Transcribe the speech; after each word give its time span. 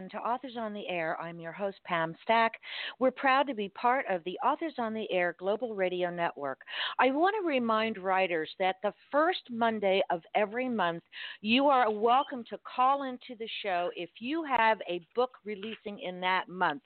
Everyone, 0.00 0.22
to 0.22 0.28
Authors 0.28 0.56
on 0.58 0.72
the 0.72 0.88
Air. 0.88 1.20
I'm 1.20 1.38
your 1.38 1.52
host, 1.52 1.76
Pam 1.84 2.14
Stack. 2.22 2.52
We're 2.98 3.10
proud 3.10 3.46
to 3.48 3.54
be 3.54 3.68
part 3.68 4.06
of 4.08 4.24
the 4.24 4.38
Authors 4.42 4.72
on 4.78 4.94
the 4.94 5.06
Air 5.10 5.36
Global 5.38 5.74
Radio 5.74 6.08
Network. 6.08 6.60
I 6.98 7.10
want 7.10 7.34
to 7.38 7.46
remind 7.46 7.98
writers 7.98 8.48
that 8.58 8.76
the 8.82 8.94
first 9.12 9.42
Monday 9.50 10.00
of 10.10 10.22
every 10.34 10.70
month, 10.70 11.02
you 11.42 11.66
are 11.66 11.90
welcome 11.90 12.44
to 12.48 12.58
call 12.64 13.02
into 13.02 13.36
the 13.38 13.48
show 13.62 13.90
if 13.94 14.08
you 14.20 14.42
have 14.44 14.78
a 14.88 15.06
book 15.14 15.32
releasing 15.44 15.98
in 16.00 16.18
that 16.20 16.48
month. 16.48 16.82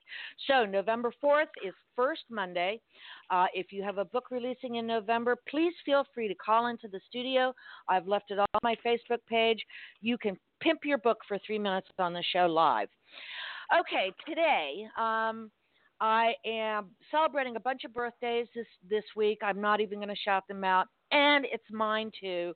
So, 0.48 0.64
November 0.64 1.12
4th 1.22 1.52
is 1.64 1.74
first 1.94 2.22
Monday. 2.30 2.80
Uh, 3.30 3.46
if 3.55 3.72
you 3.72 3.84
have 3.84 3.98
a 3.98 4.05
book 4.05 4.33
releasing 4.33 4.77
in 4.77 4.88
November, 4.88 5.36
please 5.48 5.74
feel 5.84 6.05
free 6.14 6.27
to 6.27 6.34
call 6.34 6.66
into 6.66 6.88
the 6.88 7.00
studio. 7.08 7.55
I've 7.88 8.08
left 8.08 8.33
it 8.33 8.41
on 8.41 8.46
my 8.64 8.74
Facebook 8.84 9.20
page. 9.28 9.64
You 10.00 10.19
can 10.19 10.36
pimp 10.60 10.80
your 10.84 10.98
book 10.98 11.19
for 11.28 11.38
three 11.46 11.58
minutes 11.58 11.88
on 11.98 12.12
the 12.12 12.25
show 12.33 12.47
live. 12.47 12.88
Okay, 13.80 14.12
today 14.26 14.86
um, 14.98 15.50
I 16.00 16.34
am 16.46 16.90
celebrating 17.10 17.56
a 17.56 17.60
bunch 17.60 17.84
of 17.84 17.94
birthdays 17.94 18.46
this 18.54 18.66
this 18.88 19.04
week. 19.16 19.38
I'm 19.42 19.60
not 19.60 19.80
even 19.80 19.98
going 19.98 20.08
to 20.08 20.16
shout 20.16 20.46
them 20.48 20.64
out, 20.64 20.86
and 21.12 21.44
it's 21.50 21.64
mine 21.70 22.10
too. 22.20 22.52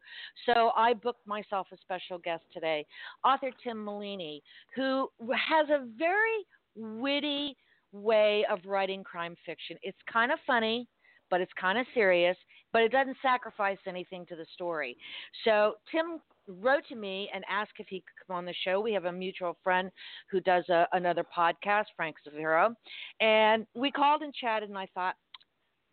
So 0.47 0.71
I 0.77 0.95
booked 0.95 1.27
myself 1.27 1.67
a 1.73 1.77
special 1.79 2.19
guest 2.19 2.43
today, 2.53 2.85
author 3.25 3.51
Tim 3.63 3.85
Maleeny, 3.85 4.41
who 4.77 5.09
has 5.21 5.69
a 5.71 5.87
very 5.99 6.45
witty 6.77 7.57
way 7.93 8.45
of 8.51 8.59
writing 8.67 9.03
crime 9.03 9.35
fiction. 9.47 9.77
It's 9.83 9.99
kind 10.13 10.31
of 10.31 10.39
funny, 10.47 10.89
but 11.31 11.41
it's 11.41 11.53
kind 11.61 11.79
of 11.79 11.87
serious, 11.95 12.37
but 12.73 12.83
it 12.83 12.93
doesn't 12.93 13.17
sacrifice 13.23 13.79
anything 13.87 14.27
to 14.27 14.37
the 14.37 14.47
story. 14.55 14.97
So 15.45 15.75
Tim 15.91 16.21
wrote 16.47 16.87
to 16.89 16.97
me 16.97 17.29
and 17.35 17.45
asked 17.51 17.73
if 17.79 17.87
he 17.89 17.99
could 18.01 18.27
come 18.27 18.37
on 18.37 18.45
the 18.45 18.55
show. 18.65 18.81
We 18.81 18.93
have 18.93 19.05
a 19.05 19.13
mutual 19.13 19.57
friend 19.63 19.91
who 20.31 20.41
does 20.41 20.69
a, 20.69 20.87
another 20.93 21.25
podcast, 21.37 21.85
Frank 21.97 22.17
Zaviro, 22.27 22.75
and 23.21 23.67
we 23.75 23.91
called 23.91 24.23
and 24.23 24.35
chatted, 24.35 24.69
and 24.69 24.79
I 24.79 24.87
thought. 24.95 25.15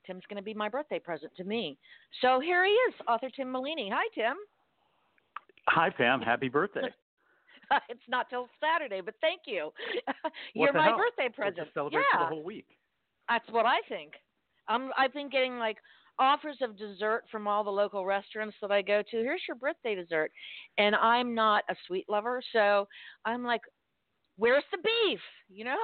Tim's 0.05 0.21
going 0.29 0.37
to 0.37 0.43
be 0.43 0.53
my 0.53 0.69
birthday 0.69 0.99
present 0.99 1.31
to 1.35 1.43
me. 1.43 1.79
So 2.21 2.39
here 2.39 2.63
he 2.63 2.69
is, 2.69 2.93
author 3.07 3.27
Tim 3.35 3.51
Maleeny. 3.51 3.89
Hi, 3.91 4.07
Tim. 4.13 4.35
Hi, 5.67 5.89
Pam. 5.89 6.21
Happy 6.21 6.47
birthday. 6.47 6.81
it's 7.89 8.03
not 8.07 8.29
till 8.29 8.47
Saturday, 8.61 9.01
but 9.01 9.15
thank 9.21 9.41
you. 9.45 9.71
You're 10.53 10.73
my 10.73 10.89
hell? 10.89 10.97
birthday 10.97 11.33
present. 11.33 11.67
We'll 11.75 11.89
celebrate 11.89 12.05
yeah. 12.13 12.19
for 12.19 12.23
the 12.23 12.35
whole 12.35 12.43
week. 12.43 12.67
That's 13.29 13.49
what 13.49 13.65
I 13.65 13.77
think. 13.89 14.13
Um, 14.67 14.91
I've 14.97 15.13
been 15.13 15.29
getting 15.29 15.57
like 15.57 15.77
offers 16.17 16.57
of 16.61 16.77
dessert 16.77 17.23
from 17.31 17.47
all 17.47 17.63
the 17.63 17.69
local 17.69 18.05
restaurants 18.05 18.55
that 18.61 18.71
I 18.71 18.81
go 18.81 19.01
to. 19.01 19.17
Here's 19.17 19.41
your 19.47 19.55
birthday 19.55 19.95
dessert, 19.95 20.31
and 20.77 20.95
I'm 20.95 21.35
not 21.35 21.63
a 21.69 21.75
sweet 21.87 22.05
lover, 22.07 22.41
so 22.53 22.87
I'm 23.25 23.43
like, 23.43 23.61
where's 24.37 24.63
the 24.71 24.77
beef? 24.77 25.19
You 25.49 25.65
know, 25.65 25.77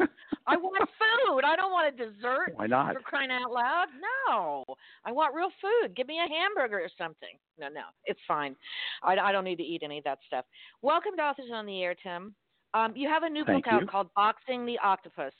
I 0.46 0.56
want 0.56 0.78
food. 0.78 1.44
I 1.44 1.56
don't 1.56 1.72
want 1.72 1.94
a 1.94 1.96
dessert. 1.96 2.52
Why 2.54 2.66
not? 2.66 2.94
For 2.94 3.00
crying 3.00 3.30
out 3.30 3.52
loud, 3.52 3.86
no. 4.28 4.64
I 5.04 5.12
want 5.12 5.34
real 5.34 5.50
food. 5.60 5.94
Give 5.94 6.06
me 6.06 6.18
a 6.18 6.28
hamburger 6.28 6.80
or 6.80 6.90
something. 6.98 7.36
No, 7.58 7.68
no, 7.68 7.82
it's 8.04 8.20
fine. 8.26 8.56
I, 9.02 9.16
I 9.16 9.32
don't 9.32 9.44
need 9.44 9.56
to 9.56 9.62
eat 9.62 9.82
any 9.84 9.98
of 9.98 10.04
that 10.04 10.18
stuff. 10.26 10.44
Welcome 10.80 11.12
to 11.16 11.22
Authors 11.22 11.50
on 11.52 11.66
the 11.66 11.82
Air, 11.82 11.94
Tim. 12.02 12.34
Um, 12.74 12.94
you 12.96 13.08
have 13.08 13.22
a 13.22 13.28
new 13.28 13.44
Thank 13.44 13.64
book 13.64 13.72
you. 13.72 13.78
out 13.78 13.90
called 13.90 14.08
Boxing 14.16 14.64
the 14.64 14.78
Octopus. 14.82 15.34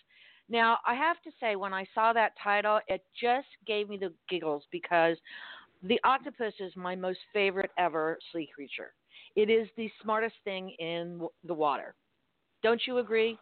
Now, 0.48 0.78
I 0.86 0.94
have 0.94 1.20
to 1.22 1.30
say, 1.40 1.56
when 1.56 1.72
I 1.72 1.86
saw 1.94 2.12
that 2.12 2.32
title, 2.42 2.80
it 2.88 3.04
just 3.20 3.48
gave 3.66 3.88
me 3.88 3.96
the 3.96 4.12
giggles 4.28 4.64
because 4.70 5.16
the 5.82 6.00
octopus 6.04 6.54
is 6.60 6.72
my 6.76 6.94
most 6.94 7.18
favorite 7.32 7.70
ever 7.78 8.18
sea 8.32 8.48
creature. 8.54 8.92
It 9.34 9.50
is 9.50 9.68
the 9.76 9.90
smartest 10.02 10.34
thing 10.44 10.70
in 10.78 11.26
the 11.44 11.54
water. 11.54 11.94
Don't 12.62 12.80
you 12.86 12.98
agree? 12.98 13.38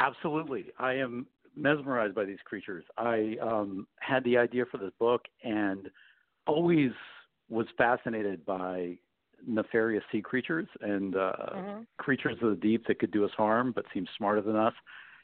Absolutely. 0.00 0.66
I 0.78 0.94
am 0.94 1.26
mesmerized 1.56 2.14
by 2.14 2.24
these 2.24 2.38
creatures. 2.44 2.84
I 2.96 3.36
um, 3.42 3.86
had 4.00 4.22
the 4.24 4.38
idea 4.38 4.64
for 4.70 4.78
this 4.78 4.92
book 4.98 5.22
and 5.42 5.90
always 6.46 6.92
was 7.48 7.66
fascinated 7.76 8.44
by 8.46 8.96
nefarious 9.46 10.04
sea 10.12 10.20
creatures 10.22 10.68
and 10.80 11.16
uh, 11.16 11.32
Mhm. 11.54 11.86
creatures 11.98 12.36
of 12.42 12.50
the 12.50 12.56
deep 12.56 12.86
that 12.86 12.98
could 12.98 13.10
do 13.10 13.24
us 13.24 13.30
harm 13.36 13.72
but 13.72 13.84
seem 13.92 14.06
smarter 14.16 14.40
than 14.40 14.56
us. 14.56 14.74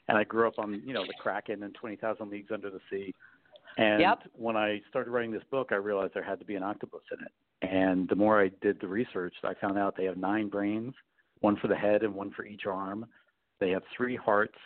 And 0.07 0.17
I 0.17 0.23
grew 0.23 0.47
up 0.47 0.59
on, 0.59 0.81
you 0.85 0.93
know, 0.93 1.05
the 1.05 1.13
Kraken 1.19 1.63
and 1.63 1.73
20,000 1.73 2.29
Leagues 2.29 2.51
Under 2.51 2.69
the 2.69 2.79
Sea. 2.89 3.13
And 3.77 4.01
Yep. 4.01 4.23
when 4.33 4.55
I 4.55 4.81
started 4.89 5.11
writing 5.11 5.31
this 5.31 5.43
book, 5.45 5.71
I 5.71 5.75
realized 5.75 6.13
there 6.13 6.23
had 6.23 6.39
to 6.39 6.45
be 6.45 6.55
an 6.55 6.63
octopus 6.63 7.01
in 7.11 7.25
it. 7.25 7.31
And 7.61 8.07
the 8.07 8.15
more 8.15 8.39
I 8.41 8.49
did 8.61 8.79
the 8.79 8.87
research, 8.87 9.33
I 9.43 9.53
found 9.55 9.77
out 9.77 9.95
they 9.97 10.05
have 10.05 10.17
nine 10.17 10.47
brains, 10.47 10.93
one 11.39 11.57
for 11.57 11.67
the 11.67 11.75
head 11.75 12.03
and 12.03 12.13
one 12.13 12.31
for 12.31 12.45
each 12.45 12.65
arm. 12.65 13.05
They 13.59 13.71
have 13.71 13.83
three 13.95 14.15
hearts. 14.15 14.57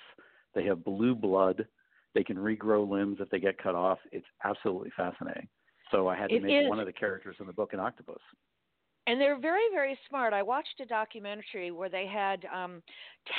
They 0.53 0.65
have 0.65 0.83
blue 0.83 1.15
blood. 1.15 1.67
They 2.13 2.23
can 2.23 2.37
regrow 2.37 2.87
limbs 2.87 3.17
if 3.19 3.29
they 3.29 3.39
get 3.39 3.57
cut 3.57 3.75
off. 3.75 3.99
It's 4.11 4.25
absolutely 4.43 4.91
fascinating. 4.97 5.47
So 5.91 6.07
I 6.07 6.15
had 6.15 6.29
to 6.29 6.35
It 6.35 6.43
make 6.43 6.63
is. 6.63 6.69
one 6.69 6.79
of 6.79 6.85
the 6.85 6.93
characters 6.93 7.35
in 7.39 7.47
the 7.47 7.53
book 7.53 7.73
an 7.73 7.79
octopus. 7.79 8.21
And 9.09 9.19
they're 9.19 9.39
very, 9.39 9.63
very 9.73 9.97
smart. 10.07 10.33
I 10.33 10.43
watched 10.43 10.79
a 10.79 10.85
documentary 10.85 11.71
where 11.71 11.89
they 11.89 12.05
had 12.05 12.45
um, 12.53 12.83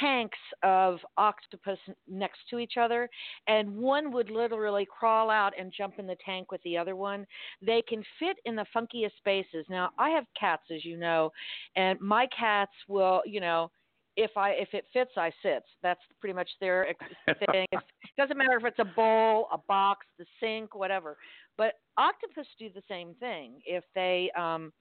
tanks 0.00 0.36
of 0.64 0.98
octopus 1.16 1.78
next 2.08 2.41
to 2.50 2.58
each 2.58 2.72
other, 2.76 3.08
and 3.47 3.76
one 3.76 4.10
would 4.10 4.30
literally 4.30 4.84
crawl 4.84 5.30
out 5.30 5.53
and 5.56 5.72
jump 5.72 6.00
in 6.00 6.09
the 6.09 6.16
tank 6.26 6.50
with 6.50 6.60
the 6.64 6.76
other 6.76 6.97
one. 6.97 7.25
They 7.64 7.84
can 7.88 8.03
fit 8.19 8.38
in 8.47 8.56
the 8.56 8.66
funkiest 8.75 9.16
spaces. 9.19 9.64
Now, 9.70 9.91
I 9.97 10.10
have 10.10 10.25
cats, 10.38 10.64
as 10.75 10.84
you 10.84 10.97
know, 10.97 11.30
and 11.76 12.00
my 12.00 12.26
cats 12.36 12.72
will, 12.88 13.22
you 13.25 13.38
know, 13.38 13.70
if 14.16 14.36
I 14.36 14.50
if 14.50 14.70
it 14.72 14.86
fits, 14.92 15.12
I 15.16 15.30
sit. 15.41 15.62
That's 15.84 16.00
pretty 16.19 16.34
much 16.34 16.50
their 16.60 16.97
thing. 17.26 17.66
It 17.70 17.80
doesn't 18.19 18.36
matter 18.36 18.56
if 18.56 18.64
it's 18.64 18.80
a 18.80 18.97
bowl, 18.97 19.47
a 19.53 19.59
box, 19.69 20.04
the 20.19 20.26
sink, 20.41 20.75
whatever. 20.75 21.16
But 21.56 21.75
octopus 21.97 22.47
do 22.59 22.70
the 22.75 22.82
same 22.88 23.14
thing. 23.20 23.60
If 23.64 23.84
they 23.94 24.32
um, 24.36 24.72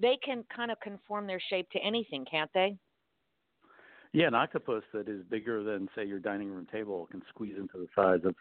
they 0.00 0.18
can 0.24 0.44
kind 0.54 0.70
of 0.70 0.78
conform 0.80 1.26
their 1.26 1.40
shape 1.50 1.68
to 1.70 1.78
anything, 1.78 2.24
can't 2.30 2.50
they? 2.54 2.76
Yeah, 4.12 4.26
an 4.26 4.34
octopus 4.34 4.82
that 4.92 5.08
is 5.08 5.22
bigger 5.30 5.62
than, 5.62 5.88
say, 5.94 6.04
your 6.04 6.18
dining 6.18 6.50
room 6.50 6.66
table 6.70 7.06
can 7.10 7.22
squeeze 7.28 7.54
into 7.56 7.78
the 7.78 7.86
size 7.94 8.20
of, 8.24 8.34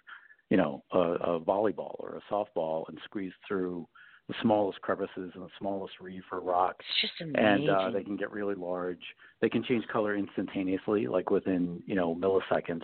you 0.49 0.57
know, 0.57 0.83
a, 0.91 0.99
a 0.99 1.39
volleyball 1.39 1.95
or 1.99 2.17
a 2.17 2.33
softball 2.33 2.87
and 2.89 2.97
squeeze 3.05 3.33
through 3.47 3.87
the 4.27 4.33
smallest 4.41 4.81
crevices 4.81 5.31
and 5.35 5.43
the 5.43 5.49
smallest 5.59 5.93
reef 5.99 6.23
or 6.31 6.39
rock. 6.39 6.75
It's 6.79 7.01
just 7.01 7.21
amazing. 7.21 7.45
And 7.45 7.69
uh, 7.69 7.91
they 7.91 8.03
can 8.03 8.15
get 8.15 8.31
really 8.31 8.55
large. 8.55 9.01
They 9.41 9.49
can 9.49 9.63
change 9.63 9.85
color 9.87 10.15
instantaneously, 10.15 11.07
like 11.07 11.29
within, 11.29 11.83
you 11.85 11.95
know, 11.95 12.15
milliseconds, 12.15 12.83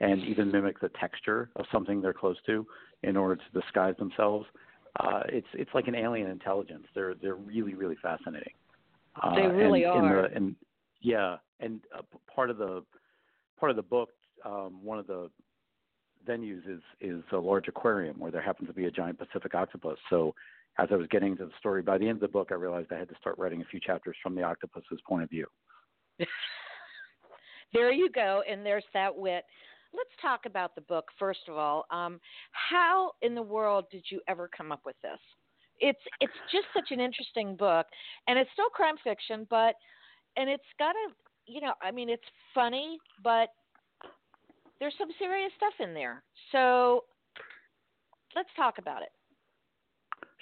and 0.00 0.22
even 0.22 0.50
mimic 0.50 0.80
the 0.80 0.90
texture 1.00 1.50
of 1.56 1.66
something 1.70 2.00
they're 2.00 2.12
close 2.12 2.36
to 2.46 2.66
in 3.04 3.16
order 3.16 3.36
to 3.36 3.60
disguise 3.60 3.94
themselves. 3.98 4.46
Uh, 5.00 5.22
it's 5.28 5.46
it's 5.54 5.70
like 5.74 5.88
an 5.88 5.94
alien 5.94 6.30
intelligence. 6.30 6.84
They're 6.94 7.14
they're 7.14 7.34
really 7.34 7.74
really 7.74 7.96
fascinating. 8.00 8.52
Uh, 9.20 9.34
They 9.34 9.46
really 9.46 9.84
and, 9.84 10.06
are. 10.06 10.24
And, 10.24 10.32
the, 10.32 10.36
and 10.36 10.56
yeah, 11.00 11.36
and 11.60 11.80
uh, 11.96 12.02
part 12.32 12.50
of 12.50 12.58
the 12.58 12.84
part 13.58 13.70
of 13.70 13.76
the 13.76 13.82
book, 13.82 14.10
um, 14.44 14.78
one 14.82 14.98
of 14.98 15.06
the 15.06 15.30
venues 16.26 16.62
is 16.68 16.80
is 17.00 17.22
a 17.32 17.36
large 17.36 17.68
aquarium 17.68 18.18
where 18.18 18.30
there 18.30 18.42
happens 18.42 18.68
to 18.68 18.74
be 18.74 18.86
a 18.86 18.90
giant 18.90 19.18
Pacific 19.18 19.54
octopus. 19.54 19.98
So 20.10 20.34
as 20.78 20.88
I 20.90 20.96
was 20.96 21.06
getting 21.08 21.32
into 21.32 21.46
the 21.46 21.52
story, 21.58 21.82
by 21.82 21.98
the 21.98 22.08
end 22.08 22.16
of 22.16 22.20
the 22.20 22.28
book, 22.28 22.48
I 22.50 22.54
realized 22.54 22.92
I 22.92 22.98
had 22.98 23.08
to 23.08 23.14
start 23.20 23.38
writing 23.38 23.62
a 23.62 23.64
few 23.64 23.80
chapters 23.80 24.16
from 24.22 24.34
the 24.34 24.42
octopus's 24.42 25.00
point 25.06 25.22
of 25.22 25.30
view. 25.30 25.46
there 27.72 27.92
you 27.92 28.10
go, 28.10 28.42
and 28.48 28.64
there's 28.64 28.84
that 28.92 29.16
wit. 29.16 29.44
Let's 29.94 30.10
talk 30.20 30.40
about 30.46 30.74
the 30.74 30.80
book 30.82 31.06
first 31.18 31.40
of 31.48 31.56
all. 31.56 31.86
Um, 31.90 32.20
how 32.52 33.12
in 33.22 33.34
the 33.34 33.42
world 33.42 33.86
did 33.90 34.04
you 34.10 34.20
ever 34.28 34.50
come 34.54 34.72
up 34.72 34.80
with 34.84 34.96
this? 35.02 35.18
It's 35.80 36.00
it's 36.20 36.32
just 36.52 36.66
such 36.74 36.90
an 36.90 37.00
interesting 37.00 37.56
book, 37.56 37.86
and 38.26 38.38
it's 38.38 38.50
still 38.52 38.68
crime 38.70 38.96
fiction, 39.02 39.46
but 39.50 39.74
and 40.36 40.48
it's 40.50 40.62
got 40.78 40.94
a 40.94 41.12
you 41.46 41.60
know 41.60 41.74
I 41.82 41.90
mean 41.90 42.08
it's 42.08 42.22
funny, 42.54 42.98
but 43.22 43.48
there's 44.80 44.94
some 44.98 45.08
serious 45.18 45.52
stuff 45.56 45.74
in 45.80 45.94
there. 45.94 46.22
So 46.52 47.04
let's 48.34 48.48
talk 48.56 48.78
about 48.78 49.02
it. 49.02 49.10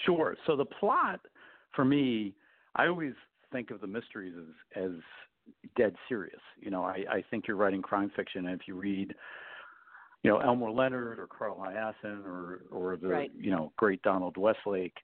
Sure. 0.06 0.37
So 0.46 0.56
the 0.56 0.64
plot 0.64 1.20
for 1.75 1.84
me, 1.84 2.34
I 2.76 2.87
always 2.87 3.12
think 3.52 3.70
of 3.70 3.81
the 3.81 3.87
mysteries 3.87 4.34
as 4.76 4.84
as 4.84 4.90
dead 5.77 5.94
serious. 6.09 6.41
You 6.61 6.71
know, 6.71 6.85
I, 6.85 7.05
I 7.11 7.25
think 7.31 7.47
you're 7.47 7.56
writing 7.56 7.83
crime 7.83 8.11
fiction, 8.15 8.47
and 8.47 8.61
if 8.61 8.67
you 8.69 8.75
read, 8.75 9.15
you 10.23 10.31
know, 10.31 10.39
Elmore 10.39 10.71
Leonard 10.71 11.19
or 11.19 11.27
Carl 11.27 11.56
Hiaasen 11.59 12.25
or 12.25 12.62
or 12.71 12.97
the 12.97 13.09
Right. 13.09 13.33
you 13.37 13.50
know 13.50 13.73
great 13.77 14.03
Donald 14.03 14.37
Westlake, 14.37 14.97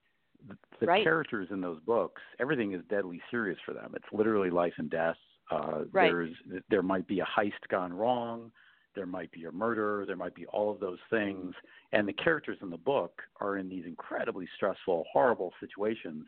the, 0.48 0.56
the 0.80 0.86
Right. 0.86 1.02
characters 1.02 1.48
in 1.50 1.60
those 1.60 1.80
books, 1.80 2.22
everything 2.38 2.72
is 2.72 2.82
deadly 2.88 3.20
serious 3.30 3.58
for 3.64 3.74
them. 3.74 3.92
It's 3.96 4.12
literally 4.12 4.50
life 4.50 4.74
and 4.78 4.90
death. 4.90 5.16
Uh, 5.50 5.84
Right. 5.90 6.10
There's 6.10 6.34
there 6.68 6.82
might 6.82 7.06
be 7.06 7.20
a 7.20 7.24
heist 7.26 7.66
gone 7.68 7.92
wrong. 7.92 8.52
There 8.94 9.06
might 9.06 9.30
be 9.32 9.44
a 9.44 9.52
murder. 9.52 10.04
There 10.06 10.16
might 10.16 10.34
be 10.34 10.46
all 10.46 10.70
of 10.70 10.80
those 10.80 10.98
things. 11.08 11.54
And 11.92 12.06
the 12.06 12.12
characters 12.12 12.58
in 12.62 12.70
the 12.70 12.76
book 12.76 13.22
are 13.40 13.56
in 13.56 13.68
these 13.68 13.86
incredibly 13.86 14.48
stressful, 14.56 15.04
horrible 15.12 15.52
situations. 15.60 16.26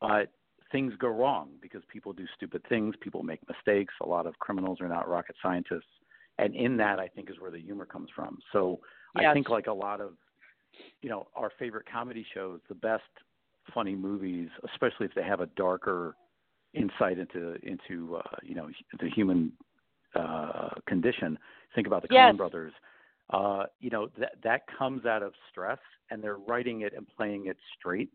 But 0.00 0.30
things 0.72 0.92
go 0.98 1.08
wrong 1.08 1.50
because 1.60 1.82
people 1.88 2.12
do 2.12 2.26
stupid 2.36 2.62
things, 2.68 2.94
people 3.00 3.22
make 3.22 3.40
mistakes. 3.48 3.94
A 4.02 4.06
lot 4.06 4.26
of 4.26 4.38
criminals 4.38 4.80
are 4.80 4.88
not 4.88 5.08
rocket 5.08 5.36
scientists, 5.42 5.90
and 6.38 6.54
in 6.54 6.76
that, 6.78 6.98
I 6.98 7.08
think 7.08 7.30
is 7.30 7.36
where 7.38 7.50
the 7.50 7.60
humor 7.60 7.86
comes 7.86 8.08
from. 8.14 8.38
So 8.52 8.80
yes. 9.16 9.26
I 9.28 9.34
think 9.34 9.48
like 9.48 9.66
a 9.66 9.72
lot 9.72 10.00
of 10.00 10.14
you 11.02 11.10
know 11.10 11.28
our 11.34 11.50
favorite 11.58 11.86
comedy 11.90 12.24
shows, 12.34 12.60
the 12.68 12.74
best 12.74 13.02
funny 13.74 13.94
movies, 13.94 14.48
especially 14.72 15.06
if 15.06 15.14
they 15.14 15.22
have 15.22 15.40
a 15.40 15.46
darker 15.56 16.16
insight 16.74 17.18
into 17.18 17.56
into 17.62 18.16
uh, 18.16 18.36
you 18.42 18.54
know 18.54 18.68
the 19.00 19.08
human 19.10 19.52
uh, 20.14 20.70
condition. 20.86 21.38
Think 21.74 21.86
about 21.86 22.02
the 22.02 22.08
yes. 22.10 22.32
Coen 22.32 22.36
Brothers. 22.36 22.72
Uh, 23.32 23.64
you 23.78 23.90
know 23.90 24.08
that 24.18 24.32
that 24.42 24.62
comes 24.76 25.06
out 25.06 25.22
of 25.22 25.32
stress, 25.50 25.78
and 26.10 26.22
they're 26.22 26.38
writing 26.38 26.82
it 26.82 26.92
and 26.96 27.06
playing 27.16 27.46
it 27.46 27.56
straight. 27.78 28.10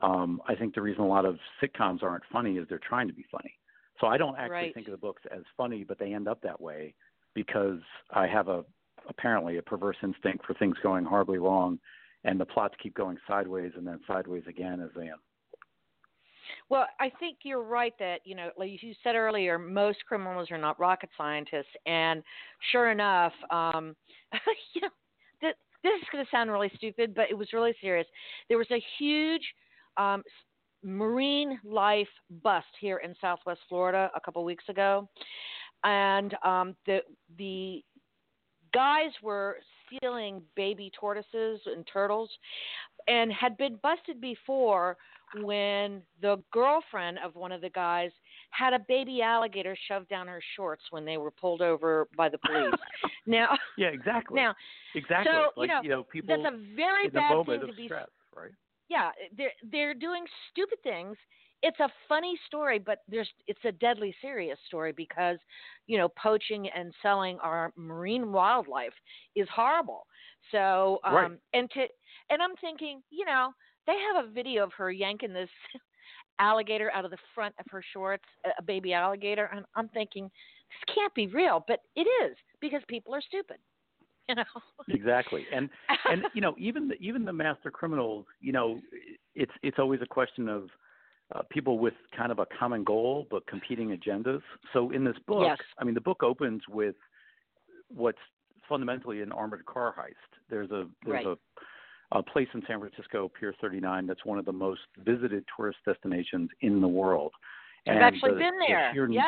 Um, 0.00 0.40
I 0.48 0.54
think 0.54 0.74
the 0.74 0.82
reason 0.82 1.02
a 1.02 1.08
lot 1.08 1.24
of 1.24 1.38
sitcoms 1.62 2.02
aren't 2.02 2.24
funny 2.32 2.56
is 2.56 2.66
they're 2.68 2.80
trying 2.86 3.08
to 3.08 3.14
be 3.14 3.24
funny. 3.30 3.52
So 4.00 4.06
I 4.06 4.16
don't 4.16 4.36
actually 4.36 4.50
right. 4.50 4.74
think 4.74 4.88
of 4.88 4.92
the 4.92 4.98
books 4.98 5.22
as 5.30 5.42
funny, 5.56 5.84
but 5.84 5.98
they 5.98 6.12
end 6.12 6.28
up 6.28 6.40
that 6.42 6.60
way 6.60 6.94
because 7.34 7.80
I 8.10 8.26
have 8.26 8.48
a 8.48 8.64
apparently 9.08 9.58
a 9.58 9.62
perverse 9.62 9.96
instinct 10.02 10.46
for 10.46 10.54
things 10.54 10.76
going 10.82 11.04
horribly 11.04 11.38
wrong, 11.38 11.78
and 12.24 12.40
the 12.40 12.44
plots 12.44 12.74
keep 12.82 12.94
going 12.94 13.18
sideways 13.28 13.72
and 13.76 13.86
then 13.86 14.00
sideways 14.06 14.44
again 14.48 14.80
as 14.80 14.90
they 14.96 15.02
end. 15.02 15.20
Well, 16.68 16.86
I 17.00 17.10
think 17.20 17.38
you're 17.42 17.62
right 17.62 17.92
that, 17.98 18.20
you 18.24 18.34
know, 18.34 18.50
like 18.56 18.82
you 18.82 18.94
said 19.02 19.14
earlier, 19.16 19.58
most 19.58 19.98
criminals 20.06 20.50
are 20.50 20.58
not 20.58 20.78
rocket 20.80 21.10
scientists. 21.16 21.74
And 21.86 22.22
sure 22.72 22.90
enough, 22.90 23.32
um, 23.50 23.94
you 24.74 24.82
know, 24.82 24.88
th- 25.40 25.56
this 25.82 25.92
is 26.00 26.08
going 26.10 26.24
to 26.24 26.30
sound 26.30 26.50
really 26.50 26.70
stupid, 26.76 27.14
but 27.14 27.26
it 27.30 27.36
was 27.36 27.52
really 27.52 27.74
serious. 27.80 28.06
There 28.48 28.58
was 28.58 28.70
a 28.70 28.82
huge 28.98 29.42
um, 29.96 30.22
marine 30.82 31.58
life 31.64 32.08
bust 32.42 32.66
here 32.80 32.98
in 32.98 33.14
Southwest 33.20 33.60
Florida 33.68 34.10
a 34.14 34.20
couple 34.20 34.44
weeks 34.44 34.64
ago. 34.68 35.08
And 35.82 36.34
um, 36.44 36.76
the, 36.86 37.00
the 37.38 37.82
guys 38.72 39.10
were 39.22 39.58
stealing 39.86 40.42
baby 40.56 40.90
tortoises 40.98 41.60
and 41.66 41.86
turtles 41.90 42.30
and 43.06 43.32
had 43.32 43.56
been 43.56 43.78
busted 43.82 44.20
before 44.20 44.96
when 45.42 46.02
the 46.22 46.42
girlfriend 46.52 47.18
of 47.24 47.34
one 47.34 47.52
of 47.52 47.60
the 47.60 47.70
guys 47.70 48.10
had 48.50 48.72
a 48.72 48.78
baby 48.86 49.20
alligator 49.20 49.76
shoved 49.88 50.08
down 50.08 50.28
her 50.28 50.40
shorts 50.56 50.82
when 50.90 51.04
they 51.04 51.16
were 51.16 51.30
pulled 51.30 51.60
over 51.60 52.06
by 52.16 52.28
the 52.28 52.38
police. 52.38 52.74
now, 53.26 53.48
yeah, 53.76 53.88
exactly. 53.88 54.40
Now, 54.40 54.54
exactly. 54.94 55.32
So, 55.32 55.60
like, 55.60 55.68
you 55.68 55.74
know, 55.74 55.82
you 55.82 55.88
know, 55.90 56.02
people 56.04 56.36
that's 56.36 56.54
a 56.54 56.76
very 56.76 57.08
bad 57.08 57.44
thing 57.46 57.62
of 57.62 57.68
to 57.68 57.74
be. 57.74 57.86
Stress, 57.86 58.08
right? 58.34 58.52
Yeah, 58.88 59.10
they're 59.36 59.52
they're 59.70 59.94
doing 59.94 60.24
stupid 60.50 60.78
things. 60.82 61.16
It's 61.62 61.80
a 61.80 61.88
funny 62.08 62.38
story, 62.46 62.78
but 62.78 62.98
there's 63.08 63.28
it's 63.46 63.64
a 63.64 63.72
deadly 63.72 64.14
serious 64.20 64.58
story 64.66 64.92
because, 64.92 65.38
you 65.86 65.96
know, 65.96 66.08
poaching 66.22 66.68
and 66.68 66.92
selling 67.00 67.38
our 67.38 67.72
marine 67.76 68.32
wildlife 68.32 68.92
is 69.34 69.48
horrible. 69.54 70.06
So, 70.50 71.00
um, 71.04 71.14
right. 71.14 71.30
and 71.54 71.70
to 71.70 71.86
and 72.30 72.42
I'm 72.42 72.54
thinking, 72.60 73.02
you 73.10 73.24
know, 73.24 73.50
they 73.86 73.96
have 74.14 74.24
a 74.24 74.28
video 74.30 74.64
of 74.64 74.72
her 74.76 74.90
yanking 74.90 75.32
this 75.32 75.48
alligator 76.38 76.90
out 76.92 77.04
of 77.04 77.10
the 77.10 77.18
front 77.34 77.54
of 77.58 77.66
her 77.70 77.82
shorts, 77.92 78.24
a 78.58 78.62
baby 78.62 78.92
alligator, 78.92 79.48
and 79.54 79.64
I'm 79.74 79.88
thinking 79.88 80.24
this 80.24 80.94
can't 80.94 81.14
be 81.14 81.28
real, 81.28 81.64
but 81.66 81.80
it 81.96 82.06
is 82.24 82.36
because 82.60 82.82
people 82.88 83.14
are 83.14 83.22
stupid. 83.22 83.56
You 84.28 84.36
know. 84.36 84.44
exactly, 84.88 85.44
and 85.52 85.68
and 86.10 86.24
you 86.32 86.40
know 86.40 86.54
even 86.58 86.88
the, 86.88 86.94
even 86.94 87.26
the 87.26 87.32
master 87.32 87.70
criminals, 87.70 88.24
you 88.40 88.52
know, 88.52 88.80
it's 89.34 89.52
it's 89.62 89.78
always 89.78 90.00
a 90.00 90.06
question 90.06 90.48
of 90.48 90.70
uh, 91.34 91.42
people 91.50 91.78
with 91.78 91.92
kind 92.16 92.32
of 92.32 92.38
a 92.38 92.46
common 92.58 92.84
goal 92.84 93.26
but 93.30 93.46
competing 93.46 93.90
agendas. 93.90 94.40
So 94.72 94.92
in 94.92 95.04
this 95.04 95.16
book, 95.26 95.44
yes. 95.46 95.58
I 95.78 95.84
mean, 95.84 95.94
the 95.94 96.00
book 96.00 96.22
opens 96.22 96.62
with 96.70 96.94
what's 97.88 98.18
fundamentally 98.66 99.20
an 99.20 99.30
armored 99.30 99.66
car 99.66 99.94
heist. 99.98 100.38
There's 100.48 100.70
a 100.70 100.86
there's 101.04 101.26
right. 101.26 101.26
a 101.26 101.36
a 102.12 102.22
place 102.22 102.48
in 102.54 102.62
San 102.66 102.78
Francisco, 102.78 103.30
Pier 103.38 103.54
39, 103.60 104.06
that's 104.06 104.24
one 104.24 104.38
of 104.38 104.44
the 104.44 104.52
most 104.52 104.82
visited 105.04 105.44
tourist 105.56 105.78
destinations 105.84 106.48
in 106.60 106.80
the 106.80 106.88
world. 106.88 107.32
I've 107.86 107.96
and 107.96 108.04
actually 108.04 108.32
the, 108.32 108.38
been 108.38 108.58
there. 108.68 108.92
The 108.94 109.12
yes. 109.12 109.26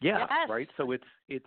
Yeah, 0.00 0.18
yes. 0.18 0.48
right. 0.48 0.68
So 0.76 0.92
it's 0.92 1.04
it's 1.28 1.46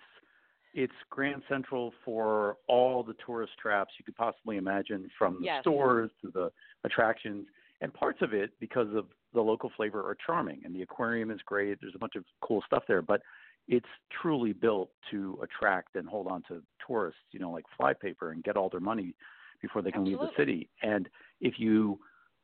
it's 0.78 0.94
Grand 1.10 1.42
Central 1.50 1.92
for 2.06 2.58
all 2.68 3.02
the 3.02 3.16
tourist 3.26 3.54
traps 3.60 3.96
you 3.98 4.06
could 4.06 4.16
possibly 4.16 4.58
imagine, 4.58 5.10
from 5.18 5.38
the 5.40 5.46
yes. 5.46 5.62
stores 5.62 6.12
to 6.22 6.30
the 6.32 6.52
attractions, 6.84 7.48
and 7.82 7.92
parts 7.92 8.20
of 8.22 8.32
it 8.32 8.52
because 8.60 8.88
of 8.94 9.08
the 9.34 9.42
local 9.42 9.72
flavor 9.76 10.02
are 10.02 10.16
charming. 10.24 10.62
And 10.64 10.76
the 10.76 10.84
aquarium 10.84 11.32
is 11.32 11.40
great. 11.48 11.80
There's 11.82 11.96
a 11.96 12.00
bunch 12.00 12.16
of 12.16 12.24
cool 12.42 12.62
stuff 12.68 12.84
there, 12.88 13.02
but 13.02 13.22
it's 13.68 13.88
truly 14.22 14.54
built 14.54 14.92
to 15.10 15.40
attract 15.42 15.96
and 15.96 16.08
hold 16.08 16.28
on 16.28 16.44
to 16.48 16.62
tourists, 16.86 17.20
you 17.32 17.40
know, 17.40 17.50
like 17.50 17.66
flypaper 17.76 18.32
and 18.32 18.44
get 18.44 18.56
all 18.56 18.70
their 18.70 18.80
money 18.80 19.16
before 19.64 19.82
they 19.82 19.90
can 19.90 20.02
Absolutely. 20.02 20.28
leave 20.28 20.36
the 20.38 20.42
city. 20.42 20.70
And 20.84 21.10
if 21.42 21.56
you 21.58 21.98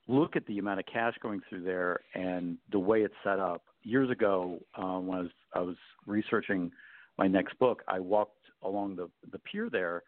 look 0.07 0.35
at 0.35 0.45
the 0.47 0.57
amount 0.57 0.79
of 0.79 0.87
cash 0.87 1.13
going 1.21 1.41
through 1.47 1.65
there 1.65 1.99
and 2.15 2.57
the 2.71 2.79
way 2.79 3.01
it's 3.01 3.13
set 3.23 3.39
up, 3.39 3.61
years 3.83 4.09
ago 4.09 4.59
um, 4.75 5.05
when 5.05 5.19
I 5.19 5.21
was 5.21 5.31
I 5.53 5.59
was 5.59 5.75
researching 6.07 6.71
my 7.17 7.27
next 7.27 7.57
book, 7.59 7.83
I 7.87 7.99
walked 7.99 8.45
along 8.63 8.95
the 8.95 9.09
the 9.31 9.39
pier 9.39 9.69
there, 9.69 10.03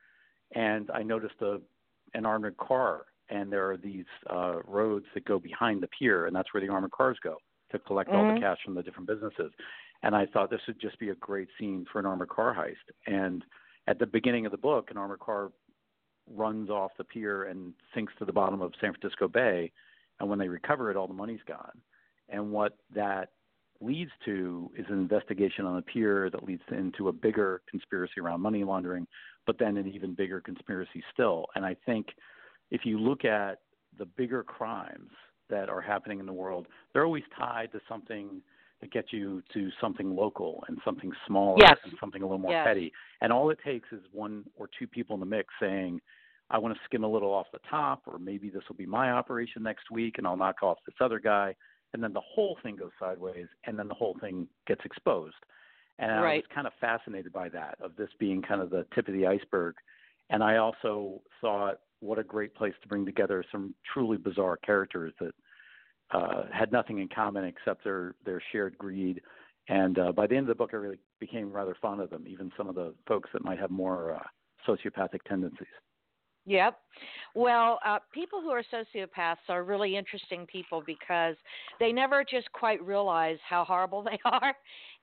and 0.54 0.90
I 0.92 1.04
noticed 1.04 1.42
a 1.42 1.60
an 2.14 2.26
armored 2.26 2.58
car, 2.58 3.06
and 3.30 3.52
there 3.52 3.70
are 3.70 3.78
these 3.78 4.06
uh, 4.30 4.60
roads 4.66 5.06
that 5.14 5.26
go 5.26 5.40
behind 5.40 5.84
the 5.84 5.88
pier, 5.88 6.28
and 6.28 6.36
that's 6.36 6.54
where 6.54 6.62
the 6.62 6.72
armored 6.72 6.92
cars 6.92 7.18
go 7.24 7.38
to 7.72 7.80
collect 7.80 8.10
mm-hmm. 8.10 8.20
all 8.20 8.34
the 8.36 8.40
cash 8.40 8.58
from 8.64 8.76
the 8.76 8.84
different 8.84 9.08
businesses. 9.08 9.52
And 10.04 10.16
I 10.16 10.26
thought 10.28 10.50
this 10.50 10.62
would 10.68 10.80
just 10.80 11.00
be 11.00 11.10
a 11.10 11.16
great 11.16 11.48
scene 11.60 11.86
for 11.92 12.00
an 12.00 12.06
armored 12.06 12.30
car 12.30 12.56
heist. 12.56 12.94
And 13.12 13.44
at 13.88 14.00
the 14.00 14.06
beginning 14.06 14.46
of 14.46 14.52
the 14.52 14.58
book, 14.58 14.92
an 14.92 14.98
armored 14.98 15.20
car 15.20 15.52
runs 16.32 16.70
off 16.70 16.92
the 16.98 17.04
pier 17.04 17.46
and 17.46 17.74
sinks 17.94 18.14
to 18.20 18.26
the 18.26 18.34
bottom 18.34 18.62
of 18.62 18.74
San 18.80 18.94
Francisco 18.94 19.28
Bay. 19.28 19.72
And 20.20 20.30
when 20.30 20.40
they 20.40 20.48
recover 20.48 20.92
it, 20.92 20.98
all 20.98 21.08
the 21.08 21.14
money's 21.14 21.42
gone. 21.48 21.82
And 22.30 22.52
what 22.52 22.78
that 22.94 23.30
leads 23.82 24.12
to 24.26 24.72
is 24.78 24.86
an 24.90 24.96
investigation 24.96 25.66
on 25.66 25.78
a 25.78 25.82
pier 25.82 26.30
that 26.30 26.44
leads 26.44 26.64
into 26.72 27.08
a 27.10 27.14
bigger 27.14 27.62
conspiracy 27.70 28.20
around 28.20 28.42
money 28.42 28.64
laundering, 28.64 29.08
but 29.46 29.58
then 29.60 29.78
an 29.78 29.88
even 29.88 30.14
bigger 30.14 30.42
conspiracy 30.42 31.04
still. 31.14 31.46
And 31.56 31.66
I 31.66 31.76
think 31.86 32.08
if 32.72 32.82
you 32.86 33.00
look 33.00 33.26
at 33.26 33.60
the 33.98 34.06
bigger 34.06 34.44
crimes 34.44 35.12
that 35.50 35.70
are 35.70 35.82
happening 35.82 36.20
in 36.20 36.26
the 36.26 36.34
world, 36.34 36.68
they're 36.94 37.06
always 37.06 37.24
tied 37.38 37.72
to 37.74 37.80
something 37.88 38.42
that 38.82 38.92
gets 38.92 39.14
you 39.14 39.42
to 39.54 39.70
something 39.80 40.16
local 40.16 40.64
and 40.68 40.78
something 40.84 41.12
smaller 41.28 41.58
yes. 41.62 41.78
and 41.84 41.94
something 42.00 42.22
a 42.22 42.26
little 42.26 42.40
more 42.40 42.52
yes. 42.52 42.66
petty. 42.68 42.92
And 43.22 43.32
all 43.32 43.50
it 43.50 43.60
takes 43.64 43.90
is 43.92 44.02
one 44.12 44.44
or 44.56 44.70
two 44.78 44.88
people 44.88 45.14
in 45.14 45.20
the 45.20 45.26
mix 45.26 45.54
saying, 45.60 46.02
I 46.50 46.60
want 46.60 46.76
to 46.76 46.80
skim 46.86 47.04
a 47.04 47.08
little 47.08 47.34
off 47.34 47.48
the 47.52 47.60
top, 47.70 48.04
or 48.06 48.20
maybe 48.20 48.50
this 48.50 48.62
will 48.70 48.76
be 48.76 48.86
my 48.86 49.12
operation 49.12 49.64
next 49.64 49.90
week 49.90 50.16
and 50.18 50.28
I'll 50.28 50.38
knock 50.38 50.62
off 50.62 50.78
this 50.86 50.96
other 51.00 51.20
guy. 51.20 51.56
And 51.96 52.04
then 52.04 52.12
the 52.12 52.20
whole 52.20 52.58
thing 52.62 52.76
goes 52.76 52.92
sideways 53.00 53.48
and 53.64 53.80
then 53.80 53.88
the 53.88 53.94
whole 53.94 54.18
thing 54.20 54.50
gets 54.68 54.82
exposed. 54.84 55.38
And 55.98 56.12
right. 56.22 56.34
I 56.34 56.36
was 56.36 56.44
kind 56.54 56.68
of 56.68 56.74
fascinated 56.82 57.32
by 57.32 57.48
that, 57.50 57.78
of 57.82 57.96
this 57.96 58.10
being 58.20 58.42
kind 58.42 58.60
of 58.62 58.70
the 58.70 58.86
tip 58.94 59.08
of 59.08 59.14
the 59.14 59.26
iceberg. 59.26 59.76
And 60.30 60.44
I 60.44 60.58
also 60.58 61.22
thought, 61.40 61.80
what 62.02 62.20
a 62.20 62.24
great 62.24 62.54
place 62.54 62.74
to 62.82 62.88
bring 62.90 63.06
together 63.06 63.46
some 63.50 63.74
truly 63.94 64.18
bizarre 64.18 64.58
characters 64.58 65.14
that 65.22 65.34
uh, 66.12 66.44
had 66.52 66.74
nothing 66.74 67.00
in 67.00 67.08
common 67.08 67.46
except 67.46 67.86
their 67.86 68.16
their 68.26 68.42
shared 68.52 68.78
greed. 68.78 69.22
And 69.70 69.98
uh, 69.98 70.12
by 70.12 70.28
the 70.28 70.36
end 70.36 70.44
of 70.44 70.50
the 70.50 70.56
book, 70.56 70.72
I 70.74 70.76
really 70.76 71.00
became 71.22 71.50
rather 71.50 71.78
fond 71.82 72.02
of 72.02 72.10
them, 72.10 72.26
even 72.28 72.52
some 72.58 72.68
of 72.68 72.76
the 72.76 72.94
folks 73.08 73.30
that 73.32 73.46
might 73.46 73.58
have 73.58 73.72
more 73.72 74.16
uh, 74.16 74.68
sociopathic 74.68 75.24
tendencies. 75.30 75.68
Yep. 76.46 76.78
Well, 77.34 77.80
uh, 77.86 78.00
people 78.14 78.40
who 78.40 78.50
are 78.52 78.64
sociopaths 78.72 79.50
are 79.50 79.64
really 79.64 79.98
interesting 79.98 80.46
people 80.46 80.84
because 80.86 81.36
they 81.80 81.92
never 81.92 82.24
just 82.24 82.52
quite 82.52 82.84
realize 82.84 83.38
how 83.48 83.64
horrible 83.66 84.04
they 84.10 84.20
are, 84.26 84.54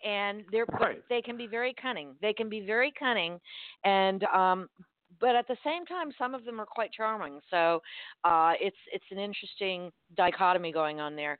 and 0.04 0.44
they're 0.52 0.66
right. 0.80 1.02
they 1.08 1.20
can 1.20 1.36
be 1.36 1.46
very 1.46 1.74
cunning. 1.80 2.14
They 2.22 2.32
can 2.32 2.48
be 2.48 2.60
very 2.60 2.92
cunning, 2.98 3.40
and 3.84 4.24
um, 4.24 4.68
but 5.20 5.36
at 5.36 5.46
the 5.48 5.56
same 5.64 5.84
time, 5.84 6.10
some 6.16 6.34
of 6.34 6.44
them 6.44 6.60
are 6.60 6.66
quite 6.66 6.92
charming. 6.92 7.40
So 7.50 7.82
uh, 8.24 8.52
it's 8.60 8.76
it's 8.92 9.04
an 9.10 9.18
interesting 9.18 9.90
dichotomy 10.16 10.72
going 10.72 11.00
on 11.00 11.16
there. 11.16 11.38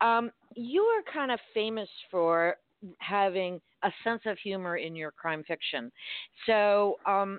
Um, 0.00 0.30
you 0.54 0.82
are 0.82 1.12
kind 1.12 1.30
of 1.30 1.40
famous 1.52 1.88
for 2.10 2.56
having 2.98 3.60
a 3.82 3.90
sense 4.04 4.22
of 4.26 4.38
humor 4.38 4.76
in 4.76 4.96
your 4.96 5.10
crime 5.10 5.44
fiction. 5.46 5.90
So 6.46 6.98
um, 7.06 7.38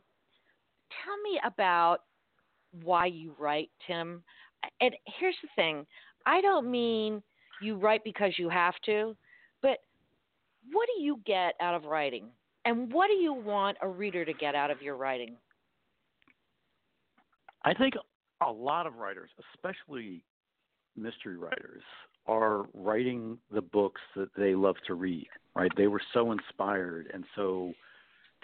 tell 1.03 1.17
me 1.24 1.39
about 1.45 2.00
why 2.83 3.05
you 3.07 3.36
write, 3.39 3.69
Tim. 3.88 4.24
And 4.79 4.95
here's 5.19 5.36
the 5.41 5.50
thing: 5.55 5.86
I 6.25 6.41
don't 6.41 6.69
mean 6.69 7.21
you 7.62 7.75
write 7.75 8.03
because 8.03 8.33
you 8.38 8.50
have 8.50 8.75
to, 8.86 9.15
but 9.62 9.79
what 10.71 10.88
do 10.95 11.03
you 11.03 11.19
get 11.25 11.55
out 11.62 11.75
of 11.75 11.86
writing? 11.86 12.25
And 12.65 12.91
what 12.93 13.07
do 13.07 13.13
you 13.13 13.33
want 13.33 13.77
a 13.81 13.88
reader 13.88 14.24
to 14.25 14.33
get 14.33 14.55
out 14.55 14.69
of 14.69 14.81
your 14.81 14.95
writing? 14.95 15.36
I 17.63 17.74
think 17.74 17.95
a 18.45 18.51
lot 18.51 18.88
of 18.88 18.95
writers, 18.95 19.29
especially 19.55 20.24
mystery 20.95 21.38
writers 21.38 21.83
are 22.27 22.65
writing 22.74 23.38
the 23.51 23.62
books 23.62 24.01
that 24.15 24.29
they 24.38 24.53
love 24.55 24.75
to 24.88 24.93
read, 24.93 25.27
right? 25.55 25.71
They 25.75 25.88
were 25.88 26.01
so 26.13 26.31
inspired 26.31 27.10
and 27.13 27.24
so 27.36 27.74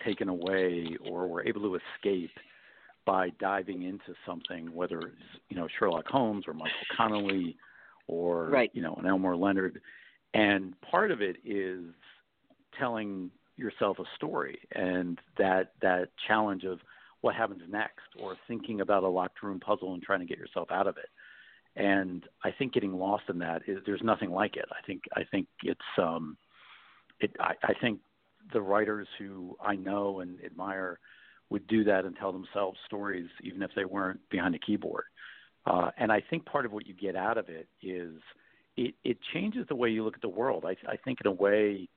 taken 0.06 0.30
away 0.30 0.98
or 1.10 1.28
were 1.28 1.46
able 1.46 1.62
to 1.62 1.80
escape 1.96 2.32
by 3.06 3.30
diving 3.40 3.84
into 3.84 4.14
something, 4.26 4.74
whether 4.74 5.00
it's, 5.00 5.42
you 5.50 5.56
know, 5.56 5.68
Sherlock 5.80 6.08
Holmes 6.08 6.46
or 6.48 6.54
Michael 6.54 6.72
Connolly 6.96 7.58
or, 8.08 8.48
right. 8.48 8.72
you 8.74 8.82
know, 8.82 8.96
an 8.96 9.06
Elmore 9.06 9.36
Leonard. 9.36 9.82
And 10.34 10.80
part 10.82 11.12
of 11.12 11.22
it 11.22 11.38
is 11.46 11.86
telling 12.78 13.32
yourself 13.56 13.98
a 14.00 14.04
story 14.16 14.60
and 14.74 15.20
that 15.38 15.72
that 15.82 16.10
challenge 16.28 16.64
of 16.64 16.80
what 17.22 17.34
happens 17.34 17.62
next 17.68 18.06
or 18.20 18.36
thinking 18.48 18.82
about 18.82 19.04
a 19.04 19.08
locked 19.08 19.42
room 19.42 19.60
puzzle 19.60 19.94
and 19.94 20.04
trying 20.04 20.20
to 20.20 20.26
get 20.26 20.38
yourself 20.38 20.70
out 20.70 20.86
of 20.86 20.98
it 20.98 21.10
and 21.78 22.24
I 22.44 22.52
think 22.52 22.74
getting 22.74 22.94
lost 22.94 23.26
in 23.30 23.38
that 23.40 23.62
is 23.68 23.78
there's 23.86 24.02
nothing 24.04 24.32
like 24.32 24.58
it. 24.58 24.66
I 24.72 24.86
think 24.86 25.04
I 25.16 25.24
think 25.24 25.48
it's 25.64 25.80
um, 25.98 26.36
it 27.20 27.32
I, 27.40 27.54
I 27.64 27.74
think 27.80 28.00
the 28.54 28.62
writers 28.62 29.08
who 29.18 29.56
I 29.62 29.76
know 29.76 30.20
and 30.20 30.44
admire 30.44 31.00
would 31.50 31.68
do 31.68 31.84
that 31.86 32.06
and 32.06 32.16
tell 32.16 32.32
themselves 32.32 32.78
stories 32.86 33.30
even 33.44 33.62
if 33.62 33.72
they 33.76 33.86
weren't 33.86 34.20
behind 34.30 34.56
a 34.56 34.60
keyboard. 34.60 35.06
Uh, 35.66 35.92
and 35.98 36.12
I 36.12 36.22
think 36.30 36.46
part 36.46 36.66
of 36.66 36.72
what 36.72 36.88
you 36.88 36.94
get 36.94 37.16
out 37.16 37.38
of 37.38 37.50
it 37.50 37.68
is 37.82 38.14
it, 38.76 38.96
it 39.04 39.18
changes 39.34 39.66
the 39.68 39.76
way 39.76 39.90
you 39.90 40.04
look 40.04 40.16
at 40.16 40.22
the 40.22 40.30
world. 40.30 40.66
I, 40.66 40.76
I 40.90 40.98
think 40.98 41.20
in 41.24 41.28
a 41.28 41.32
way, 41.32 41.90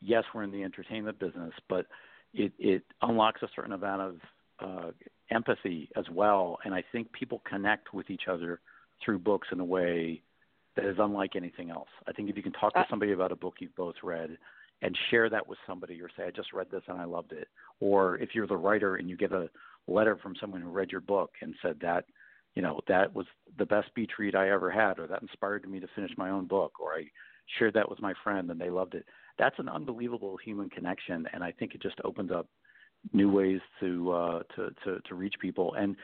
yes, 0.00 0.24
we're 0.34 0.42
in 0.42 0.50
the 0.50 0.62
entertainment 0.62 1.18
business, 1.18 1.52
but 1.68 1.86
it, 2.34 2.52
it 2.58 2.82
unlocks 3.02 3.42
a 3.42 3.48
certain 3.54 3.72
amount 3.72 4.02
of 4.02 4.16
uh, 4.60 4.90
empathy 5.30 5.88
as 5.96 6.04
well. 6.10 6.58
And 6.64 6.74
I 6.74 6.82
think 6.92 7.12
people 7.12 7.42
connect 7.48 7.94
with 7.94 8.10
each 8.10 8.24
other 8.28 8.60
through 9.04 9.20
books 9.20 9.48
in 9.52 9.60
a 9.60 9.64
way 9.64 10.22
that 10.76 10.84
is 10.84 10.96
unlike 10.98 11.36
anything 11.36 11.70
else. 11.70 11.88
I 12.06 12.12
think 12.12 12.28
if 12.28 12.36
you 12.36 12.42
can 12.42 12.52
talk 12.52 12.74
to 12.74 12.80
uh, 12.80 12.84
somebody 12.90 13.12
about 13.12 13.32
a 13.32 13.36
book 13.36 13.54
you've 13.60 13.76
both 13.76 13.94
read 14.02 14.36
and 14.82 14.96
share 15.10 15.30
that 15.30 15.46
with 15.46 15.58
somebody 15.66 16.00
or 16.00 16.08
say, 16.16 16.24
I 16.24 16.30
just 16.30 16.52
read 16.52 16.66
this 16.70 16.82
and 16.88 16.98
I 16.98 17.04
loved 17.04 17.32
it. 17.32 17.48
Or 17.80 18.16
if 18.18 18.30
you're 18.34 18.46
the 18.46 18.56
writer 18.56 18.96
and 18.96 19.08
you 19.08 19.16
get 19.16 19.32
a 19.32 19.48
letter 19.86 20.16
from 20.22 20.34
someone 20.40 20.60
who 20.60 20.70
read 20.70 20.90
your 20.90 21.00
book 21.00 21.30
and 21.40 21.54
said 21.62 21.76
that, 21.80 22.04
you 22.54 22.62
know, 22.62 22.80
that 22.86 23.14
was 23.14 23.26
the 23.58 23.66
best 23.66 23.94
beach 23.94 24.12
read 24.18 24.34
I 24.34 24.50
ever 24.50 24.70
had, 24.70 24.98
or 24.98 25.06
that 25.06 25.22
inspired 25.22 25.68
me 25.68 25.80
to 25.80 25.88
finish 25.94 26.12
my 26.16 26.30
own 26.30 26.46
book, 26.46 26.72
or 26.80 26.94
I 26.94 27.04
shared 27.58 27.74
that 27.74 27.88
with 27.88 28.00
my 28.00 28.14
friend 28.22 28.50
and 28.50 28.60
they 28.60 28.70
loved 28.70 28.94
it. 28.94 29.04
That's 29.38 29.58
an 29.58 29.68
unbelievable 29.68 30.36
human 30.36 30.70
connection, 30.70 31.26
and 31.32 31.42
I 31.42 31.50
think 31.50 31.74
it 31.74 31.82
just 31.82 31.96
opens 32.04 32.30
up 32.30 32.46
new 33.12 33.30
ways 33.30 33.60
to 33.80 34.12
uh, 34.12 34.42
to, 34.54 34.70
to 34.84 35.00
to 35.00 35.14
reach 35.14 35.34
people. 35.40 35.74
And 35.74 35.96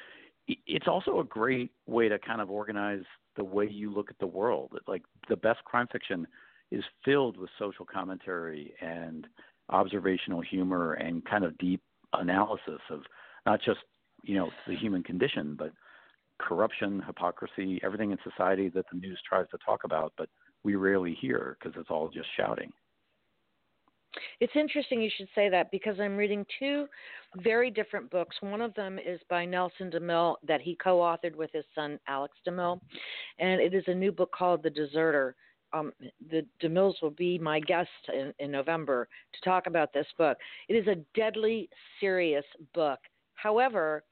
it's 0.66 0.88
also 0.88 1.20
a 1.20 1.24
great 1.24 1.70
way 1.86 2.08
to 2.08 2.18
kind 2.18 2.40
of 2.40 2.50
organize 2.50 3.04
the 3.36 3.44
way 3.44 3.68
you 3.70 3.92
look 3.92 4.10
at 4.10 4.18
the 4.18 4.26
world. 4.26 4.72
Like 4.88 5.02
the 5.28 5.36
best 5.36 5.62
crime 5.64 5.86
fiction 5.90 6.26
is 6.70 6.84
filled 7.04 7.36
with 7.36 7.50
social 7.58 7.84
commentary 7.84 8.72
and 8.80 9.26
observational 9.70 10.40
humor 10.40 10.94
and 10.94 11.24
kind 11.24 11.44
of 11.44 11.56
deep 11.58 11.80
analysis 12.12 12.80
of 12.90 13.00
not 13.46 13.60
just 13.62 13.80
you 14.22 14.36
know 14.36 14.50
the 14.66 14.76
human 14.76 15.02
condition, 15.02 15.54
but 15.58 15.72
corruption, 16.38 17.02
hypocrisy, 17.06 17.80
everything 17.82 18.10
in 18.10 18.18
society 18.28 18.68
that 18.70 18.84
the 18.92 18.98
news 18.98 19.20
tries 19.28 19.46
to 19.50 19.58
talk 19.64 19.84
about, 19.84 20.12
but 20.16 20.28
we 20.62 20.74
rarely 20.74 21.16
hear 21.20 21.56
because 21.58 21.78
it's 21.78 21.90
all 21.90 22.08
just 22.08 22.28
shouting. 22.36 22.70
It's 24.40 24.52
interesting 24.56 25.00
you 25.00 25.10
should 25.16 25.28
say 25.34 25.48
that 25.50 25.70
because 25.70 26.00
I'm 26.00 26.16
reading 26.16 26.44
two 26.58 26.86
very 27.36 27.70
different 27.70 28.10
books. 28.10 28.36
One 28.40 28.60
of 28.60 28.74
them 28.74 28.98
is 28.98 29.20
by 29.28 29.44
Nelson 29.44 29.90
DeMille 29.90 30.36
that 30.46 30.60
he 30.60 30.76
co 30.82 30.98
authored 30.98 31.36
with 31.36 31.50
his 31.52 31.64
son 31.74 31.98
Alex 32.08 32.34
DeMille, 32.46 32.80
and 33.38 33.60
it 33.60 33.72
is 33.72 33.84
a 33.86 33.94
new 33.94 34.10
book 34.10 34.32
called 34.36 34.62
The 34.62 34.70
Deserter. 34.70 35.36
Um, 35.72 35.92
the 36.30 36.44
DeMilles 36.62 36.94
will 37.00 37.10
be 37.10 37.38
my 37.38 37.60
guest 37.60 37.90
in, 38.12 38.32
in 38.38 38.50
November 38.50 39.08
to 39.32 39.40
talk 39.48 39.66
about 39.66 39.92
this 39.92 40.06
book. 40.18 40.36
It 40.68 40.74
is 40.74 40.86
a 40.88 40.96
deadly 41.14 41.68
serious 42.00 42.44
book. 42.74 42.98
However, 43.34 44.04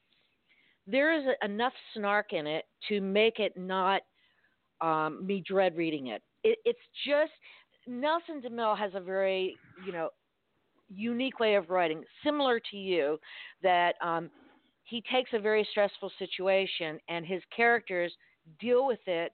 there 0.87 1.13
is 1.13 1.25
enough 1.43 1.73
snark 1.95 2.33
in 2.33 2.47
it 2.47 2.65
to 2.89 3.01
make 3.01 3.39
it 3.39 3.57
not 3.57 4.03
um, 4.81 5.27
me 5.27 5.43
dread 5.47 5.77
reading 5.77 6.09
it. 6.09 6.23
it. 6.45 6.59
It's 6.65 6.79
just 7.07 7.33
Nelson 7.87 8.41
DeMille 8.41 8.79
has 8.79 8.93
a 8.95 9.01
very, 9.01 9.57
you 9.85 9.93
know, 9.93 10.11
unique 10.89 11.41
way 11.41 11.57
of 11.57 11.71
writing, 11.71 12.05
similar 12.25 12.61
to 12.71 12.77
you, 12.77 13.19
that 13.63 13.95
um, 14.03 14.31
he 14.85 15.03
takes 15.13 15.31
a 15.35 15.39
very 15.39 15.67
stressful 15.71 16.11
situation 16.19 16.99
and 17.09 17.27
his 17.27 17.43
characters 17.55 18.13
deal 18.61 18.87
with 18.87 19.01
it 19.07 19.33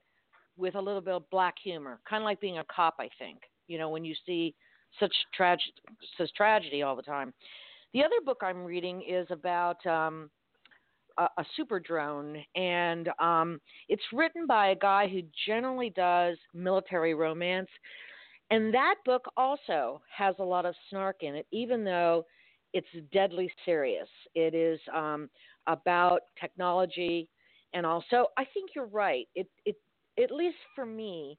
with 0.57 0.75
a 0.75 0.81
little 0.81 1.01
bit 1.01 1.15
of 1.15 1.29
black 1.31 1.55
humor, 1.63 2.01
kind 2.09 2.23
of 2.23 2.25
like 2.25 2.41
being 2.41 2.59
a 2.59 2.65
cop, 2.75 2.95
I 2.99 3.09
think. 3.19 3.39
You 3.67 3.79
know, 3.79 3.89
when 3.89 4.05
you 4.05 4.15
see 4.27 4.55
such 5.01 5.15
tragedy, 5.35 5.73
such 6.17 6.33
tragedy 6.35 6.83
all 6.83 6.97
the 6.97 7.03
time. 7.03 7.33
The 7.93 8.03
other 8.03 8.17
book 8.25 8.39
I'm 8.43 8.65
reading 8.65 9.03
is 9.09 9.27
about 9.31 9.85
um, 9.87 10.31
a, 11.19 11.25
a 11.39 11.45
super 11.57 11.81
drone, 11.81 12.43
and 12.55 13.09
um, 13.21 13.61
it's 13.89 14.03
written 14.13 14.47
by 14.47 14.69
a 14.69 14.77
guy 14.77 15.09
who 15.09 15.23
generally 15.47 15.91
does 15.91 16.37
military 16.53 17.15
romance. 17.15 17.69
And 18.51 18.75
that 18.75 18.97
book 19.05 19.25
also 19.37 20.03
has 20.15 20.35
a 20.39 20.45
lot 20.45 20.67
of 20.67 20.75
snark 20.91 21.23
in 21.23 21.35
it, 21.35 21.47
even 21.51 21.85
though 21.85 22.25
it's 22.73 22.87
deadly 23.13 23.51
serious. 23.65 24.09
It 24.35 24.55
is 24.55 24.81
um, 24.95 25.31
about 25.67 26.21
technology, 26.41 27.29
and 27.73 27.87
also 27.87 28.27
I 28.37 28.45
think 28.53 28.71
you're 28.75 28.87
right. 28.87 29.27
It 29.35 29.49
it 29.65 29.77
at 30.23 30.31
least 30.31 30.57
for 30.75 30.87
me, 30.87 31.39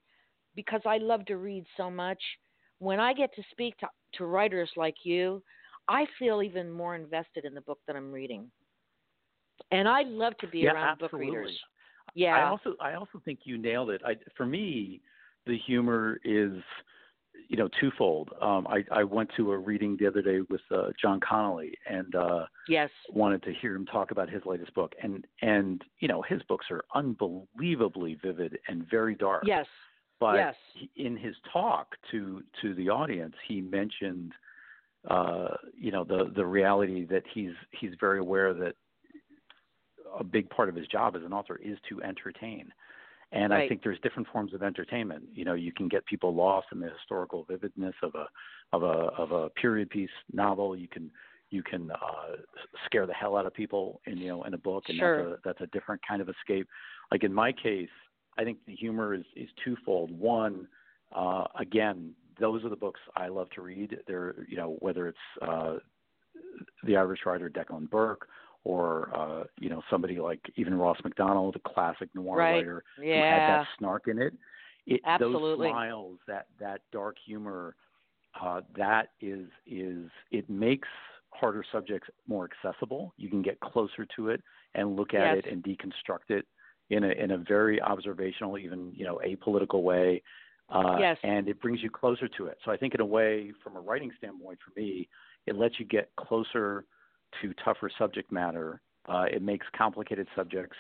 because 0.56 0.82
I 0.86 0.98
love 0.98 1.26
to 1.26 1.38
read 1.38 1.66
so 1.78 1.90
much. 1.90 2.22
When 2.80 3.00
I 3.00 3.14
get 3.14 3.34
to 3.36 3.44
speak 3.52 3.78
to, 3.80 3.88
to 4.16 4.26
writers 4.26 4.70
like 4.76 4.96
you, 5.04 5.42
I 5.88 6.06
feel 6.18 6.42
even 6.42 6.72
more 6.72 6.96
invested 6.96 7.46
in 7.46 7.54
the 7.54 7.62
book 7.62 7.80
that 7.88 7.96
I'm 7.96 8.12
reading. 8.12 8.50
And 9.72 9.88
I 9.88 10.02
love 10.04 10.38
to 10.40 10.48
be 10.48 10.60
yeah, 10.60 10.72
around 10.72 11.02
absolutely. 11.02 11.28
book 11.28 11.36
readers. 11.36 11.60
Yeah. 12.14 12.36
I 12.36 12.50
also 12.50 12.76
I 12.82 12.94
also 12.94 13.22
think 13.24 13.40
you 13.44 13.58
nailed 13.58 13.90
it. 13.90 14.02
I, 14.06 14.16
for 14.36 14.46
me, 14.46 15.02
the 15.46 15.58
humor 15.66 16.20
is 16.24 16.54
you 17.48 17.58
know 17.58 17.70
twofold. 17.80 18.30
Um, 18.42 18.68
I, 18.68 18.84
I 18.92 19.04
went 19.04 19.30
to 19.38 19.52
a 19.52 19.58
reading 19.58 19.98
the 20.00 20.08
other 20.08 20.22
day 20.22 20.40
with 20.50 20.62
uh, 20.72 20.90
John 21.02 21.20
Connolly 21.20 21.78
and 21.90 22.16
uh, 22.16 22.46
yes, 22.68 22.90
wanted 23.10 23.44
to 23.44 23.54
hear 23.54 23.76
him 23.76 23.86
talk 23.86 24.12
about 24.12 24.30
his 24.30 24.42
latest 24.46 24.74
book. 24.74 24.94
And 25.02 25.26
and 25.42 25.84
you 26.00 26.08
know 26.08 26.22
his 26.22 26.42
books 26.44 26.68
are 26.72 26.84
unbelievably 26.94 28.20
vivid 28.24 28.58
and 28.68 28.90
very 28.90 29.16
dark. 29.16 29.44
Yes, 29.46 29.66
but 30.20 30.36
yes. 30.36 30.56
He, 30.74 31.06
in 31.06 31.18
his 31.18 31.36
talk 31.52 31.96
to 32.12 32.44
to 32.62 32.74
the 32.74 32.90
audience, 32.90 33.36
he 33.48 33.62
mentioned 33.62 34.34
uh, 35.10 35.50
you 35.78 35.92
know 35.92 36.04
the 36.04 36.32
the 36.36 36.46
reality 36.46 37.06
that 37.06 37.24
he's 37.34 37.54
he's 37.80 37.92
very 38.00 38.20
aware 38.20 38.54
that 38.54 38.76
a 40.18 40.24
big 40.24 40.50
part 40.50 40.70
of 40.70 40.76
his 40.76 40.88
job 40.88 41.16
as 41.16 41.24
an 41.24 41.34
author 41.34 41.60
is 41.64 41.78
to 41.90 42.02
entertain 42.02 42.72
and 43.32 43.52
right. 43.52 43.66
I 43.66 43.70
think 43.70 43.84
there's 43.84 44.00
different 44.02 44.28
forms 44.32 44.54
of 44.54 44.64
entertainment. 44.64 45.24
You 45.34 45.46
know, 45.46 45.54
you 45.54 45.72
can 45.72 45.88
get 45.88 46.06
people 46.06 46.34
lost 46.34 46.68
in 46.72 46.80
the 46.80 46.90
historical 46.90 47.46
vividness 47.50 47.96
of 48.04 48.14
a 48.16 48.28
of 48.74 48.84
a 48.84 49.10
of 49.18 49.32
a 49.32 49.50
period 49.52 49.90
piece 49.90 50.10
novel. 50.32 50.76
You 50.76 50.88
can 50.88 51.12
you 51.50 51.64
can 51.64 51.92
uh, 51.92 52.36
scare 52.86 53.06
the 53.06 53.14
hell 53.14 53.38
out 53.38 53.46
of 53.46 53.54
people 53.54 54.02
in 54.06 54.18
you 54.18 54.28
know 54.28 54.44
in 54.44 54.54
a 54.54 54.58
book, 54.58 54.86
and 54.88 54.98
sure. 54.98 55.18
that's 55.18 55.28
a 55.30 55.40
that's 55.46 55.62
a 55.62 55.68
different 55.68 56.02
kind 56.08 56.22
of 56.22 56.30
escape. 56.30 56.68
Like 57.12 57.24
in 57.24 57.34
my 57.34 57.52
case, 57.52 57.90
I 58.38 58.44
think 58.44 58.60
the 58.68 58.76
humor 58.76 59.14
is 59.14 59.26
is 59.36 59.50
twofold. 59.64 60.18
One, 60.18 60.68
uh, 61.16 61.46
again, 61.60 62.14
those 62.40 62.64
are 62.64 62.70
the 62.70 62.76
books 62.76 63.00
I 63.16 63.28
love 63.28 63.50
to 63.52 63.62
read. 63.62 63.98
They're 64.08 64.36
you 64.48 64.58
know 64.58 64.78
whether 64.80 65.08
it's 65.08 65.18
uh, 65.42 65.76
the 66.84 66.98
Irish 66.98 67.22
writer 67.26 67.50
Declan 67.50 67.90
Burke 67.90 68.28
or 68.66 69.16
uh, 69.16 69.44
you 69.60 69.70
know 69.70 69.82
somebody 69.90 70.20
like 70.20 70.42
even 70.58 70.74
Ross 70.74 70.98
Macdonald, 71.04 71.56
a 71.56 71.70
classic 71.70 72.10
noir 72.14 72.38
right. 72.38 72.56
writer 72.56 72.84
yeah. 73.02 73.06
who 73.06 73.14
had 73.14 73.60
that 73.60 73.68
snark 73.78 74.08
in 74.08 74.20
it. 74.20 74.34
it 74.86 75.00
Absolutely. 75.06 75.68
Those 75.68 75.74
smiles, 75.74 76.18
that 76.28 76.48
that 76.60 76.82
dark 76.92 77.16
humor, 77.26 77.76
uh, 78.42 78.62
that 78.76 79.10
is 79.22 79.48
is 79.66 80.10
it 80.32 80.50
makes 80.50 80.90
harder 81.30 81.64
subjects 81.72 82.10
more 82.28 82.50
accessible. 82.52 83.14
You 83.18 83.30
can 83.30 83.42
get 83.42 83.60
closer 83.60 84.06
to 84.18 84.30
it 84.30 84.44
and 84.74 84.96
look 84.96 85.14
at 85.14 85.36
yes. 85.36 85.46
it 85.46 85.52
and 85.52 85.64
deconstruct 85.64 86.30
it 86.30 86.46
in 86.90 87.04
a 87.04 87.10
in 87.10 87.32
a 87.32 87.38
very 87.38 87.80
observational, 87.80 88.58
even 88.58 88.92
you 88.96 89.06
know 89.06 89.22
apolitical 89.26 89.84
way. 89.84 90.24
Uh, 90.68 90.98
yes. 91.00 91.18
And 91.24 91.48
it 91.48 91.62
brings 91.62 91.84
you 91.84 91.92
closer 91.92 92.28
to 92.28 92.48
it. 92.48 92.58
So 92.66 92.72
I 92.72 92.78
think 92.78 92.96
in 92.96 93.02
a 93.02 93.06
way, 93.06 93.52
from 93.64 93.76
a 93.76 93.80
writing 93.80 94.12
standpoint, 94.18 94.58
for 94.66 94.80
me, 94.80 95.08
it 95.46 95.56
lets 95.56 95.80
you 95.80 95.86
get 95.86 96.10
closer 96.18 96.86
to 97.42 97.54
tougher 97.64 97.90
subject 97.98 98.32
matter. 98.32 98.82
Uh, 99.08 99.26
it 99.32 99.42
makes 99.42 99.66
complicated 99.78 100.28
subjects 100.36 100.78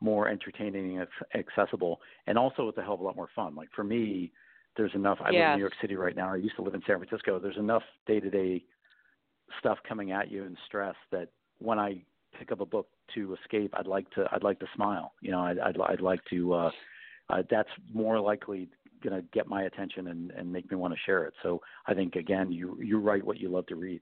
more 0.00 0.28
entertaining 0.28 0.98
and 0.98 1.08
accessible, 1.34 2.00
and 2.26 2.36
also 2.36 2.68
it's 2.68 2.78
a 2.78 2.82
hell 2.82 2.94
of 2.94 3.00
a 3.00 3.04
lot 3.04 3.16
more 3.16 3.28
fun. 3.34 3.54
Like 3.54 3.68
for 3.74 3.84
me, 3.84 4.32
there's 4.76 4.94
enough. 4.94 5.18
I 5.20 5.30
yes. 5.30 5.34
live 5.34 5.44
in 5.44 5.56
New 5.56 5.60
York 5.60 5.72
City 5.80 5.96
right 5.96 6.16
now. 6.16 6.32
I 6.32 6.36
used 6.36 6.56
to 6.56 6.62
live 6.62 6.74
in 6.74 6.82
San 6.86 6.98
Francisco. 6.98 7.38
There's 7.38 7.56
enough 7.56 7.82
day-to-day 8.06 8.64
stuff 9.58 9.78
coming 9.88 10.12
at 10.12 10.30
you 10.30 10.44
and 10.44 10.56
stress 10.66 10.94
that 11.10 11.28
when 11.58 11.78
I 11.78 12.02
pick 12.38 12.52
up 12.52 12.60
a 12.60 12.66
book 12.66 12.88
to 13.14 13.36
escape, 13.42 13.74
I'd 13.76 13.86
like 13.86 14.10
to 14.12 14.26
I'd 14.32 14.42
like 14.42 14.58
to 14.60 14.66
smile. 14.74 15.12
You 15.20 15.32
know, 15.32 15.40
I'd 15.40 15.58
I'd, 15.58 15.80
I'd 15.80 16.00
like 16.00 16.20
to 16.30 16.54
uh, 16.54 16.70
uh, 17.30 17.42
that's 17.50 17.68
more 17.92 18.20
likely 18.20 18.68
going 19.02 19.20
to 19.20 19.26
get 19.32 19.46
my 19.46 19.64
attention 19.64 20.08
and, 20.08 20.30
and 20.30 20.52
make 20.52 20.70
me 20.70 20.76
want 20.76 20.94
to 20.94 21.00
share 21.04 21.24
it. 21.24 21.34
So 21.42 21.60
I 21.86 21.94
think 21.94 22.16
again, 22.16 22.50
you 22.52 22.78
you 22.80 22.98
write 22.98 23.24
what 23.24 23.38
you 23.38 23.48
love 23.48 23.66
to 23.66 23.76
read. 23.76 24.00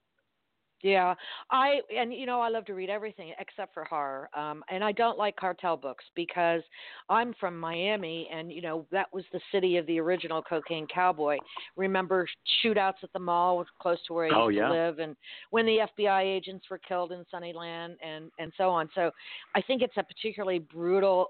Yeah, 0.83 1.13
I 1.49 1.81
and 1.95 2.13
you 2.13 2.25
know 2.25 2.41
I 2.41 2.49
love 2.49 2.65
to 2.65 2.73
read 2.73 2.89
everything 2.89 3.33
except 3.39 3.73
for 3.73 3.83
horror. 3.83 4.29
Um 4.35 4.63
and 4.69 4.83
I 4.83 4.91
don't 4.91 5.17
like 5.17 5.35
cartel 5.35 5.77
books 5.77 6.03
because 6.15 6.61
I'm 7.09 7.33
from 7.39 7.59
Miami 7.59 8.29
and 8.33 8.51
you 8.51 8.61
know 8.61 8.85
that 8.91 9.07
was 9.13 9.23
the 9.31 9.39
city 9.51 9.77
of 9.77 9.85
the 9.87 9.99
original 9.99 10.41
cocaine 10.41 10.87
cowboy. 10.87 11.37
Remember 11.75 12.27
shootouts 12.63 13.03
at 13.03 13.13
the 13.13 13.19
mall 13.19 13.65
close 13.79 13.99
to 14.07 14.13
where 14.13 14.25
I 14.25 14.29
oh, 14.35 14.47
used 14.47 14.57
yeah. 14.57 14.67
to 14.67 14.73
live 14.73 14.99
and 14.99 15.15
when 15.51 15.65
the 15.65 15.87
FBI 15.97 16.23
agents 16.23 16.65
were 16.69 16.79
killed 16.79 17.11
in 17.11 17.25
Suniland 17.33 17.95
and 18.03 18.31
and 18.39 18.51
so 18.57 18.69
on. 18.69 18.89
So 18.95 19.11
I 19.55 19.61
think 19.61 19.81
it's 19.81 19.97
a 19.97 20.03
particularly 20.03 20.59
brutal 20.59 21.27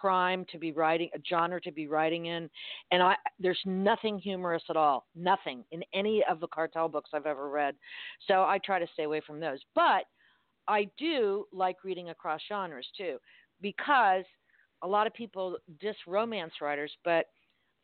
crime 0.00 0.44
to 0.52 0.58
be 0.58 0.72
writing, 0.72 1.08
a 1.14 1.18
genre 1.28 1.60
to 1.60 1.72
be 1.72 1.86
writing 1.86 2.26
in, 2.26 2.48
and 2.90 3.02
I 3.02 3.14
there's 3.38 3.60
nothing 3.64 4.18
humorous 4.18 4.62
at 4.70 4.76
all, 4.76 5.06
nothing 5.14 5.64
in 5.70 5.82
any 5.92 6.22
of 6.30 6.40
the 6.40 6.48
cartel 6.48 6.88
books 6.88 7.10
I've 7.12 7.26
ever 7.26 7.50
read. 7.50 7.74
So 8.26 8.34
I 8.42 8.58
try 8.64 8.78
to 8.78 8.86
stay 8.94 9.04
away 9.04 9.20
from 9.26 9.40
those. 9.40 9.58
But 9.74 10.04
I 10.68 10.88
do 10.98 11.46
like 11.52 11.84
reading 11.84 12.10
across 12.10 12.40
genres 12.48 12.86
too, 12.96 13.18
because 13.60 14.24
a 14.82 14.88
lot 14.88 15.06
of 15.06 15.14
people 15.14 15.56
diss 15.80 15.96
romance 16.06 16.54
writers, 16.60 16.92
but 17.04 17.26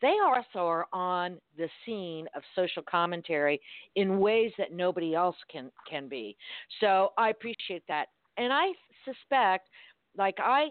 they 0.02 0.16
also 0.24 0.66
are 0.66 0.86
on 0.92 1.38
the 1.56 1.68
scene 1.84 2.26
of 2.34 2.42
social 2.54 2.82
commentary 2.82 3.60
in 3.94 4.18
ways 4.18 4.52
that 4.58 4.72
nobody 4.72 5.14
else 5.14 5.36
can 5.50 5.70
can 5.90 6.08
be. 6.08 6.36
So 6.80 7.12
I 7.18 7.30
appreciate 7.30 7.84
that, 7.88 8.06
and 8.36 8.52
I 8.52 8.66
suspect, 9.04 9.68
like 10.16 10.36
I 10.38 10.68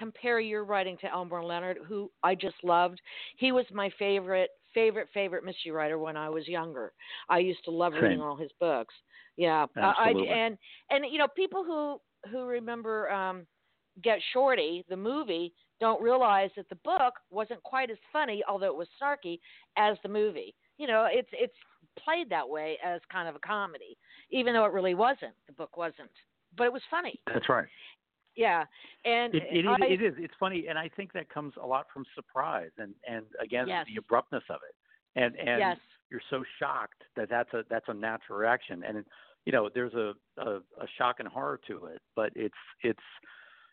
compare 0.00 0.40
your 0.40 0.64
writing 0.64 0.96
to 1.02 1.12
Elmore 1.12 1.44
Leonard, 1.44 1.78
who 1.86 2.10
I 2.22 2.34
just 2.34 2.56
loved. 2.64 3.00
He 3.36 3.52
was 3.52 3.66
my 3.72 3.90
favorite, 3.98 4.50
favorite, 4.74 5.08
favorite 5.12 5.44
mystery 5.44 5.70
writer 5.70 5.98
when 5.98 6.16
I 6.16 6.30
was 6.30 6.48
younger. 6.48 6.92
I 7.28 7.38
used 7.38 7.62
to 7.66 7.70
love 7.70 7.92
Same. 7.92 8.02
reading 8.02 8.22
all 8.22 8.36
his 8.36 8.50
books. 8.58 8.94
Yeah, 9.36 9.66
Absolutely. 9.76 10.30
I, 10.30 10.34
and 10.34 10.58
and 10.90 11.04
you 11.10 11.18
know 11.18 11.28
people 11.36 11.62
who 11.64 12.00
who 12.30 12.46
remember 12.46 13.10
um, 13.10 13.46
Get 14.02 14.18
Shorty, 14.32 14.84
the 14.88 14.96
movie, 14.96 15.52
don't 15.80 16.02
realize 16.02 16.50
that 16.56 16.68
the 16.68 16.76
book 16.76 17.14
wasn't 17.30 17.62
quite 17.62 17.90
as 17.90 17.98
funny, 18.12 18.42
although 18.48 18.66
it 18.66 18.76
was 18.76 18.88
snarky, 19.00 19.38
as 19.76 19.96
the 20.02 20.08
movie. 20.08 20.54
You 20.78 20.86
know, 20.86 21.06
it's 21.10 21.28
it's 21.32 21.54
played 22.02 22.30
that 22.30 22.48
way 22.48 22.78
as 22.84 23.00
kind 23.12 23.28
of 23.28 23.36
a 23.36 23.40
comedy, 23.40 23.96
even 24.30 24.54
though 24.54 24.64
it 24.64 24.72
really 24.72 24.94
wasn't. 24.94 25.34
The 25.46 25.52
book 25.52 25.76
wasn't, 25.76 26.10
but 26.56 26.64
it 26.64 26.72
was 26.72 26.82
funny. 26.90 27.20
That's 27.32 27.48
right. 27.48 27.66
Yeah, 28.36 28.64
and 29.04 29.34
It, 29.34 29.42
it, 29.50 29.58
is, 29.66 29.76
I, 29.80 29.86
it 29.86 30.02
is. 30.02 30.14
It's 30.16 30.34
funny, 30.38 30.66
and 30.68 30.78
I 30.78 30.88
think 30.88 31.12
that 31.12 31.28
comes 31.28 31.54
a 31.60 31.66
lot 31.66 31.86
from 31.92 32.04
surprise 32.14 32.70
and 32.78 32.94
and 33.08 33.26
again 33.40 33.68
Yes. 33.68 33.86
the 33.88 33.96
abruptness 33.98 34.44
of 34.48 34.60
it, 34.68 34.74
and 35.20 35.36
and 35.36 35.58
yes, 35.58 35.78
you're 36.10 36.22
so 36.30 36.44
shocked 36.58 37.02
that 37.16 37.28
that's 37.28 37.52
a 37.54 37.64
that's 37.68 37.86
a 37.88 37.94
natural 37.94 38.38
reaction, 38.38 38.84
and 38.84 39.04
you 39.46 39.52
know 39.52 39.68
there's 39.74 39.94
a, 39.94 40.14
a 40.38 40.56
a 40.56 40.86
shock 40.96 41.16
and 41.18 41.28
horror 41.28 41.60
to 41.66 41.86
it, 41.86 42.00
but 42.14 42.32
it's 42.36 42.54
it's 42.82 43.02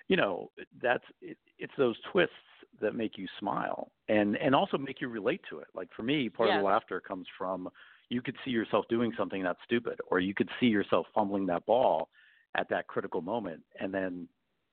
you 0.08 0.18
know 0.18 0.52
that's 0.82 1.04
it, 1.22 1.38
it's 1.60 1.74
those 1.78 1.98
twists 2.12 2.34
that 2.82 2.96
make 2.96 3.18
you 3.18 3.28
smile 3.40 3.92
and 4.10 4.38
and 4.38 4.56
also 4.56 4.78
make 4.78 5.02
you 5.02 5.08
relate 5.08 5.42
to 5.50 5.60
it. 5.60 5.68
Like 5.76 5.90
for 5.96 6.04
me, 6.04 6.30
part 6.30 6.50
of 6.50 6.56
the 6.56 6.62
laughter 6.68 7.00
comes 7.00 7.28
from 7.38 7.70
you 8.10 8.22
could 8.22 8.36
see 8.44 8.52
yourself 8.52 8.86
doing 8.90 9.14
something 9.18 9.44
that's 9.44 9.60
stupid, 9.66 10.00
or 10.10 10.20
you 10.20 10.34
could 10.34 10.50
see 10.60 10.68
yourself 10.68 11.06
fumbling 11.14 11.46
that 11.48 11.66
ball 11.66 12.10
at 12.56 12.70
that 12.70 12.88
critical 12.88 13.22
moment, 13.22 13.62
and 13.80 13.94
then 13.94 14.28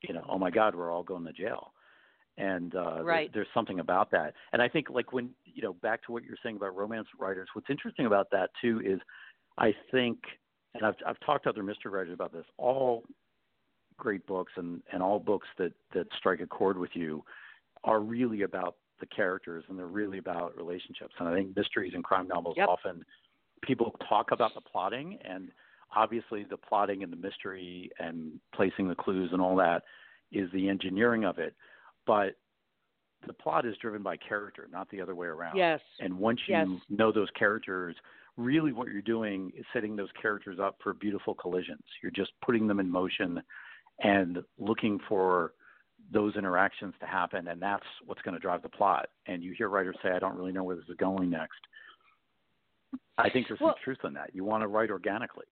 you 0.08 0.14
know, 0.14 0.24
oh 0.28 0.38
my 0.38 0.50
God, 0.50 0.74
we're 0.74 0.90
all 0.90 1.02
going 1.02 1.24
to 1.24 1.32
jail. 1.32 1.72
And 2.36 2.74
uh, 2.74 2.96
there- 2.96 3.04
there's 3.32 3.46
something 3.54 3.80
about 3.80 4.10
that. 4.10 4.34
And 4.52 4.60
I 4.60 4.68
think, 4.68 4.90
like 4.90 5.12
when 5.12 5.30
you 5.44 5.62
know, 5.62 5.74
back 5.74 6.02
to 6.06 6.12
what 6.12 6.24
you're 6.24 6.36
saying 6.42 6.56
about 6.56 6.74
romance 6.76 7.08
writers, 7.18 7.48
what's 7.54 7.70
interesting 7.70 8.06
about 8.06 8.28
that 8.32 8.50
too 8.60 8.80
is, 8.84 9.00
I 9.58 9.72
think, 9.92 10.18
and 10.74 10.84
I've 10.84 10.96
I've 11.06 11.20
talked 11.20 11.44
to 11.44 11.50
other 11.50 11.62
mystery 11.62 11.92
writers 11.92 12.12
about 12.12 12.32
this. 12.32 12.44
All 12.58 13.04
great 13.96 14.26
books 14.26 14.52
and 14.56 14.82
and 14.92 15.02
all 15.02 15.20
books 15.20 15.46
that 15.58 15.72
that 15.92 16.06
strike 16.18 16.40
a 16.40 16.46
chord 16.46 16.76
with 16.76 16.90
you 16.94 17.24
are 17.84 18.00
really 18.00 18.42
about 18.42 18.76
the 19.00 19.06
characters 19.06 19.64
and 19.68 19.78
they're 19.78 19.86
really 19.86 20.18
about 20.18 20.56
relationships. 20.56 21.14
And 21.18 21.28
I 21.28 21.34
think 21.34 21.56
mysteries 21.56 21.92
and 21.94 22.02
crime 22.02 22.26
novels 22.26 22.56
Yep. 22.56 22.68
often 22.68 23.04
people 23.62 23.94
talk 24.08 24.32
about 24.32 24.54
the 24.54 24.60
plotting 24.60 25.18
and 25.24 25.50
obviously 25.94 26.44
the 26.44 26.56
plotting 26.56 27.02
and 27.02 27.12
the 27.12 27.16
mystery 27.16 27.90
and 27.98 28.32
placing 28.54 28.88
the 28.88 28.94
clues 28.94 29.30
and 29.32 29.40
all 29.40 29.56
that 29.56 29.82
is 30.32 30.50
the 30.52 30.68
engineering 30.68 31.24
of 31.24 31.38
it. 31.38 31.54
But 32.06 32.36
the 33.26 33.32
plot 33.32 33.64
is 33.64 33.76
driven 33.80 34.02
by 34.02 34.16
character, 34.16 34.68
not 34.70 34.88
the 34.90 35.00
other 35.00 35.14
way 35.14 35.26
around. 35.28 35.56
yes, 35.56 35.80
And 36.00 36.18
once 36.18 36.40
you 36.46 36.54
Yes. 36.54 36.68
know 36.90 37.10
those 37.10 37.30
characters, 37.30 37.96
really 38.36 38.72
what 38.72 38.88
you're 38.88 39.00
doing 39.00 39.50
is 39.56 39.64
setting 39.72 39.96
those 39.96 40.10
characters 40.20 40.58
up 40.58 40.76
for 40.82 40.92
beautiful 40.92 41.34
collisions. 41.34 41.82
You're 42.02 42.10
just 42.12 42.32
putting 42.44 42.66
them 42.66 42.80
in 42.80 42.90
motion 42.90 43.42
and 44.00 44.42
looking 44.58 44.98
for 45.08 45.54
those 46.10 46.36
interactions 46.36 46.92
to 47.00 47.06
happen 47.06 47.48
and 47.48 47.62
that's 47.62 47.86
what's 48.04 48.20
going 48.22 48.34
to 48.34 48.40
drive 48.40 48.60
the 48.60 48.68
plot. 48.68 49.08
And 49.26 49.42
you 49.42 49.52
hear 49.56 49.68
writers 49.70 49.96
say, 50.02 50.10
I 50.10 50.18
don't 50.18 50.36
really 50.36 50.52
know 50.52 50.64
where 50.64 50.76
this 50.76 50.88
is 50.88 50.96
going 50.96 51.30
next. 51.30 51.60
I 53.16 53.30
think 53.30 53.48
there's 53.48 53.60
Well- 53.60 53.74
some 53.74 53.82
truth 53.82 54.04
in 54.04 54.12
that. 54.14 54.34
You 54.34 54.44
want 54.44 54.62
to 54.62 54.66
write 54.68 54.90
organically. 54.90 55.46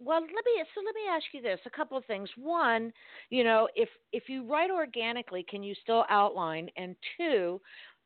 Well, 0.00 0.20
let 0.20 0.30
me 0.30 0.64
so 0.74 0.80
let 0.84 0.94
me 0.94 1.02
ask 1.10 1.24
you 1.32 1.42
this: 1.42 1.60
a 1.66 1.70
couple 1.70 1.96
of 1.98 2.04
things. 2.04 2.30
One, 2.36 2.92
you 3.30 3.42
know, 3.42 3.68
if 3.74 3.88
if 4.12 4.28
you 4.28 4.46
write 4.46 4.70
organically, 4.70 5.44
can 5.48 5.62
you 5.62 5.74
still 5.82 6.04
outline? 6.08 6.68
And 6.76 6.94
two, 7.16 7.60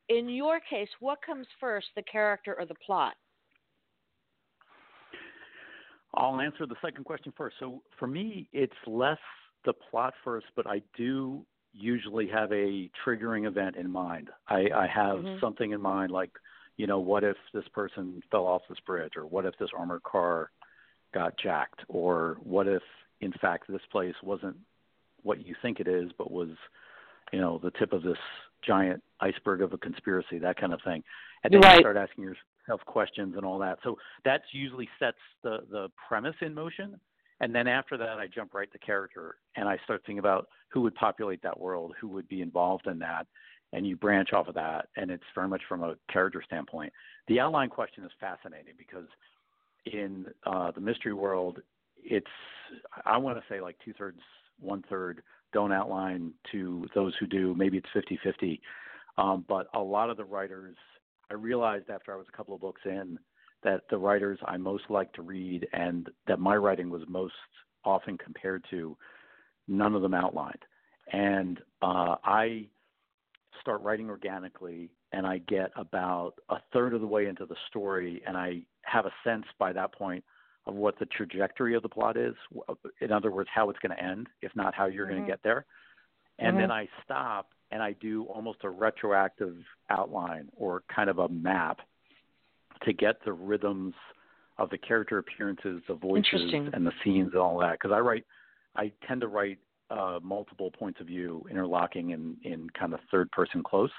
in 0.09 0.29
your 0.29 0.61
case, 0.61 0.89
what 1.01 1.19
comes 1.25 1.47
first, 1.61 1.89
the 1.95 2.03
character 2.03 2.57
or 2.59 2.65
the 2.67 2.75
plot? 2.87 3.15
I'll 6.15 6.41
answer 6.41 6.67
the 6.67 6.77
second 6.83 7.05
question 7.05 7.33
first. 7.37 7.57
So 7.59 7.83
for 7.99 8.07
me, 8.07 8.49
it's 8.53 8.73
less 8.87 9.19
the 9.65 9.73
plot 9.73 10.15
first, 10.25 10.47
but 10.57 10.67
I 10.67 10.83
do 10.97 11.45
usually 11.73 12.27
have 12.29 12.53
a 12.53 12.91
triggering 13.05 13.47
event 13.47 13.77
in 13.77 13.91
mind. 13.91 14.29
I, 14.49 14.69
I 14.75 14.87
have 14.87 15.25
Mhm. 15.25 15.41
something 15.41 15.73
in 15.73 15.81
mind, 15.81 16.11
like, 16.11 16.31
you 16.77 16.87
know, 16.87 16.99
what 16.99 17.25
if 17.25 17.37
this 17.55 17.67
person 17.69 18.23
fell 18.31 18.47
off 18.47 18.63
this 18.69 18.81
bridge, 18.81 19.17
or 19.17 19.27
what 19.27 19.47
if 19.47 19.57
this 19.59 19.71
armored 19.77 20.03
car 20.03 20.51
got 21.12 21.38
jacked, 21.38 21.81
or 21.88 22.38
what 22.42 22.66
if, 22.66 22.83
in 23.20 23.33
fact, 23.40 23.64
this 23.68 23.83
place 23.90 24.14
wasn't 24.22 24.57
what 25.22 25.46
you 25.46 25.55
think 25.62 25.81
it 25.81 25.88
is, 25.88 26.11
but 26.18 26.31
was, 26.31 26.51
you 27.33 27.40
know, 27.40 27.59
the 27.62 27.70
tip 27.72 27.92
of 27.92 28.03
this 28.03 28.18
giant 28.62 29.03
iceberg 29.20 29.62
of 29.62 29.72
a 29.72 29.79
conspiracy, 29.79 30.38
that 30.38 30.57
kind 30.57 30.72
of 30.72 30.81
thing. 30.83 31.03
And 31.44 31.53
then 31.53 31.61
Right. 31.61 31.75
you 31.75 31.81
start 31.81 31.96
asking 31.96 32.25
yourself 32.25 32.85
questions 32.87 33.37
and 33.37 33.44
all 33.44 33.59
that. 33.59 33.79
So 33.83 33.98
that's 34.25 34.44
usually 34.53 34.88
sets 34.98 35.18
the 35.42 35.61
the 35.70 35.90
premise 36.09 36.37
in 36.40 36.55
motion. 36.55 36.98
And 37.40 37.53
then 37.53 37.66
after 37.66 37.96
that, 37.96 38.18
I 38.18 38.29
jump 38.29 38.55
right 38.55 38.70
to 38.70 38.79
character 38.79 39.37
and 39.57 39.68
I 39.68 39.77
start 39.79 40.03
thinking 40.03 40.20
about 40.20 40.48
who 40.68 40.81
would 40.83 40.94
populate 40.94 41.42
that 41.42 41.59
world, 41.59 41.94
who 42.01 42.07
would 42.09 42.29
be 42.29 42.40
involved 42.40 42.87
in 42.87 43.01
that, 43.01 43.27
and 43.72 43.85
you 43.85 43.96
branch 43.96 44.33
off 44.33 44.46
of 44.46 44.55
that. 44.55 44.88
And 44.96 45.11
it's 45.11 45.25
very 45.35 45.48
much 45.48 45.62
from 45.68 45.83
a 45.83 45.96
character 46.09 46.42
standpoint. 46.46 46.92
The 47.27 47.40
outline 47.40 47.68
question 47.68 48.05
is 48.05 48.12
fascinating 48.20 48.75
because 48.79 49.09
in 49.87 50.27
uh, 50.47 50.71
the 50.71 50.81
mystery 50.81 51.12
world, 51.12 51.61
it's 52.03 52.27
I 53.05 53.16
want 53.18 53.38
to 53.38 53.45
say 53.49 53.61
like 53.61 53.77
two 53.85 53.92
thirds, 53.92 54.21
one 54.59 54.85
third 54.88 55.23
don't 55.53 55.73
outline 55.73 56.33
to 56.53 56.87
those 56.95 57.14
who 57.21 57.27
do. 57.27 57.55
Maybe 57.55 57.77
it's 57.77 57.88
50 57.92 58.18
50. 58.23 58.61
Um, 59.18 59.45
but 59.49 59.66
a 59.75 59.81
lot 59.81 60.11
of 60.11 60.16
the 60.16 60.25
writers, 60.25 60.77
I 61.31 61.35
realized 61.35 61.90
after 61.90 62.12
I 62.12 62.16
was 62.16 62.27
a 62.33 62.37
couple 62.37 62.55
of 62.55 62.61
books 62.61 62.81
in 62.85 63.18
that 63.62 63.83
the 63.90 63.99
writers 63.99 64.38
I 64.47 64.57
most 64.57 64.85
like 64.88 65.12
to 65.12 65.23
read 65.23 65.68
and 65.73 66.09
that 66.27 66.40
my 66.40 66.57
writing 66.57 66.90
was 66.90 67.03
most 67.09 67.35
often 67.85 68.16
compared 68.18 68.64
to, 68.71 68.97
none 69.68 69.95
of 69.95 70.03
them 70.03 70.14
outlined. 70.14 70.64
And 71.12 71.59
uh, 71.83 72.16
I 72.25 72.66
start 73.61 73.83
writing 73.83 74.09
organically 74.09 74.90
and 75.12 75.27
I 75.27 75.38
get 75.38 75.70
about 75.77 76.35
a 76.48 76.57
third 76.72 76.94
of 76.94 77.01
the 77.01 77.07
way 77.07 77.27
into 77.27 77.46
the 77.46 77.57
story 77.68 78.22
and 78.27 78.37
I 78.37 78.62
have 78.83 79.07
a 79.07 79.12
sense 79.25 79.44
by 79.59 79.72
that 79.72 79.92
point 79.92 80.25
of 80.66 80.75
what 80.75 80.98
the 80.98 81.07
trajectory 81.07 81.75
of 81.75 81.83
the 81.83 81.88
plot 81.88 82.16
is. 82.16 82.35
In 83.01 83.12
other 83.12 83.31
words, 83.31 83.48
how 83.53 83.68
it's 83.70 83.79
going 83.81 83.96
to 83.96 84.03
end, 84.03 84.29
if 84.42 84.55
not 84.55 84.75
how 84.75 84.87
you're 84.87 85.07
going 85.07 85.20
Mhm. 85.20 85.27
to 85.27 85.31
get 85.31 85.42
there. 85.42 85.66
And 86.38 86.57
Mhm. 86.57 86.61
then 86.61 86.70
I 86.70 86.88
stop 87.03 87.53
and 87.70 87.83
I 87.83 87.92
do 87.92 88.25
almost 88.25 88.64
a 88.64 88.70
retroactive 88.70 89.64
outline 89.90 90.51
or 90.57 90.83
kind 90.88 91.11
of 91.11 91.18
a 91.18 91.29
map 91.29 91.81
to 92.83 92.92
get 92.92 93.22
the 93.25 93.33
rhythms 93.33 93.94
of 94.59 94.70
the 94.70 94.79
character 94.79 95.18
appearances, 95.18 95.83
the 95.87 95.94
voices, 95.94 96.53
and 96.53 96.87
the 96.87 96.92
scenes 97.03 97.33
and 97.33 97.40
all 97.40 97.59
that. 97.59 97.72
Because 97.72 97.92
I 97.92 98.01
write, 98.01 98.27
I 98.77 98.92
tend 99.07 99.20
to 99.22 99.29
write 99.29 99.59
uh, 99.90 100.20
multiple 100.22 100.70
points 100.70 101.01
of 101.01 101.07
view 101.07 101.46
interlocking 101.51 102.11
in, 102.11 102.37
in 102.44 102.70
kind 102.70 102.94
of 102.94 103.01
third 103.11 103.31
person 103.31 103.62
close. 103.62 103.90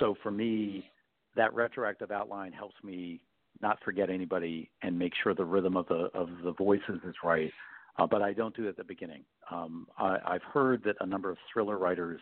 So 0.00 0.14
for 0.22 0.30
me, 0.30 0.90
that 1.36 1.54
retroactive 1.54 2.10
outline 2.10 2.52
helps 2.52 2.76
me 2.82 3.20
not 3.60 3.78
forget 3.84 4.10
anybody 4.10 4.70
and 4.82 4.98
make 4.98 5.12
sure 5.22 5.34
the 5.34 5.44
rhythm 5.44 5.76
of 5.76 5.86
the 5.88 6.10
of 6.14 6.28
the 6.44 6.52
voices 6.52 7.00
is 7.06 7.14
right. 7.24 7.52
Uh, 7.98 8.06
but 8.06 8.22
I 8.22 8.32
don't 8.32 8.54
do 8.54 8.66
it 8.66 8.70
at 8.70 8.76
the 8.76 8.84
beginning. 8.84 9.24
Um, 9.50 9.88
I, 9.98 10.18
I've 10.24 10.42
heard 10.42 10.84
that 10.84 10.94
a 11.00 11.06
number 11.06 11.30
of 11.30 11.38
thriller 11.52 11.78
writers 11.78 12.20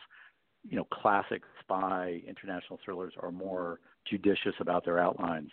you 0.69 0.77
know, 0.77 0.85
classic 0.93 1.43
spy 1.61 2.23
international 2.27 2.79
thrillers 2.85 3.13
are 3.21 3.31
more 3.31 3.81
judicious 4.09 4.55
about 4.61 4.85
their 4.85 4.99
outlines. 4.99 5.51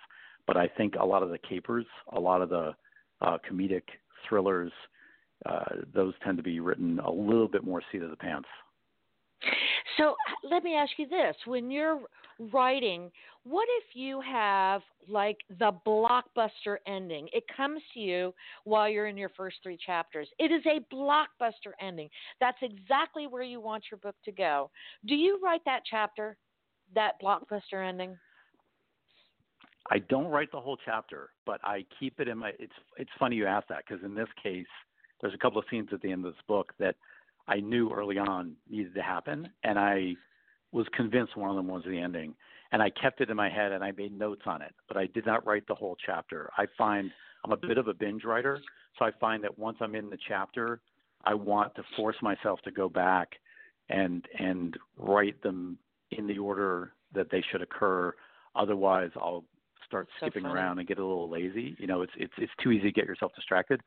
But 0.47 0.58
I 0.58 0.67
think 0.67 0.95
a 0.95 1.06
lot 1.06 1.23
of 1.23 1.30
the 1.30 1.38
capers, 1.38 1.86
a 2.12 2.19
lot 2.19 2.41
of 2.41 2.49
the 2.49 2.73
uh, 3.21 3.38
comedic 3.49 3.84
thrillers, 4.28 4.71
uh, 5.45 5.65
those 5.93 6.13
tend 6.23 6.38
to 6.38 6.43
be 6.43 6.60
written 6.60 6.99
a 6.99 7.12
little 7.12 7.47
bit 7.47 7.63
more 7.63 7.82
seat 7.91 8.02
of 8.02 8.10
the 8.10 8.15
pants. 8.15 8.47
So 9.97 10.15
let 10.49 10.63
me 10.63 10.75
ask 10.75 10.91
you 10.97 11.08
this: 11.08 11.36
When 11.45 11.69
you're 11.69 11.99
writing, 12.51 13.12
what 13.43 13.67
if 13.79 13.95
you 13.95 14.21
have 14.21 14.82
like 15.08 15.38
the 15.60 15.71
blockbuster 15.86 16.77
ending? 16.88 17.27
It 17.34 17.43
comes 17.56 17.82
to 17.93 17.99
you 17.99 18.34
while 18.63 18.89
you're 18.89 19.08
in 19.08 19.17
your 19.17 19.32
first 19.36 19.58
three 19.62 19.77
chapters. 19.86 20.27
It 20.39 20.51
is 20.51 20.63
a 20.65 20.79
blockbuster 20.93 21.73
ending. 21.82 22.10
That's 22.39 22.58
exactly 22.62 23.27
where 23.27 23.43
you 23.43 23.60
want 23.60 23.86
your 23.91 23.97
book 23.99 24.15
to 24.25 24.32
go. 24.32 24.71
Do 25.06 25.15
you 25.15 25.39
write 25.43 25.62
that 25.65 25.82
chapter, 25.89 26.38
that 26.95 27.21
blockbuster 27.21 27.88
ending? 27.88 28.17
I 29.91 29.99
don't 29.99 30.27
write 30.27 30.51
the 30.51 30.62
whole 30.62 30.77
chapter, 30.86 31.29
but 31.45 31.60
I 31.63 31.86
keep 31.99 32.19
it 32.19 32.27
in 32.27 32.38
my. 32.38 32.51
It's 32.60 32.73
it's 32.97 33.12
funny 33.19 33.36
you 33.36 33.45
ask 33.45 33.67
that 33.67 33.84
because 33.88 34.03
in 34.03 34.15
this 34.15 34.29
case, 34.41 34.65
there's 35.19 35.34
a 35.34 35.38
couple 35.38 35.60
of 35.60 35.65
scenes 35.69 35.89
at 35.91 36.01
the 36.01 36.12
end 36.12 36.25
of 36.25 36.34
this 36.34 36.41
book 36.47 36.73
that 36.79 36.95
I 37.47 37.60
knew 37.60 37.91
early 37.91 38.17
on 38.17 38.56
needed 38.69 38.95
to 38.95 39.01
happen, 39.01 39.49
and 39.63 39.77
I 39.77 40.15
was 40.71 40.88
convinced 40.95 41.38
one 41.38 41.49
of 41.49 41.56
them 41.56 41.67
was 41.67 41.84
the 41.86 41.99
ending. 41.99 42.36
And 42.71 42.82
I 42.82 42.89
kept 42.89 43.21
it 43.21 43.29
in 43.29 43.38
my 43.38 43.49
head 43.49 43.71
and 43.71 43.84
I 43.84 43.91
made 43.91 44.17
notes 44.17 44.41
on 44.47 44.63
it, 44.63 44.73
but 44.88 44.97
I 44.97 45.06
did 45.08 45.27
not 45.27 45.45
write 45.45 45.67
the 45.67 45.75
whole 45.75 45.95
chapter. 46.03 46.49
I 46.58 46.65
find 46.75 47.12
I'm 47.45 47.51
a 47.51 47.58
bit 47.58 47.77
of 47.77 47.88
a 47.88 47.93
binge 47.93 48.23
writer, 48.23 48.60
so 48.97 49.06
I 49.06 49.12
find 49.19 49.43
that 49.43 49.60
once 49.60 49.77
I'm 49.79 49.93
in 49.93 50.10
the 50.10 50.17
chapter, 50.27 50.82
I 51.23 51.36
want 51.36 51.75
to 51.75 51.84
force 51.95 52.15
myself 52.21 52.60
to 52.63 52.71
go 52.71 52.89
back 52.89 53.34
and 53.89 54.25
and 54.39 54.75
write 54.97 55.41
them 55.43 55.77
in 56.12 56.25
the 56.25 56.39
order 56.39 56.93
that 57.13 57.29
they 57.29 57.43
should 57.51 57.62
occur. 57.62 58.13
Otherwise, 58.56 59.12
I'll 59.17 59.43
start 59.86 60.08
so 60.19 60.25
skipping 60.25 60.43
funny. 60.43 60.56
around 60.56 60.79
and 60.79 60.88
get 60.88 60.97
a 60.97 61.06
little 61.06 61.29
lazy. 61.29 61.75
You 61.77 61.86
know, 61.86 62.01
it's 62.01 62.13
it's 62.17 62.34
it's 62.38 62.51
too 62.62 62.71
easy 62.71 62.86
to 62.86 62.91
get 62.91 63.06
yourself 63.06 63.34
distracted. 63.36 63.82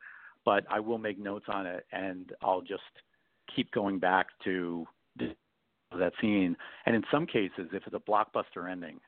But 0.45 0.65
I 0.69 0.79
will 0.79 0.97
make 0.97 1.19
notes 1.19 1.45
on 1.49 1.65
it, 1.65 1.85
and 1.91 2.31
I'll 2.41 2.61
just 2.61 2.83
keep 3.55 3.71
going 3.71 3.99
back 3.99 4.27
to 4.43 4.85
that 5.17 6.13
scene. 6.21 6.55
And 6.85 6.95
in 6.95 7.03
some 7.11 7.25
cases, 7.25 7.69
if 7.73 7.83
it's 7.85 7.95
a 7.95 7.99
blockbuster 7.99 8.69
ending, 8.69 8.99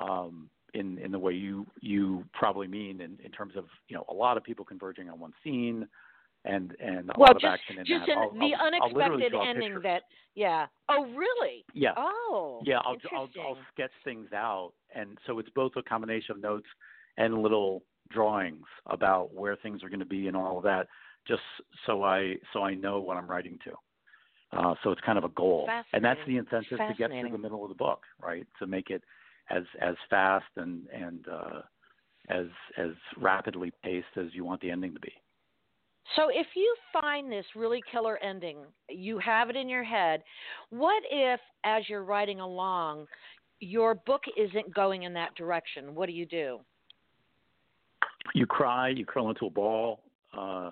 um, 0.00 0.48
in 0.74 0.98
in 0.98 1.10
the 1.10 1.18
way 1.18 1.32
you 1.32 1.66
you 1.80 2.24
probably 2.32 2.68
mean, 2.68 3.00
in, 3.00 3.18
in 3.24 3.30
terms 3.32 3.54
of 3.56 3.64
you 3.88 3.96
know 3.96 4.04
a 4.08 4.14
lot 4.14 4.36
of 4.36 4.44
people 4.44 4.64
converging 4.64 5.08
on 5.08 5.18
one 5.18 5.32
scene, 5.42 5.86
and 6.44 6.76
and 6.80 7.10
a 7.10 7.12
well, 7.16 7.28
lot 7.28 7.36
of 7.36 7.42
just, 7.42 7.52
action 7.52 7.78
in 7.78 7.86
just 7.86 8.06
that. 8.06 8.12
in 8.12 8.18
I'll, 8.18 8.30
the 8.32 8.54
I'll, 8.54 8.54
I'll 8.54 8.66
unexpected 8.66 9.34
ending 9.34 9.62
pictures. 9.68 9.82
that, 9.82 10.02
yeah. 10.34 10.66
Oh, 10.88 11.04
really? 11.14 11.64
Yeah. 11.74 11.92
Oh, 11.96 12.62
Yeah, 12.64 12.78
I'll, 12.78 12.96
I'll. 13.12 13.28
I'll 13.40 13.58
sketch 13.72 13.90
things 14.04 14.28
out, 14.32 14.72
and 14.94 15.18
so 15.26 15.38
it's 15.38 15.50
both 15.50 15.72
a 15.76 15.82
combination 15.82 16.36
of 16.36 16.42
notes 16.42 16.66
and 17.16 17.42
little 17.42 17.82
drawings 18.10 18.66
about 18.86 19.34
where 19.34 19.56
things 19.56 19.82
are 19.82 19.88
going 19.88 20.00
to 20.00 20.06
be 20.06 20.28
and 20.28 20.36
all 20.36 20.56
of 20.56 20.64
that, 20.64 20.88
just 21.26 21.42
so 21.86 22.02
I 22.02 22.34
so 22.52 22.62
I 22.62 22.74
know 22.74 23.00
what 23.00 23.16
I'm 23.16 23.28
writing 23.28 23.58
to. 23.64 23.72
Uh, 24.52 24.74
so 24.82 24.90
it's 24.90 25.00
kind 25.02 25.16
of 25.16 25.22
a 25.24 25.28
goal, 25.28 25.68
and 25.92 26.04
that's 26.04 26.18
the 26.26 26.36
incentive 26.36 26.78
to 26.78 26.94
get 26.98 27.10
through 27.10 27.30
the 27.30 27.38
middle 27.38 27.62
of 27.62 27.68
the 27.68 27.74
book, 27.74 28.02
right? 28.20 28.46
To 28.58 28.66
make 28.66 28.90
it 28.90 29.02
as 29.48 29.62
as 29.80 29.94
fast 30.08 30.46
and 30.56 30.86
and 30.88 31.26
uh, 31.28 31.60
as 32.28 32.46
as 32.76 32.90
rapidly 33.16 33.72
paced 33.84 34.06
as 34.16 34.26
you 34.32 34.44
want 34.44 34.60
the 34.60 34.70
ending 34.70 34.92
to 34.94 35.00
be. 35.00 35.12
So, 36.16 36.28
if 36.28 36.46
you 36.56 36.74
find 36.92 37.30
this 37.30 37.44
really 37.54 37.80
killer 37.92 38.18
ending, 38.18 38.58
you 38.88 39.18
have 39.18 39.48
it 39.50 39.56
in 39.56 39.68
your 39.68 39.84
head. 39.84 40.22
What 40.70 41.02
if, 41.10 41.38
as 41.62 41.84
you're 41.88 42.02
writing 42.02 42.40
along, 42.40 43.06
your 43.60 43.94
book 43.94 44.22
isn't 44.36 44.74
going 44.74 45.04
in 45.04 45.12
that 45.14 45.34
direction? 45.36 45.94
What 45.94 46.06
do 46.06 46.12
you 46.12 46.26
do? 46.26 46.58
You 48.34 48.46
cry, 48.46 48.88
you 48.88 49.06
curl 49.06 49.28
into 49.28 49.46
a 49.46 49.50
ball, 49.50 50.00
uh, 50.36 50.70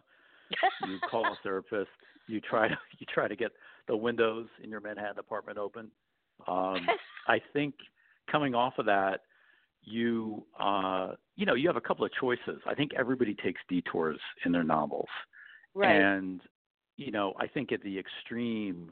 you 0.87 0.99
call 1.11 1.25
a 1.27 1.37
therapist, 1.43 1.91
you 2.27 2.41
try 2.41 2.69
to 2.69 2.79
you 2.99 3.07
try 3.13 3.29
to 3.29 3.37
get 3.37 3.53
the 3.87 3.97
windows 3.97 4.47
in 4.63 4.71
your 4.71 4.81
Manhattan 4.81 5.19
apartment 5.19 5.59
open. 5.59 5.91
Um, 6.47 6.87
I 7.29 7.41
think 7.53 7.75
coming 8.31 8.55
off 8.55 8.75
of 8.79 8.87
that, 8.87 9.21
you 9.83 10.45
uh, 10.61 11.13
you 11.37 11.47
know 11.47 11.55
you 11.55 11.67
have 11.69 11.77
a 11.77 11.81
couple 11.81 12.05
of 12.05 12.13
choices. 12.21 12.61
I 12.67 12.75
think 12.75 12.93
everybody 12.97 13.35
takes 13.35 13.61
detours 13.69 14.21
in 14.45 14.53
their 14.53 14.65
novels, 14.65 15.09
right. 15.75 15.91
and 15.91 16.41
you 16.97 17.11
know 17.11 17.35
I 17.39 17.47
think 17.47 17.73
at 17.73 17.83
the 17.83 17.99
extreme, 17.99 18.91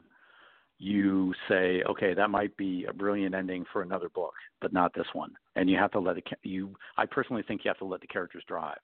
you 0.79 1.33
say, 1.47 1.83
okay, 1.89 2.13
that 2.13 2.29
might 2.29 2.55
be 2.57 2.85
a 2.89 2.93
brilliant 2.93 3.35
ending 3.35 3.65
for 3.71 3.81
another 3.81 4.09
book, 4.09 4.33
but 4.61 4.73
not 4.73 4.93
this 4.93 5.07
one, 5.13 5.31
and 5.55 5.69
you 5.69 5.77
have 5.77 5.91
to 5.91 5.99
let 5.99 6.17
it. 6.17 6.25
You, 6.43 6.73
I 6.97 7.05
personally 7.05 7.43
think 7.47 7.61
you 7.63 7.69
have 7.69 7.79
to 7.79 7.85
let 7.85 8.01
the 8.01 8.07
characters 8.07 8.43
drive, 8.47 8.79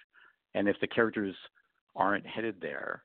and 0.54 0.68
if 0.68 0.76
the 0.82 0.88
characters 0.88 1.36
aren't 1.96 2.26
headed 2.26 2.56
there, 2.62 3.04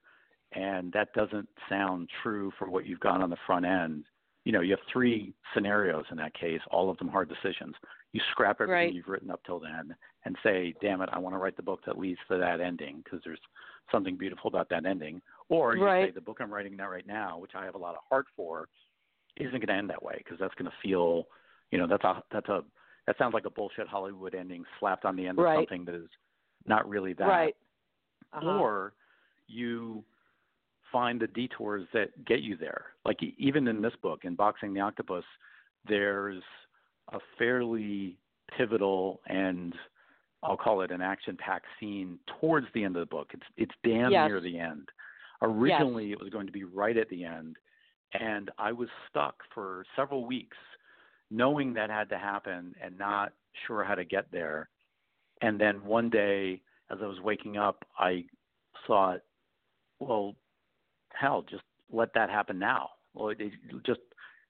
and 0.52 0.92
that 0.92 1.12
doesn't 1.14 1.48
sound 1.68 2.08
true 2.22 2.52
for 2.58 2.68
what 2.70 2.86
you've 2.86 3.00
got 3.00 3.20
on 3.20 3.30
the 3.30 3.36
front 3.46 3.66
end. 3.66 4.04
You 4.44 4.52
know, 4.52 4.60
you 4.60 4.70
have 4.70 4.86
three 4.90 5.34
scenarios 5.52 6.04
in 6.10 6.16
that 6.16 6.32
case, 6.34 6.60
all 6.70 6.88
of 6.90 6.96
them 6.98 7.08
hard 7.08 7.28
decisions. 7.28 7.74
You 8.12 8.20
scrap 8.30 8.60
everything 8.60 8.86
Right. 8.86 8.94
you've 8.94 9.08
written 9.08 9.30
up 9.30 9.42
till 9.44 9.60
then 9.60 9.94
and 10.24 10.36
say, 10.42 10.74
damn 10.80 11.02
it, 11.02 11.10
I 11.12 11.18
want 11.18 11.34
to 11.34 11.38
write 11.38 11.56
the 11.56 11.62
book 11.62 11.80
that 11.84 11.98
leads 11.98 12.20
to 12.28 12.38
that 12.38 12.60
ending 12.60 13.02
because 13.04 13.20
there's 13.24 13.40
something 13.92 14.16
beautiful 14.16 14.48
about 14.48 14.70
that 14.70 14.86
ending. 14.86 15.20
Or 15.50 15.76
you 15.76 15.84
Right. 15.84 16.08
say, 16.08 16.10
the 16.12 16.20
book 16.22 16.38
I'm 16.40 16.52
writing 16.52 16.76
now 16.76 16.88
right 16.88 17.06
now, 17.06 17.38
which 17.38 17.54
I 17.54 17.64
have 17.66 17.74
a 17.74 17.78
lot 17.78 17.94
of 17.94 18.00
heart 18.08 18.26
for, 18.34 18.68
isn't 19.36 19.52
going 19.52 19.66
to 19.66 19.74
end 19.74 19.90
that 19.90 20.02
way 20.02 20.14
because 20.18 20.38
that's 20.38 20.54
going 20.54 20.70
to 20.70 20.76
feel, 20.82 21.28
you 21.70 21.78
know, 21.78 21.86
that's 21.86 22.04
a, 22.04 22.22
that's 22.30 22.48
a, 22.48 22.64
that 23.06 23.18
sounds 23.18 23.34
like 23.34 23.44
a 23.44 23.50
bullshit 23.50 23.86
Hollywood 23.86 24.34
ending 24.34 24.64
slapped 24.80 25.04
on 25.04 25.14
the 25.16 25.26
end 25.26 25.38
Right. 25.38 25.56
of 25.56 25.58
something 25.60 25.84
that 25.84 25.94
is 25.94 26.08
not 26.66 26.88
really 26.88 27.12
that 27.14 27.28
right. 27.28 27.56
Uh-huh. 28.32 28.58
or 28.58 28.92
you 29.46 30.04
find 30.92 31.20
the 31.20 31.26
detours 31.28 31.86
that 31.92 32.24
get 32.24 32.40
you 32.40 32.56
there. 32.56 32.86
Like 33.04 33.18
even 33.38 33.66
in 33.68 33.80
this 33.82 33.94
book, 34.02 34.24
in 34.24 34.34
Boxing 34.34 34.74
the 34.74 34.80
Octopus, 34.80 35.24
there's 35.86 36.42
a 37.12 37.18
fairly 37.38 38.18
pivotal 38.56 39.20
and 39.26 39.74
I'll 40.42 40.56
call 40.56 40.82
it 40.82 40.90
an 40.90 41.00
action-packed 41.00 41.66
scene 41.80 42.18
towards 42.40 42.66
the 42.72 42.84
end 42.84 42.96
of 42.96 43.00
the 43.00 43.06
book. 43.06 43.30
It's 43.34 43.46
it's 43.56 43.74
damn 43.82 44.12
Yes. 44.12 44.28
near 44.28 44.40
the 44.40 44.58
end. 44.58 44.88
Originally, 45.42 46.12
it 46.12 46.20
was 46.20 46.30
going 46.30 46.46
to 46.46 46.52
be 46.52 46.64
right 46.64 46.96
at 46.96 47.08
the 47.08 47.24
end, 47.24 47.56
and 48.12 48.50
I 48.58 48.72
was 48.72 48.88
stuck 49.08 49.36
for 49.54 49.84
several 49.96 50.24
weeks, 50.26 50.56
knowing 51.30 51.72
that 51.74 51.90
had 51.90 52.08
to 52.10 52.18
happen 52.18 52.74
and 52.82 52.96
not 52.98 53.32
sure 53.66 53.84
how 53.84 53.94
to 53.94 54.04
get 54.04 54.30
there. 54.32 54.68
And 55.42 55.60
then 55.60 55.84
one 55.84 56.10
day, 56.10 56.60
as 56.90 56.98
I 57.02 57.06
was 57.06 57.20
waking 57.20 57.56
up, 57.56 57.84
I 57.98 58.24
thought, 58.86 59.20
well, 60.00 60.34
hell, 61.12 61.44
just 61.48 61.62
let 61.92 62.12
that 62.14 62.30
happen 62.30 62.58
now. 62.58 62.90
Well, 63.14 63.32
just 63.84 64.00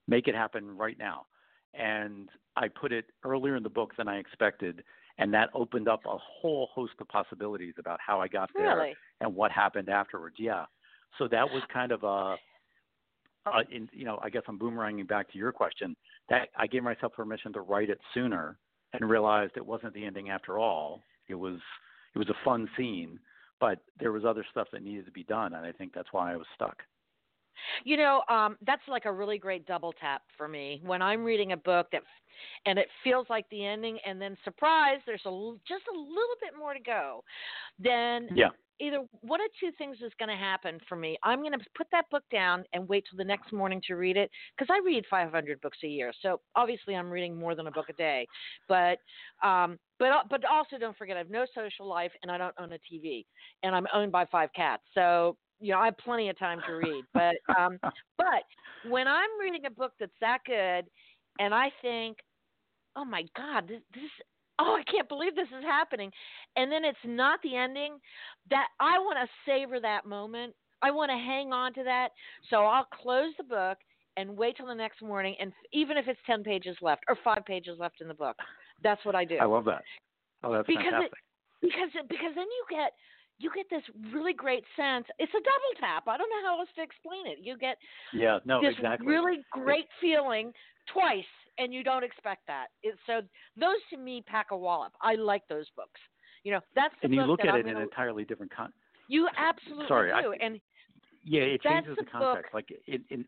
make 0.07 0.29
it 0.29 0.35
happen 0.35 0.77
right 0.77 0.99
now. 0.99 1.27
And 1.75 2.29
I 2.57 2.69
put 2.69 2.93
it 2.93 3.07
earlier 3.25 3.57
in 3.57 3.63
the 3.63 3.69
book 3.69 3.93
than 3.97 4.09
I 4.09 4.19
expected, 4.19 4.83
and 5.19 5.33
that 5.35 5.51
opened 5.55 5.89
up 5.89 6.01
a 6.07 6.17
whole 6.19 6.69
host 6.73 6.95
of 7.01 7.09
possibilities 7.09 7.75
about 7.79 7.99
how 8.05 8.21
I 8.21 8.29
got 8.29 8.51
there 8.55 8.77
Really? 8.77 8.97
and 9.21 9.35
what 9.35 9.51
happened 9.51 9.89
afterwards. 9.89 10.37
Yeah. 10.39 10.65
So 11.19 11.29
that 11.29 11.45
was 11.45 11.63
kind 11.73 11.93
of 11.93 12.03
a, 12.05 12.37
a 13.51 13.61
in, 13.71 13.89
you 13.93 14.05
know, 14.05 14.19
I 14.23 14.31
guess 14.31 14.43
I'm 14.49 14.59
boomeranging 14.59 15.09
back 15.09 15.31
to 15.33 15.39
your 15.39 15.53
question. 15.53 15.97
That 16.29 16.49
I 16.57 16.67
gave 16.67 16.83
myself 16.83 17.15
permission 17.15 17.53
to 17.55 17.61
write 17.61 17.91
it 17.91 17.99
sooner 18.15 18.59
and 18.93 19.09
realized 19.09 19.53
it 19.57 19.65
wasn't 19.65 19.95
the 19.95 20.05
ending 20.05 20.31
after 20.31 20.59
all. 20.59 21.03
It 21.29 21.35
was 21.35 21.59
it 22.19 22.27
was 22.27 22.31
a 22.31 22.45
fun 22.45 22.69
scene, 22.77 23.21
but 23.61 23.79
there 24.01 24.11
was 24.11 24.25
other 24.25 24.45
stuff 24.51 24.67
that 24.73 24.83
needed 24.83 25.07
to 25.07 25.13
be 25.13 25.23
done, 25.23 25.55
and 25.55 25.65
I 25.65 25.71
think 25.71 25.95
that's 25.95 26.09
why 26.11 26.33
I 26.33 26.37
was 26.37 26.47
stuck. 26.55 26.83
You 27.85 27.97
know, 27.97 28.23
um, 28.29 28.57
that's 28.67 28.83
like 28.89 29.05
a 29.05 29.13
really 29.13 29.39
great 29.39 29.67
double 29.67 29.93
tap 29.93 30.23
for 30.37 30.49
me 30.49 30.81
when 30.85 31.01
I'm 31.01 31.25
reading 31.25 31.53
a 31.53 31.57
book 31.57 31.89
that, 31.93 32.03
and 32.67 32.79
it 32.79 32.89
feels 33.05 33.27
like 33.31 33.49
the 33.51 33.65
ending, 33.65 33.99
and 34.05 34.21
then 34.21 34.37
surprise, 34.43 34.99
there's 35.07 35.23
a 35.27 35.29
l- 35.29 35.59
just 35.67 35.85
a 35.93 35.97
little 35.97 36.37
bit 36.41 36.59
more 36.59 36.75
to 36.75 36.81
go. 36.81 37.23
Then 37.79 38.29
Yeah. 38.35 38.51
Either 38.81 39.05
one 39.21 39.41
of 39.41 39.49
two 39.59 39.71
things 39.77 39.97
is 40.05 40.13
going 40.19 40.29
to 40.29 40.37
happen 40.37 40.79
for 40.89 40.97
me. 40.97 41.19
I'm 41.23 41.41
going 41.41 41.53
to 41.53 41.65
put 41.77 41.87
that 41.93 42.05
book 42.11 42.23
down 42.31 42.65
and 42.73 42.89
wait 42.89 43.05
till 43.11 43.17
the 43.17 43.25
next 43.25 43.53
morning 43.53 43.83
to 43.87 43.95
read 43.95 44.17
it 44.17 44.31
because 44.57 44.73
I 44.73 44.85
read 44.85 45.05
500 45.11 45.61
books 45.61 45.79
a 45.85 45.89
year. 45.89 46.13
So 46.23 46.41
obviously 46.57 46.95
I'm 46.95 47.11
reading 47.11 47.37
more 47.37 47.55
than 47.55 47.67
a 47.67 47.71
book 47.71 47.87
a 47.89 47.93
day. 47.95 48.27
But 48.69 48.99
um, 49.43 49.79
but 49.99 50.11
but 50.31 50.45
also 50.45 50.79
don't 50.79 50.97
forget 50.97 51.17
I 51.17 51.21
have 51.21 51.31
no 51.31 51.47
social 51.55 51.87
life 51.87 52.13
and 52.23 52.31
I 52.31 52.39
don't 52.39 52.55
own 52.59 52.73
a 52.73 52.79
TV 52.93 53.25
and 53.63 53.75
I'm 53.75 53.87
owned 53.93 54.13
by 54.13 54.25
five 54.27 54.51
cats. 54.55 54.83
So 54.95 55.37
you 55.61 55.73
know 55.73 55.81
I 55.81 55.87
have 55.87 55.99
plenty 55.99 56.29
of 56.29 56.39
time 56.39 56.61
to 56.67 56.73
read. 56.75 57.05
But 57.15 57.37
um, 57.59 57.79
but 58.19 58.45
when 58.89 59.09
I'm 59.09 59.31
reading 59.41 59.67
a 59.67 59.71
book 59.71 59.93
that's 59.99 60.13
that 60.21 60.39
good 60.47 60.89
and 61.39 61.55
I 61.55 61.71
think, 61.83 62.19
oh 62.97 63.05
my 63.05 63.25
God, 63.37 63.69
this, 63.69 63.81
this 63.95 64.11
oh, 64.59 64.77
I 64.79 64.91
can't 64.91 65.09
believe 65.09 65.35
this 65.35 65.49
is 65.49 65.65
happening. 65.65 66.11
And 66.57 66.71
then 66.71 66.85
it's 66.85 66.99
not 67.05 67.41
the 67.43 67.57
ending 67.57 67.99
that 68.51 68.69
I 68.81 68.99
want 68.99 69.19
to 69.23 69.51
savor 69.51 69.81
that 69.81 70.07
moment. 70.07 70.55
I 70.83 70.91
want 70.91 71.11
to 71.11 71.17
hang 71.17 71.53
on 71.53 71.75
to 71.75 71.85
that. 71.85 72.09
So 72.51 72.59
I'll 72.59 72.87
close 73.03 73.33
the 73.37 73.45
book 73.45 73.79
and 74.17 74.37
wait 74.37 74.57
till 74.57 74.67
the 74.67 74.75
next 74.75 75.01
morning, 75.01 75.37
and 75.39 75.53
even 75.73 75.97
if 75.97 76.09
it's 76.09 76.19
ten 76.27 76.43
pages 76.43 76.77
left 76.83 77.05
or 77.09 77.17
five 77.23 77.47
pages 77.47 77.79
left 77.79 78.01
in 78.01 78.09
the 78.09 78.15
book, 78.15 78.37
that's 78.83 79.05
what 79.05 79.15
I 79.15 79.25
do. 79.25 79.37
I 79.37 79.45
love 79.45 79.65
that. 79.67 79.83
Oh, 80.43 80.53
that's 80.53 80.67
because 80.67 80.83
fantastic. 80.91 81.13
It, 81.13 81.69
because 81.69 81.91
because 82.09 82.35
then 82.35 82.47
you 82.47 82.65
get 82.69 82.93
you 83.39 83.51
get 83.55 83.67
this 83.71 83.83
really 84.13 84.33
great 84.33 84.65
sense. 84.77 85.07
It's 85.19 85.33
a 85.33 85.39
double 85.39 85.73
tap. 85.81 86.09
I 86.09 86.17
don't 86.17 86.29
know 86.29 86.49
how 86.49 86.59
else 86.61 86.69
to 86.77 86.83
explain 86.83 87.27
it. 87.27 87.39
You 87.41 87.57
get 87.57 87.77
yeah, 88.13 88.39
no, 88.45 88.61
this 88.61 88.75
exactly. 88.77 89.07
really 89.07 89.39
great 89.53 89.85
it, 89.85 90.01
feeling 90.01 90.53
twice, 90.93 91.25
and 91.59 91.73
you 91.73 91.85
don't 91.85 92.05
expect 92.05 92.47
that. 92.49 92.67
It, 92.83 92.97
so 93.07 93.21
those 93.59 93.79
to 93.91 93.97
me 93.97 94.23
pack 94.27 94.49
a 94.51 94.57
wallop. 94.57 94.93
I 95.01 95.15
like 95.15 95.43
those 95.49 95.67
books. 95.77 96.01
You 96.45 96.53
know, 96.53 96.61
that's 96.75 96.95
the 97.01 97.07
and 97.07 97.15
you 97.15 97.23
look 97.23 97.41
at 97.41 97.47
it 97.47 97.51
I'm 97.51 97.61
in 97.61 97.67
gonna, 97.67 97.77
an 97.79 97.83
entirely 97.83 98.25
different 98.25 98.55
con. 98.55 98.73
You 99.09 99.29
absolutely 99.37 99.87
Sorry, 99.89 100.11
do, 100.11 100.33
I, 100.33 100.45
and 100.45 100.61
yeah, 101.25 101.43
it 101.43 101.63
changes 101.63 101.97
the, 101.97 102.05
the 102.05 102.11
context. 102.11 102.53
Book, 102.53 102.55
like 102.55 102.69
in 102.87 103.05
in, 103.11 103.25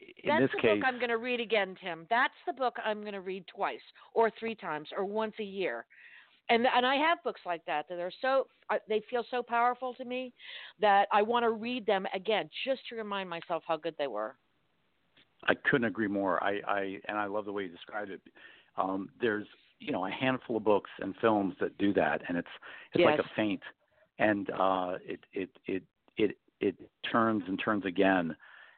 in 0.00 0.26
that's 0.26 0.42
this 0.42 0.50
the 0.56 0.60
case, 0.62 0.80
book 0.80 0.84
I'm 0.86 0.98
going 0.98 1.10
to 1.10 1.18
read 1.18 1.40
again, 1.40 1.76
Tim. 1.82 2.06
That's 2.10 2.34
the 2.46 2.52
book 2.52 2.76
I'm 2.84 3.00
going 3.00 3.14
to 3.14 3.20
read 3.20 3.44
twice 3.46 3.80
or 4.14 4.30
three 4.38 4.54
times 4.54 4.88
or 4.96 5.04
once 5.04 5.34
a 5.40 5.44
year. 5.44 5.86
And 6.50 6.66
and 6.66 6.86
I 6.86 6.96
have 6.96 7.22
books 7.22 7.40
like 7.44 7.64
that 7.66 7.88
that 7.88 7.98
are 7.98 8.12
so 8.22 8.46
they 8.88 9.02
feel 9.10 9.24
so 9.30 9.42
powerful 9.42 9.94
to 9.94 10.04
me 10.04 10.32
that 10.80 11.08
I 11.12 11.22
want 11.22 11.44
to 11.44 11.50
read 11.50 11.86
them 11.86 12.06
again 12.14 12.48
just 12.64 12.80
to 12.88 12.96
remind 12.96 13.28
myself 13.28 13.62
how 13.66 13.76
good 13.76 13.94
they 13.98 14.06
were. 14.06 14.36
I 15.44 15.54
couldn't 15.54 15.86
agree 15.86 16.08
more. 16.08 16.42
I, 16.42 16.60
I 16.66 16.80
and 17.06 17.16
I 17.18 17.26
love 17.26 17.44
the 17.44 17.52
way 17.52 17.64
you 17.64 17.68
described 17.68 18.10
it. 18.10 18.20
Um, 18.76 19.10
there's 19.20 19.46
you 19.78 19.92
know 19.92 20.06
a 20.06 20.10
handful 20.10 20.56
of 20.56 20.64
books 20.64 20.90
and 21.00 21.14
films 21.20 21.54
that 21.60 21.76
do 21.78 21.92
that, 21.94 22.22
and 22.28 22.36
it's 22.36 22.48
it's 22.92 23.00
yes. 23.00 23.06
like 23.06 23.20
a 23.20 23.30
feint, 23.36 23.62
and 24.18 24.50
uh, 24.50 24.94
it 25.04 25.20
it 25.32 25.50
it 25.66 25.82
it 26.16 26.36
it 26.60 26.76
turns 27.10 27.42
and 27.46 27.60
turns 27.62 27.84
again. 27.84 28.34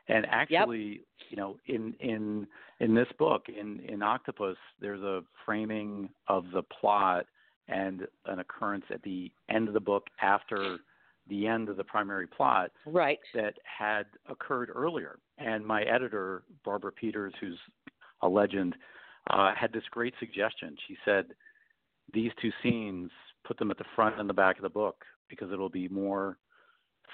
And 0.08 0.26
actually, 0.28 0.88
yep. 0.88 1.00
you 1.30 1.36
know, 1.36 1.56
in 1.66 1.94
in 2.00 2.46
in 2.80 2.94
this 2.94 3.08
book, 3.18 3.46
in 3.48 3.80
in 3.80 4.02
Octopus, 4.02 4.56
there's 4.80 5.02
a 5.02 5.22
framing 5.46 6.08
of 6.26 6.46
the 6.52 6.62
plot 6.62 7.26
and 7.70 8.06
an 8.26 8.40
occurrence 8.40 8.84
at 8.90 9.02
the 9.02 9.30
end 9.48 9.68
of 9.68 9.74
the 9.74 9.80
book 9.80 10.04
after 10.20 10.78
the 11.28 11.46
end 11.46 11.68
of 11.68 11.76
the 11.76 11.84
primary 11.84 12.26
plot 12.26 12.70
right. 12.86 13.18
that 13.34 13.54
had 13.64 14.06
occurred 14.28 14.70
earlier. 14.74 15.18
And 15.38 15.64
my 15.64 15.82
editor, 15.82 16.42
Barbara 16.64 16.92
Peters, 16.92 17.32
who's 17.40 17.58
a 18.22 18.28
legend, 18.28 18.74
uh, 19.30 19.54
had 19.54 19.72
this 19.72 19.84
great 19.90 20.14
suggestion. 20.18 20.76
She 20.88 20.96
said, 21.04 21.26
These 22.12 22.32
two 22.42 22.50
scenes, 22.62 23.10
put 23.46 23.58
them 23.58 23.70
at 23.70 23.78
the 23.78 23.84
front 23.94 24.18
and 24.18 24.28
the 24.28 24.34
back 24.34 24.56
of 24.56 24.62
the 24.62 24.68
book 24.68 25.04
because 25.28 25.52
it'll 25.52 25.68
be 25.70 25.88
more 25.88 26.36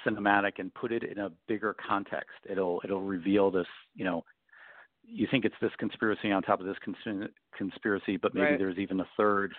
cinematic 0.07 0.53
and 0.59 0.73
put 0.75 0.93
it 0.93 1.03
in 1.03 1.19
a 1.19 1.31
bigger 1.47 1.75
context. 1.87 2.37
It'll 2.49 2.81
it'll 2.85 3.03
reveal 3.03 3.51
this, 3.51 3.67
you 3.95 4.05
know, 4.05 4.25
you 5.05 5.29
think 5.31 5.45
it's 5.45 5.55
this 5.61 5.71
conspiracy 5.79 6.33
on 6.33 6.43
top 6.43 6.61
of 6.61 6.67
this 6.67 6.77
cons- 6.85 7.31
conspiracy, 7.57 8.17
but 8.17 8.35
maybe 8.35 8.47
right. 8.47 8.59
there's 8.59 8.79
even 8.79 9.01
a 9.01 9.09
third 9.17 9.55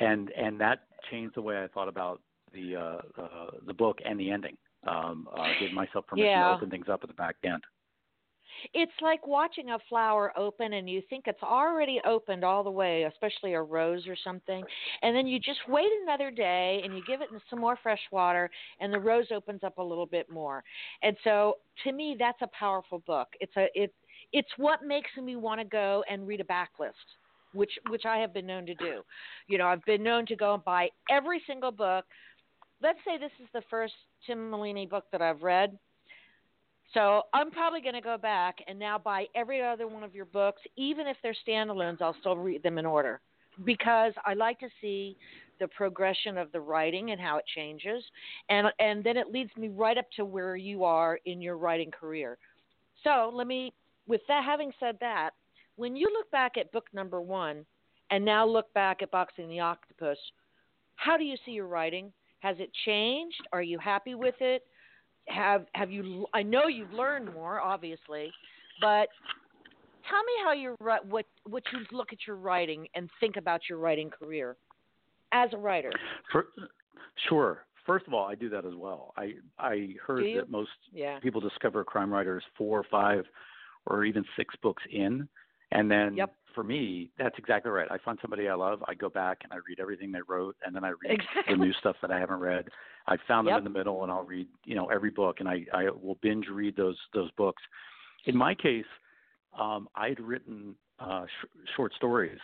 and 0.00 0.30
and 0.30 0.60
that 0.60 0.84
changed 1.10 1.34
the 1.36 1.42
way 1.42 1.62
I 1.62 1.68
thought 1.68 1.88
about 1.88 2.20
the 2.52 2.76
uh, 2.76 3.22
uh, 3.22 3.50
the 3.66 3.74
book 3.74 3.98
and 4.04 4.18
the 4.18 4.30
ending. 4.30 4.56
Um, 4.86 5.28
uh, 5.36 5.48
gave 5.58 5.72
myself 5.72 6.06
permission 6.06 6.30
yeah. 6.30 6.48
to 6.48 6.54
open 6.54 6.70
things 6.70 6.86
up 6.88 7.00
at 7.02 7.08
the 7.08 7.14
back 7.14 7.34
end. 7.42 7.64
It's 8.72 8.92
like 9.02 9.26
watching 9.26 9.70
a 9.70 9.78
flower 9.88 10.32
open 10.38 10.74
and 10.74 10.88
you 10.88 11.02
think 11.10 11.24
it's 11.26 11.42
already 11.42 12.00
opened 12.06 12.44
all 12.44 12.62
the 12.62 12.70
way, 12.70 13.02
especially 13.02 13.54
a 13.54 13.62
rose 13.62 14.06
or 14.06 14.16
something, 14.22 14.62
and 15.02 15.14
then 15.16 15.26
you 15.26 15.38
just 15.38 15.58
wait 15.68 15.88
another 16.04 16.30
day 16.30 16.80
and 16.84 16.94
you 16.96 17.02
give 17.06 17.20
it 17.20 17.28
some 17.50 17.58
more 17.60 17.76
fresh 17.82 18.00
water 18.12 18.48
and 18.80 18.92
the 18.92 18.98
rose 18.98 19.26
opens 19.34 19.64
up 19.64 19.78
a 19.78 19.82
little 19.82 20.06
bit 20.06 20.30
more. 20.30 20.62
And 21.02 21.16
so 21.24 21.58
to 21.84 21.92
me 21.92 22.16
that's 22.18 22.40
a 22.42 22.48
powerful 22.58 23.00
book. 23.06 23.28
It's 23.40 23.56
a 23.56 23.66
it 23.74 23.92
it's 24.32 24.48
what 24.56 24.84
makes 24.84 25.10
me 25.20 25.36
want 25.36 25.60
to 25.60 25.66
go 25.66 26.04
and 26.08 26.26
read 26.26 26.40
a 26.40 26.44
backlist 26.44 26.92
which 27.56 27.72
which 27.88 28.04
I 28.04 28.18
have 28.18 28.32
been 28.32 28.46
known 28.46 28.66
to 28.66 28.74
do. 28.74 29.02
You 29.48 29.58
know, 29.58 29.66
I've 29.66 29.84
been 29.84 30.02
known 30.02 30.26
to 30.26 30.36
go 30.36 30.54
and 30.54 30.64
buy 30.64 30.88
every 31.10 31.42
single 31.46 31.72
book. 31.72 32.04
Let's 32.82 32.98
say 33.04 33.18
this 33.18 33.32
is 33.40 33.48
the 33.52 33.62
first 33.70 33.94
Tim 34.26 34.50
Maleeny 34.50 34.88
book 34.88 35.04
that 35.12 35.22
I've 35.22 35.42
read. 35.42 35.78
So 36.94 37.22
I'm 37.34 37.50
probably 37.50 37.80
going 37.80 37.94
to 37.94 38.00
go 38.00 38.16
back 38.16 38.56
and 38.68 38.78
now 38.78 38.96
buy 38.96 39.26
every 39.34 39.60
other 39.62 39.88
one 39.88 40.04
of 40.04 40.14
your 40.14 40.26
books, 40.26 40.62
even 40.76 41.06
if 41.06 41.16
they're 41.22 41.34
standalones. 41.46 42.00
I'll 42.00 42.16
still 42.20 42.36
read 42.36 42.62
them 42.62 42.78
in 42.78 42.86
order 42.86 43.20
because 43.64 44.12
I 44.24 44.34
like 44.34 44.60
to 44.60 44.68
see 44.80 45.16
the 45.58 45.68
progression 45.68 46.36
of 46.36 46.52
the 46.52 46.60
writing 46.60 47.10
and 47.10 47.20
how 47.20 47.38
it 47.38 47.44
changes, 47.54 48.04
and 48.50 48.68
and 48.78 49.02
then 49.02 49.16
it 49.16 49.32
leads 49.32 49.50
me 49.56 49.68
right 49.68 49.96
up 49.96 50.04
to 50.16 50.24
where 50.24 50.56
you 50.56 50.84
are 50.84 51.18
in 51.24 51.40
your 51.40 51.56
writing 51.56 51.90
career. 51.90 52.36
So 53.02 53.30
let 53.32 53.46
me, 53.46 53.72
with 54.06 54.20
that 54.28 54.44
having 54.44 54.72
said 54.78 54.96
that, 55.00 55.30
when 55.76 55.96
you 55.96 56.08
look 56.12 56.30
back 56.30 56.56
at 56.58 56.72
book 56.72 56.86
number 56.92 57.20
one 57.20 57.64
and 58.10 58.24
now 58.24 58.46
look 58.46 58.72
back 58.74 59.02
at 59.02 59.10
Boxing 59.10 59.48
the 59.48 59.60
Octopus, 59.60 60.18
how 60.96 61.16
do 61.16 61.24
you 61.24 61.36
see 61.44 61.52
your 61.52 61.66
writing? 61.66 62.12
Has 62.40 62.56
it 62.58 62.70
changed? 62.84 63.40
Are 63.52 63.62
you 63.62 63.78
happy 63.78 64.14
with 64.14 64.34
it? 64.40 64.62
Have 65.28 65.66
have 65.74 65.90
you? 65.90 66.26
I 66.34 66.42
know 66.42 66.68
you've 66.68 66.92
learned 66.92 67.32
more, 67.34 67.60
obviously, 67.60 68.30
but 68.80 69.08
tell 70.08 70.22
me 70.22 70.32
how 70.44 70.52
you 70.52 70.76
what 70.78 71.26
what 71.44 71.62
you 71.72 71.80
look 71.90 72.12
at 72.12 72.18
your 72.26 72.36
writing 72.36 72.86
and 72.94 73.10
think 73.18 73.36
about 73.36 73.62
your 73.68 73.78
writing 73.78 74.10
career 74.10 74.56
as 75.32 75.50
a 75.52 75.56
writer. 75.56 75.90
For, 76.30 76.46
sure. 77.28 77.64
First 77.84 78.06
of 78.06 78.14
all, 78.14 78.26
I 78.26 78.34
do 78.34 78.48
that 78.50 78.64
as 78.64 78.74
well. 78.76 79.12
I 79.16 79.32
I 79.58 79.94
heard 80.04 80.24
that 80.36 80.50
most 80.50 80.70
yeah. 80.92 81.18
people 81.20 81.40
discover 81.40 81.84
crime 81.84 82.12
writers 82.12 82.44
four 82.56 82.78
or 82.78 82.84
five 82.90 83.24
or 83.86 84.04
even 84.04 84.24
six 84.36 84.54
books 84.62 84.82
in. 84.92 85.28
And 85.72 85.90
then 85.90 86.16
yep. 86.16 86.32
for 86.54 86.62
me, 86.62 87.10
that's 87.18 87.36
exactly 87.38 87.70
right. 87.70 87.88
I 87.90 87.98
find 87.98 88.18
somebody 88.22 88.48
I 88.48 88.54
love, 88.54 88.82
I 88.86 88.94
go 88.94 89.08
back 89.08 89.38
and 89.42 89.52
I 89.52 89.56
read 89.68 89.80
everything 89.80 90.12
they 90.12 90.20
wrote, 90.28 90.56
and 90.64 90.74
then 90.74 90.84
I 90.84 90.90
read 90.90 91.20
exactly. 91.20 91.54
the 91.54 91.56
new 91.56 91.72
stuff 91.74 91.96
that 92.02 92.10
I 92.10 92.18
haven't 92.18 92.40
read. 92.40 92.68
I 93.08 93.16
found 93.28 93.46
them 93.46 93.54
yep. 93.54 93.58
in 93.58 93.64
the 93.64 93.78
middle, 93.78 94.02
and 94.02 94.12
I'll 94.12 94.24
read 94.24 94.46
you 94.64 94.74
know 94.74 94.86
every 94.86 95.10
book, 95.10 95.40
and 95.40 95.48
I 95.48 95.64
I 95.72 95.90
will 95.90 96.18
binge 96.22 96.46
read 96.48 96.76
those 96.76 96.98
those 97.14 97.30
books. 97.32 97.62
In 98.26 98.36
my 98.36 98.54
case, 98.54 98.84
um, 99.58 99.88
I'd 99.94 100.20
written 100.20 100.74
uh, 100.98 101.24
sh- 101.26 101.46
short 101.76 101.92
stories, 101.94 102.38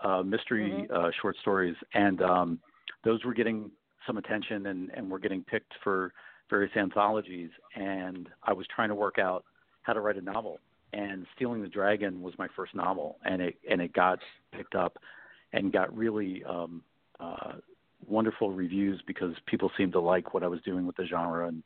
uh, 0.00 0.22
mystery 0.22 0.70
mm-hmm. 0.70 0.94
uh, 0.94 1.10
short 1.20 1.36
stories, 1.40 1.76
and 1.94 2.22
um, 2.22 2.58
those 3.04 3.24
were 3.24 3.34
getting 3.34 3.70
some 4.06 4.18
attention 4.18 4.66
and 4.66 4.90
and 4.94 5.10
were 5.10 5.18
getting 5.18 5.42
picked 5.44 5.72
for 5.82 6.12
various 6.50 6.74
anthologies. 6.76 7.50
And 7.74 8.28
I 8.44 8.52
was 8.52 8.66
trying 8.74 8.90
to 8.90 8.94
work 8.94 9.18
out 9.18 9.44
how 9.82 9.92
to 9.92 10.00
write 10.00 10.16
a 10.16 10.20
novel 10.20 10.60
and 10.96 11.26
Stealing 11.34 11.62
the 11.62 11.68
Dragon 11.68 12.22
was 12.22 12.34
my 12.38 12.48
first 12.56 12.74
novel, 12.74 13.18
and 13.24 13.42
it 13.42 13.56
and 13.70 13.80
it 13.80 13.92
got 13.92 14.18
picked 14.52 14.74
up 14.74 14.96
and 15.52 15.72
got 15.72 15.94
really 15.96 16.42
um, 16.48 16.82
uh, 17.20 17.52
wonderful 18.08 18.50
reviews 18.50 19.00
because 19.06 19.34
people 19.46 19.70
seemed 19.76 19.92
to 19.92 20.00
like 20.00 20.32
what 20.32 20.42
I 20.42 20.48
was 20.48 20.60
doing 20.62 20.86
with 20.86 20.96
the 20.96 21.06
genre 21.06 21.48
and 21.48 21.62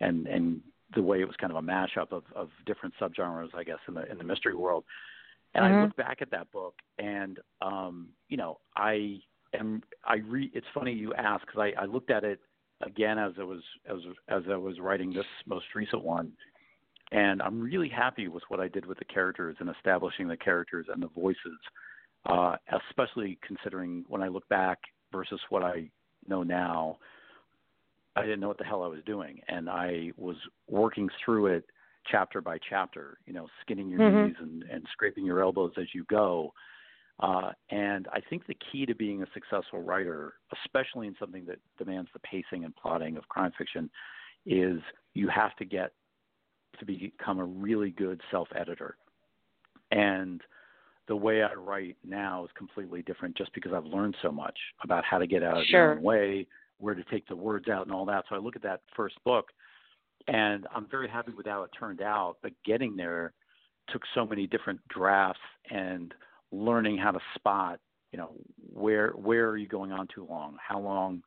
and 0.00 0.26
and 0.26 0.60
the 0.94 1.02
way 1.02 1.20
it 1.20 1.26
was 1.26 1.36
kind 1.36 1.50
of 1.50 1.56
a 1.56 1.66
mashup 1.66 2.12
of, 2.12 2.22
of 2.34 2.50
different 2.64 2.94
subgenres, 3.00 3.54
I 3.54 3.64
guess, 3.64 3.78
in 3.88 3.94
the 3.94 4.10
in 4.10 4.18
the 4.18 4.24
mystery 4.24 4.54
world. 4.54 4.84
And 5.54 5.64
mm-hmm. 5.64 5.74
I 5.74 5.82
look 5.84 5.96
back 5.96 6.18
at 6.20 6.30
that 6.32 6.52
book, 6.52 6.74
and 6.98 7.38
um, 7.62 8.08
you 8.28 8.36
know, 8.36 8.58
I 8.76 9.20
am 9.58 9.82
I 10.04 10.16
re. 10.16 10.50
It's 10.54 10.66
funny 10.74 10.92
you 10.92 11.14
ask 11.14 11.46
because 11.46 11.72
I, 11.76 11.82
I 11.82 11.86
looked 11.86 12.10
at 12.10 12.24
it 12.24 12.40
again 12.82 13.18
as 13.18 13.32
I 13.40 13.42
was 13.42 13.62
as 13.88 14.00
as 14.28 14.42
I 14.50 14.56
was 14.56 14.80
writing 14.80 15.14
this 15.14 15.24
most 15.46 15.64
recent 15.74 16.04
one, 16.04 16.32
and 17.12 17.40
I'm 17.40 17.60
really 17.60 17.88
happy 17.88 18.28
with 18.28 18.42
what 18.48 18.60
I 18.60 18.68
did 18.68 18.86
with 18.86 18.98
the 18.98 19.04
characters 19.04 19.56
and 19.60 19.70
establishing 19.70 20.28
the 20.28 20.36
characters 20.36 20.86
and 20.92 21.02
the 21.02 21.08
voices, 21.08 21.58
uh, 22.26 22.56
especially 22.90 23.38
considering 23.46 24.04
when 24.08 24.22
I 24.22 24.28
look 24.28 24.48
back 24.48 24.78
versus 25.12 25.40
what 25.50 25.62
I 25.62 25.88
know 26.26 26.42
now. 26.42 26.98
I 28.16 28.22
didn't 28.22 28.40
know 28.40 28.48
what 28.48 28.58
the 28.58 28.64
hell 28.64 28.82
I 28.82 28.88
was 28.88 29.00
doing, 29.04 29.40
and 29.48 29.68
I 29.68 30.10
was 30.16 30.36
working 30.68 31.08
through 31.24 31.46
it 31.46 31.64
chapter 32.10 32.40
by 32.40 32.58
chapter. 32.68 33.18
You 33.26 33.34
know, 33.34 33.46
skinning 33.60 33.88
your 33.88 34.00
mm-hmm. 34.00 34.26
knees 34.26 34.36
and, 34.40 34.62
and 34.64 34.86
scraping 34.92 35.24
your 35.24 35.42
elbows 35.42 35.72
as 35.78 35.86
you 35.94 36.04
go. 36.08 36.52
Uh, 37.20 37.52
and 37.70 38.08
I 38.12 38.20
think 38.28 38.46
the 38.46 38.56
key 38.72 38.84
to 38.86 38.94
being 38.94 39.22
a 39.22 39.26
successful 39.32 39.82
writer, 39.82 40.34
especially 40.64 41.06
in 41.06 41.16
something 41.18 41.46
that 41.46 41.58
demands 41.78 42.10
the 42.12 42.18
pacing 42.20 42.64
and 42.64 42.74
plotting 42.74 43.16
of 43.16 43.28
crime 43.28 43.52
fiction, 43.56 43.90
is 44.44 44.80
you 45.14 45.28
have 45.28 45.54
to 45.56 45.64
get 45.64 45.92
to 46.78 46.84
become 46.84 47.38
a 47.38 47.44
really 47.44 47.90
good 47.90 48.20
self 48.30 48.48
editor. 48.54 48.96
And 49.90 50.40
the 51.08 51.16
way 51.16 51.42
I 51.42 51.54
write 51.54 51.96
now 52.04 52.44
is 52.44 52.50
completely 52.56 53.02
different 53.02 53.36
just 53.36 53.52
because 53.54 53.72
I've 53.72 53.84
learned 53.84 54.16
so 54.22 54.32
much 54.32 54.58
about 54.82 55.04
how 55.04 55.18
to 55.18 55.26
get 55.26 55.42
out 55.42 55.58
of 55.58 55.64
sure. 55.66 55.80
your 55.80 55.92
own 55.96 56.02
way, 56.02 56.46
where 56.78 56.94
to 56.94 57.04
take 57.04 57.26
the 57.28 57.36
words 57.36 57.68
out 57.68 57.86
and 57.86 57.94
all 57.94 58.04
that. 58.06 58.24
So 58.28 58.34
I 58.34 58.38
look 58.38 58.56
at 58.56 58.62
that 58.62 58.80
first 58.96 59.16
book 59.24 59.50
and 60.28 60.66
I'm 60.74 60.86
very 60.90 61.08
happy 61.08 61.32
with 61.32 61.46
how 61.46 61.62
it 61.62 61.70
turned 61.78 62.02
out, 62.02 62.36
but 62.42 62.52
getting 62.64 62.96
there 62.96 63.32
took 63.90 64.02
so 64.14 64.26
many 64.26 64.46
different 64.46 64.80
drafts 64.88 65.40
and 65.70 66.12
learning 66.50 66.98
how 66.98 67.12
to 67.12 67.20
spot, 67.36 67.78
you 68.12 68.18
know, 68.18 68.30
where 68.72 69.10
where 69.10 69.48
are 69.48 69.56
you 69.56 69.68
going 69.68 69.92
on 69.92 70.08
too 70.12 70.26
long? 70.28 70.56
How 70.66 70.80
long 70.80 71.22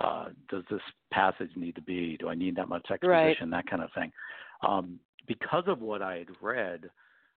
uh, 0.00 0.26
does 0.48 0.64
this 0.70 0.80
passage 1.12 1.50
need 1.54 1.74
to 1.76 1.82
be? 1.82 2.16
Do 2.18 2.28
I 2.28 2.34
need 2.34 2.56
that 2.56 2.68
much 2.68 2.90
exposition? 2.90 3.08
Right. 3.10 3.50
That 3.50 3.70
kind 3.70 3.82
of 3.82 3.90
thing. 3.94 4.10
Um, 4.62 4.98
because 5.26 5.64
of 5.66 5.80
what 5.80 6.02
I 6.02 6.18
had 6.18 6.28
read 6.40 6.90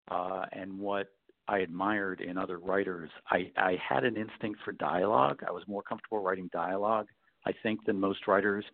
uh, 0.10 0.46
and 0.52 0.80
what 0.80 1.08
I 1.48 1.60
admired 1.60 2.22
in 2.22 2.38
other 2.38 2.58
writers, 2.58 3.10
I, 3.30 3.52
I 3.58 3.78
had 3.88 4.04
an 4.04 4.16
instinct 4.16 4.60
for 4.64 4.72
dialogue. 4.72 5.44
I 5.48 5.52
was 5.52 5.64
more 5.68 5.84
comfortable 5.84 6.24
writing 6.24 6.50
dialogue, 6.54 7.08
I 7.46 7.54
think, 7.64 7.86
than 7.86 8.00
most 8.00 8.28
writers, 8.28 8.66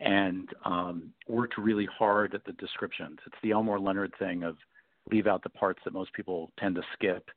and 0.00 0.48
um, 0.64 1.10
worked 1.28 1.58
really 1.58 1.86
hard 1.86 2.34
at 2.34 2.44
the 2.44 2.52
descriptions. 2.52 3.18
It's 3.26 3.36
the 3.42 3.52
Elmore 3.52 3.78
Leonard 3.78 4.12
thing 4.18 4.42
of 4.42 4.56
leave 5.10 5.26
out 5.26 5.42
the 5.42 5.50
parts 5.50 5.80
that 5.84 5.92
most 5.92 6.12
people 6.14 6.50
tend 6.58 6.74
to 6.76 6.82
skip 6.94 7.28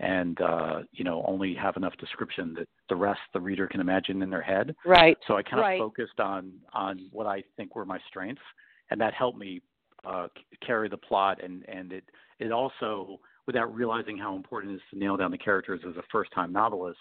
and 0.00 0.40
uh, 0.40 0.80
you 0.92 1.04
know 1.04 1.22
only 1.26 1.54
have 1.54 1.76
enough 1.76 1.96
description 1.98 2.54
that 2.54 2.66
the 2.88 2.96
rest 2.96 3.20
the 3.32 3.40
reader 3.40 3.66
can 3.66 3.80
imagine 3.80 4.22
in 4.22 4.30
their 4.30 4.42
head. 4.42 4.74
Right. 4.84 5.16
So 5.28 5.36
I 5.36 5.42
kind 5.42 5.60
right. 5.60 5.80
of 5.80 5.86
focused 5.86 6.18
on 6.18 6.52
on 6.72 7.08
what 7.12 7.26
I 7.26 7.42
think 7.56 7.76
were 7.76 7.84
my 7.84 7.98
strengths, 8.08 8.42
and 8.90 9.00
that 9.00 9.14
helped 9.14 9.38
me 9.38 9.60
uh, 10.04 10.28
carry 10.66 10.88
the 10.88 10.96
plot. 10.96 11.42
And 11.42 11.64
and 11.68 11.92
it 11.92 12.04
it 12.38 12.52
also, 12.52 13.20
without 13.46 13.74
realizing 13.74 14.16
how 14.16 14.36
important 14.36 14.72
it 14.72 14.76
is 14.76 14.82
to 14.92 14.98
nail 14.98 15.16
down 15.16 15.30
the 15.30 15.38
characters 15.38 15.80
as 15.88 15.96
a 15.96 16.02
first 16.10 16.30
time 16.32 16.52
novelist, 16.52 16.98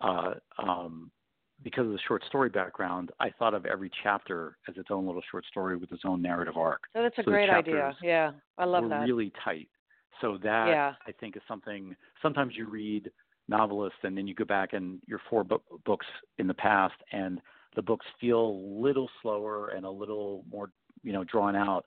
uh, 0.00 0.34
um, 0.58 1.10
because 1.62 1.86
of 1.86 1.92
the 1.92 1.98
short 2.06 2.22
story 2.26 2.48
background, 2.48 3.12
I 3.18 3.30
thought 3.30 3.54
of 3.54 3.64
every 3.64 3.90
chapter 4.02 4.58
as 4.68 4.76
its 4.76 4.88
own 4.90 5.06
little 5.06 5.22
short 5.30 5.44
story 5.46 5.76
with 5.76 5.90
its 5.90 6.02
own 6.04 6.20
narrative 6.20 6.56
arc. 6.56 6.82
So 6.94 7.02
that's 7.02 7.18
a 7.18 7.22
so 7.22 7.30
great 7.30 7.50
idea. 7.50 7.96
Yeah, 8.02 8.32
I 8.58 8.64
love 8.64 8.88
that. 8.90 9.06
Really 9.06 9.32
tight. 9.42 9.68
So 10.20 10.38
that 10.42 10.68
yeah. 10.68 10.94
I 11.06 11.12
think 11.12 11.36
is 11.36 11.42
something. 11.48 11.94
Sometimes 12.22 12.54
you 12.56 12.68
read 12.68 13.10
novelists 13.48 13.98
and 14.02 14.16
then 14.16 14.26
you 14.26 14.34
go 14.34 14.44
back 14.44 14.72
and 14.72 15.00
your 15.06 15.20
four 15.30 15.44
bo- 15.44 15.62
books 15.84 16.06
in 16.38 16.46
the 16.46 16.54
past, 16.54 16.94
and 17.12 17.40
the 17.74 17.82
books 17.82 18.06
feel 18.20 18.40
a 18.40 18.80
little 18.82 19.08
slower 19.22 19.68
and 19.68 19.84
a 19.84 19.90
little 19.90 20.44
more, 20.50 20.70
you 21.02 21.12
know, 21.12 21.24
drawn 21.24 21.56
out. 21.56 21.84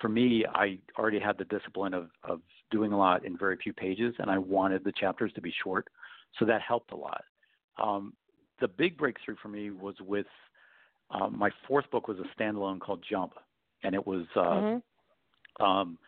For 0.00 0.08
me, 0.08 0.44
I 0.54 0.78
already 0.98 1.20
had 1.20 1.38
the 1.38 1.44
discipline 1.44 1.94
of 1.94 2.08
of 2.22 2.40
doing 2.70 2.92
a 2.92 2.98
lot 2.98 3.24
in 3.24 3.38
very 3.38 3.56
few 3.56 3.72
pages, 3.72 4.14
and 4.18 4.30
I 4.30 4.38
wanted 4.38 4.84
the 4.84 4.92
chapters 4.92 5.32
to 5.34 5.40
be 5.40 5.52
short, 5.62 5.88
so 6.38 6.44
that 6.44 6.60
helped 6.60 6.92
a 6.92 6.96
lot. 6.96 7.24
Um, 7.82 8.14
the 8.60 8.68
big 8.68 8.96
breakthrough 8.96 9.36
for 9.42 9.48
me 9.48 9.70
was 9.70 9.94
with 10.00 10.26
um, 11.10 11.38
my 11.38 11.50
fourth 11.68 11.90
book 11.90 12.08
was 12.08 12.18
a 12.18 12.40
standalone 12.40 12.80
called 12.80 13.04
Jump, 13.08 13.34
and 13.82 13.94
it 13.94 14.06
was 14.06 14.26
uh, 14.36 14.40
mm-hmm. 14.40 15.64
um, 15.64 15.98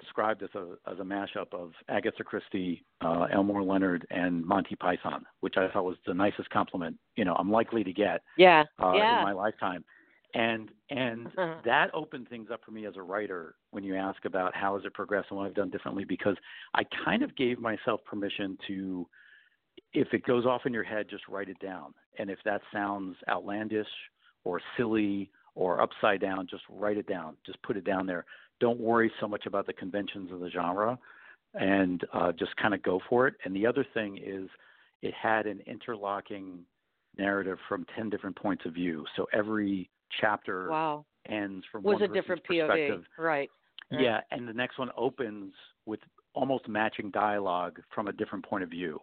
described 0.00 0.42
as 0.42 0.50
a 0.54 0.90
as 0.90 0.98
a 0.98 1.02
mashup 1.02 1.52
of 1.52 1.72
Agatha 1.88 2.24
Christie, 2.24 2.84
uh, 3.00 3.26
Elmore 3.32 3.62
Leonard, 3.62 4.06
and 4.10 4.44
Monty 4.44 4.76
Python, 4.76 5.24
which 5.40 5.56
I 5.56 5.68
thought 5.68 5.84
was 5.84 5.96
the 6.06 6.14
nicest 6.14 6.50
compliment 6.50 6.96
you 7.16 7.24
know 7.24 7.34
I'm 7.34 7.50
likely 7.50 7.84
to 7.84 7.92
get 7.92 8.22
yeah. 8.36 8.64
Uh, 8.82 8.92
yeah. 8.94 9.18
in 9.18 9.24
my 9.24 9.32
lifetime. 9.32 9.84
And 10.34 10.70
and 10.90 11.26
Uh-huh. 11.26 11.60
that 11.64 11.90
opened 11.94 12.28
things 12.28 12.50
up 12.50 12.64
for 12.64 12.70
me 12.70 12.86
as 12.86 12.96
a 12.96 13.02
writer 13.02 13.54
when 13.70 13.82
you 13.82 13.96
ask 13.96 14.24
about 14.24 14.54
how 14.54 14.76
has 14.76 14.84
it 14.84 14.94
progressed 14.94 15.28
and 15.30 15.38
what 15.38 15.46
I've 15.46 15.54
done 15.54 15.70
differently 15.70 16.04
because 16.04 16.36
I 16.74 16.84
kind 17.04 17.22
of 17.22 17.34
gave 17.36 17.58
myself 17.58 18.04
permission 18.04 18.58
to 18.66 19.08
if 19.94 20.12
it 20.12 20.24
goes 20.24 20.44
off 20.44 20.66
in 20.66 20.72
your 20.72 20.84
head 20.84 21.06
just 21.08 21.26
write 21.28 21.48
it 21.48 21.58
down 21.60 21.94
and 22.18 22.28
if 22.28 22.38
that 22.44 22.60
sounds 22.72 23.16
outlandish 23.28 23.88
or 24.44 24.60
silly 24.76 25.30
or 25.54 25.80
upside 25.80 26.20
down 26.20 26.46
just 26.46 26.64
write 26.68 26.98
it 26.98 27.06
down 27.06 27.36
just 27.46 27.62
put 27.62 27.76
it 27.76 27.84
down 27.84 28.06
there 28.06 28.26
don't 28.60 28.80
worry 28.80 29.10
so 29.20 29.28
much 29.28 29.46
about 29.46 29.66
the 29.66 29.72
conventions 29.72 30.30
of 30.32 30.40
the 30.40 30.50
genre 30.50 30.98
and 31.54 32.04
uh, 32.12 32.32
just 32.32 32.54
kind 32.56 32.74
of 32.74 32.82
go 32.82 33.00
for 33.08 33.26
it. 33.26 33.34
And 33.44 33.54
the 33.54 33.66
other 33.66 33.86
thing 33.94 34.18
is, 34.24 34.48
it 35.00 35.14
had 35.14 35.46
an 35.46 35.60
interlocking 35.66 36.60
narrative 37.16 37.58
from 37.68 37.86
10 37.96 38.10
different 38.10 38.36
points 38.36 38.64
of 38.66 38.74
view. 38.74 39.04
So 39.16 39.26
every 39.32 39.88
chapter 40.20 40.68
wow. 40.70 41.04
ends 41.28 41.64
from 41.70 41.82
was 41.82 42.00
one 42.00 42.10
a 42.10 42.12
different. 42.12 42.42
POV, 42.48 43.02
right? 43.18 43.50
Yeah, 43.90 44.20
and 44.30 44.46
the 44.46 44.52
next 44.52 44.78
one 44.78 44.90
opens 44.96 45.54
with 45.86 46.00
almost 46.34 46.68
matching 46.68 47.10
dialogue 47.10 47.80
from 47.94 48.08
a 48.08 48.12
different 48.12 48.44
point 48.44 48.62
of 48.62 48.70
view 48.70 49.00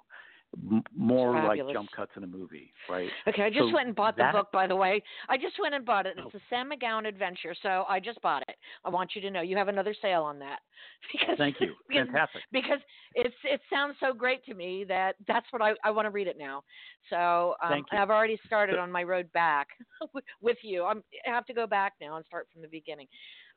m- 0.71 0.83
more 0.95 1.33
like 1.43 1.59
jump 1.71 1.89
cuts 1.95 2.11
in 2.15 2.23
a 2.23 2.27
movie, 2.27 2.71
right? 2.89 3.09
Okay, 3.27 3.43
I 3.43 3.49
just 3.49 3.61
So 3.69 3.73
went 3.73 3.87
and 3.87 3.95
bought 3.95 4.15
that- 4.17 4.31
the 4.33 4.39
book, 4.39 4.51
by 4.51 4.67
the 4.67 4.75
way. 4.75 5.01
I 5.29 5.37
just 5.37 5.59
went 5.59 5.75
and 5.75 5.85
bought 5.85 6.05
it. 6.05 6.15
Oh. 6.19 6.25
It's 6.27 6.35
a 6.35 6.41
Sam 6.49 6.69
McGowan 6.71 7.07
adventure, 7.07 7.53
so 7.61 7.85
I 7.87 7.99
just 7.99 8.21
bought 8.21 8.43
it. 8.47 8.55
I 8.83 8.89
want 8.89 9.15
you 9.15 9.21
to 9.21 9.31
know 9.31 9.41
you 9.41 9.57
have 9.57 9.67
another 9.67 9.93
sale 10.01 10.23
on 10.23 10.39
that 10.39 10.59
because 11.11 11.37
Thank 11.37 11.59
you. 11.61 11.73
because, 11.89 12.05
Fantastic. 12.07 12.41
because 12.51 12.79
it's 13.15 13.35
it 13.43 13.61
sounds 13.69 13.95
so 13.99 14.13
great 14.13 14.43
to 14.45 14.53
me 14.53 14.83
that 14.85 15.15
that's 15.27 15.45
what 15.51 15.61
I 15.61 15.73
I 15.83 15.91
want 15.91 16.05
to 16.05 16.09
read 16.11 16.27
it 16.27 16.37
now. 16.37 16.63
So 17.09 17.55
um, 17.61 17.69
Thank 17.69 17.87
you. 17.91 17.97
I've 17.97 18.09
already 18.09 18.39
started 18.45 18.77
on 18.77 18.91
my 18.91 19.03
road 19.03 19.31
back 19.33 19.67
with 20.41 20.57
you. 20.63 20.85
I'm, 20.85 21.03
I 21.27 21.31
have 21.31 21.45
to 21.47 21.53
go 21.53 21.67
back 21.67 21.93
now 22.01 22.15
and 22.17 22.25
start 22.25 22.47
from 22.51 22.61
the 22.61 22.67
beginning. 22.67 23.07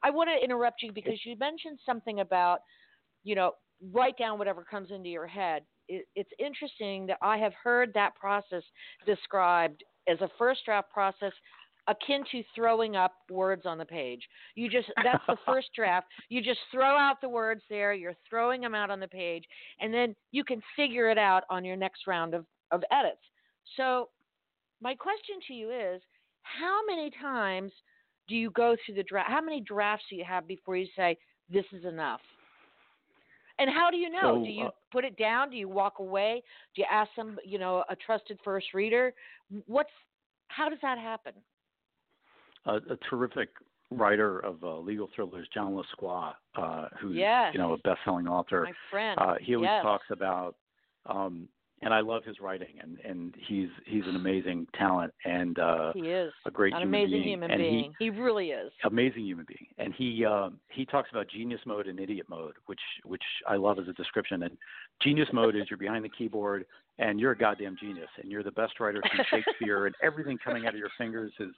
I 0.03 0.11
want 0.11 0.29
to 0.31 0.45
interrupt 0.45 0.83
you 0.83 0.93
because 0.93 1.19
you 1.25 1.37
mentioned 1.39 1.79
something 1.87 2.21
about 2.21 2.61
you 3.25 3.35
know 3.35 3.53
write 3.93 4.17
down 4.19 4.39
whatever 4.39 4.65
comes 4.65 4.91
into 4.91 5.09
your 5.09 5.27
head. 5.27 5.63
It, 5.89 6.07
it's 6.15 6.31
interesting 6.39 7.07
that 7.07 7.19
I 7.23 7.39
have 7.39 7.53
heard 7.63 7.93
that 7.95 8.15
process 8.17 8.63
described 9.07 9.85
as 10.09 10.21
a 10.21 10.29
first 10.39 10.65
draft 10.65 10.91
process 10.93 11.33
akin 11.89 12.23
to 12.31 12.43
throwing 12.55 12.97
up 12.97 13.13
words 13.31 13.63
on 13.65 13.79
the 13.79 13.85
page. 13.85 14.21
You 14.55 14.69
just 14.69 14.89
that's 15.03 15.25
the 15.27 15.37
first 15.47 15.69
draft. 15.75 16.07
You 16.29 16.43
just 16.43 16.61
throw 16.71 16.97
out 16.97 17.21
the 17.21 17.29
words 17.29 17.63
there, 17.69 17.95
you're 17.95 18.17
throwing 18.29 18.61
them 18.61 18.75
out 18.75 18.91
on 18.91 19.01
the 19.01 19.09
page, 19.09 19.45
and 19.81 19.93
then 19.93 20.15
you 20.31 20.45
can 20.45 20.61
figure 20.77 21.11
it 21.11 21.19
out 21.19 21.45
on 21.51 21.65
your 21.65 21.77
next 21.77 22.07
round 22.07 22.35
of, 22.35 22.45
of 22.71 22.83
edits. 22.93 23.23
So 23.77 24.11
my 24.81 24.95
question 24.95 25.37
to 25.49 25.55
you 25.55 25.71
is 25.71 26.03
how 26.43 26.81
many 26.87 27.11
times 27.21 27.73
do 28.29 28.35
you 28.35 28.51
go 28.51 28.77
through 28.85 28.97
the 28.97 29.03
draft 29.03 29.31
how 29.31 29.41
many 29.41 29.61
drafts 29.61 30.05
do 30.11 30.17
you 30.17 30.25
have 30.25 30.47
before 30.47 30.77
you 30.77 30.87
say 30.95 31.17
this 31.51 31.65
is 31.73 31.85
enough? 31.85 32.21
And 33.59 33.69
how 33.69 33.91
do 33.91 33.97
you 33.97 34.11
know? 34.11 34.39
So, 34.39 34.45
do 34.45 34.51
you 34.51 34.67
uh, 34.67 34.71
put 34.93 35.05
it 35.05 35.17
down? 35.17 35.51
Do 35.51 35.57
you 35.57 35.69
walk 35.69 35.99
away? 35.99 36.43
Do 36.77 36.83
you 36.83 36.87
ask 36.91 37.11
some, 37.17 37.39
you 37.45 37.59
know, 37.59 37.85
a 37.89 37.97
trusted 37.97 38.39
first 38.45 38.67
reader? 38.75 39.13
What's 39.67 39.91
how 40.49 40.69
does 40.69 40.79
that 40.83 40.99
happen? 40.99 41.33
a, 42.69 42.77
a 42.77 42.97
terrific 43.11 43.49
writer 43.91 44.41
of 44.41 44.63
uh, 44.63 44.79
legal 44.79 45.09
thrillers, 45.15 45.49
John 45.53 45.73
Lescroart, 45.75 46.35
uh, 46.57 46.89
who's 47.01 47.17
Yes. 47.17 47.53
you 47.55 47.59
know 47.59 47.73
a 47.73 47.79
best-selling 47.79 48.29
author. 48.29 48.65
My 48.65 48.73
friend. 48.91 49.19
Uh, 49.19 49.35
he 49.41 49.55
always 49.55 49.69
yes. 49.69 49.83
talks 49.83 50.07
about, 50.11 50.57
um, 51.07 51.49
and 51.83 51.95
I 51.95 52.01
love 52.01 52.25
his 52.25 52.41
writing, 52.41 52.75
and 52.83 52.99
and 53.05 53.35
he's 53.47 53.69
he's 53.87 54.05
an 54.07 54.17
amazing 54.17 54.67
talent 54.75 55.13
and 55.25 55.59
uh, 55.59 55.93
He 55.95 56.09
is 56.11 56.33
a 56.47 56.51
great 56.51 56.75
an 56.75 56.81
human 56.83 57.01
amazing 57.01 57.11
being. 57.23 57.29
human 57.29 57.51
and 57.51 57.61
being. 57.61 57.95
He, 57.99 58.11
really 58.11 58.51
is. 58.51 58.73
Amazing 58.85 59.25
human 59.25 59.47
being, 59.49 59.67
and 59.79 59.95
he 59.95 60.25
um, 60.25 60.59
he 60.71 60.85
talks 60.85 61.11
about 61.11 61.29
genius 61.29 61.61
mode 61.67 61.87
and 61.87 62.01
idiot 62.01 62.27
mode, 62.29 62.55
which 62.67 62.81
which 63.05 63.23
I 63.47 63.57
love 63.57 63.79
as 63.79 63.89
a 63.89 63.93
description. 63.93 64.43
And 64.43 64.57
genius 65.03 65.29
mode 65.33 65.55
is 65.57 65.65
you're 65.71 65.77
behind 65.79 66.05
the 66.05 66.09
keyboard 66.11 66.65
and 66.99 67.21
you're 67.21 67.31
a 67.33 67.39
goddamn 67.39 67.77
genius, 67.79 68.09
and 68.21 68.31
you're 68.31 68.43
the 68.43 68.51
best 68.51 68.81
writer 68.81 69.01
since 69.15 69.29
Shakespeare, 69.29 69.87
and 69.87 69.95
everything 70.03 70.37
coming 70.45 70.67
out 70.67 70.73
of 70.75 70.79
your 70.81 70.91
fingers 70.99 71.33
is 71.39 71.51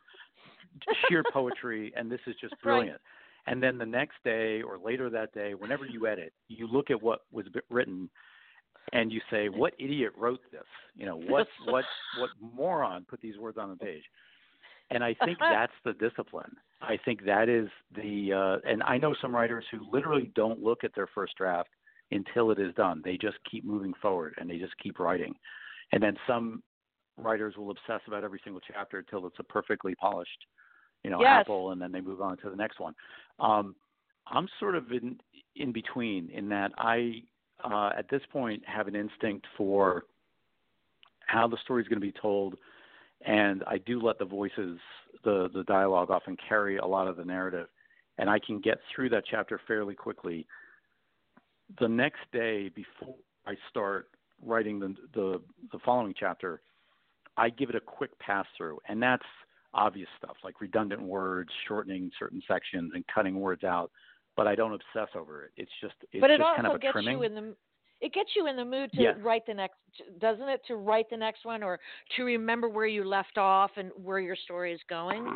sheer 1.09 1.23
poetry, 1.33 1.93
and 1.97 2.11
this 2.11 2.21
is 2.27 2.35
just 2.41 2.53
Right. 2.53 2.63
brilliant. 2.63 3.01
And 3.47 3.63
then 3.63 3.79
the 3.79 3.87
next 3.87 4.17
day 4.23 4.61
or 4.61 4.79
later 4.79 5.09
that 5.09 5.33
day, 5.33 5.55
whenever 5.55 5.87
you 5.87 6.07
edit, 6.07 6.35
you 6.49 6.67
look 6.67 6.91
at 6.91 7.03
what 7.03 7.21
was 7.33 7.47
written, 7.71 8.11
and 8.93 9.13
you 9.13 9.21
say, 9.31 9.49
"What 9.49 9.75
idiot 9.79 10.13
wrote 10.17 10.41
this? 10.51 10.65
You 10.97 11.07
know, 11.07 11.17
what 11.17 11.47
what 11.65 11.85
what 12.19 12.31
moron 12.41 13.07
put 13.09 13.21
these 13.21 13.39
words 13.39 13.59
on 13.59 13.71
the 13.71 13.77
page?" 13.77 14.05
And 14.91 15.05
I 15.05 15.15
think 15.25 15.39
that's 15.51 15.73
the 15.85 15.93
discipline. 15.95 16.57
I 16.83 16.99
think 17.05 17.25
that 17.27 17.49
is 17.49 17.69
the, 17.95 18.33
uh, 18.33 18.69
and 18.69 18.83
I 18.83 18.97
know 18.97 19.15
some 19.21 19.35
writers 19.35 19.65
who 19.71 19.79
literally 19.93 20.33
don't 20.35 20.63
look 20.63 20.83
at 20.83 20.95
their 20.95 21.09
first 21.15 21.37
draft 21.37 21.69
until 22.11 22.51
it 22.51 22.59
is 22.59 22.75
done. 22.75 23.03
They 23.05 23.17
just 23.17 23.37
keep 23.51 23.65
moving 23.65 23.93
forward 24.01 24.35
and 24.39 24.49
they 24.49 24.59
just 24.59 24.73
keep 24.83 24.99
writing. 24.99 25.35
And 25.93 26.03
then 26.03 26.17
some 26.27 26.63
writers 27.17 27.55
will 27.57 27.71
obsess 27.71 28.01
about 28.07 28.25
every 28.25 28.41
single 28.43 28.61
chapter 28.73 28.99
until 28.99 29.27
it's 29.27 29.39
a 29.39 29.45
perfectly 29.45 29.95
polished, 29.95 30.47
you 31.05 31.11
know, 31.11 31.21
Yes. 31.21 31.41
apple, 31.41 31.73
and 31.73 31.81
then 31.81 31.93
they 31.93 32.01
move 32.01 32.21
on 32.21 32.37
to 32.39 32.51
the 32.51 32.57
next 32.57 32.81
one. 32.81 32.95
Um, 33.39 33.77
I'm 34.27 34.49
sort 34.59 34.77
of 34.77 34.91
in 34.93 35.19
in 35.57 35.73
between 35.73 36.31
in 36.31 36.49
that 36.51 36.73
I, 36.79 37.23
uh, 37.65 37.91
at 37.97 38.09
this 38.11 38.23
point, 38.33 38.63
have 38.67 38.89
an 38.89 38.97
instinct 38.97 39.47
for 39.57 40.05
how 41.27 41.47
the 41.47 41.57
story 41.65 41.83
is 41.83 41.89
going 41.89 42.01
to 42.01 42.07
be 42.07 42.13
told, 42.21 42.57
and 43.25 43.63
I 43.67 43.79
do 43.79 44.01
let 44.01 44.19
the 44.19 44.25
voices, 44.25 44.79
the 45.25 45.49
the 45.53 45.65
dialogue, 45.65 46.11
often 46.11 46.37
carry 46.49 46.79
a 46.79 46.87
lot 46.87 47.09
of 47.09 47.17
the 47.17 47.25
narrative, 47.25 47.69
and 48.19 48.29
I 48.29 48.39
can 48.39 48.61
get 48.61 48.79
through 48.95 49.11
that 49.11 49.25
chapter 49.31 49.61
fairly 49.67 49.95
quickly. 49.95 50.47
The 51.79 51.89
next 51.89 52.21
day, 52.33 52.71
before 52.71 53.15
I 53.47 53.55
start 53.69 54.09
writing 54.45 54.81
the 54.81 54.95
the, 55.15 55.41
the 55.73 55.79
following 55.85 56.15
chapter, 56.19 56.63
I 57.37 57.51
give 57.51 57.71
it 57.71 57.77
a 57.77 57.81
quick 57.81 58.19
pass 58.19 58.47
through, 58.57 58.79
and 58.89 59.03
that's 59.03 59.23
obvious 59.73 60.09
stuff 60.19 60.37
like 60.43 60.61
redundant 60.61 61.03
words, 61.03 61.51
shortening 61.69 62.11
certain 62.19 62.43
sections, 62.49 62.93
and 62.95 63.05
cutting 63.15 63.39
words 63.41 63.65
out. 63.65 63.91
But 64.37 64.47
I 64.47 64.55
don't 64.55 64.73
obsess 64.73 65.09
over 65.15 65.45
it. 65.45 65.51
It's 65.57 65.71
just 65.81 65.95
it's 66.13 66.21
but 66.21 66.31
it 66.31 66.39
just 66.39 66.49
also 66.49 66.57
kind 66.57 66.67
of 66.69 66.75
a 66.77 66.79
gets 66.79 66.93
trimming. 66.93 67.19
you 67.19 67.23
in 67.25 67.35
the 67.35 67.55
it 68.01 68.15
gets 68.15 68.31
you 68.35 68.47
in 68.47 68.57
the 68.57 68.65
mood 68.65 68.91
to 68.93 69.03
Yeah. 69.03 69.13
write 69.19 69.45
the 69.47 69.55
next 69.55 69.77
doesn't 70.19 70.49
it 70.49 70.63
to 70.69 70.77
write 70.77 71.11
the 71.11 71.17
next 71.17 71.45
one 71.45 71.63
or 71.63 71.79
to 72.17 72.25
remember 72.25 72.69
where 72.69 72.87
you 72.87 73.05
left 73.05 73.37
off 73.37 73.71
and 73.77 73.91
where 74.03 74.21
your 74.21 74.37
story 74.37 74.73
is 74.73 74.81
going 74.89 75.27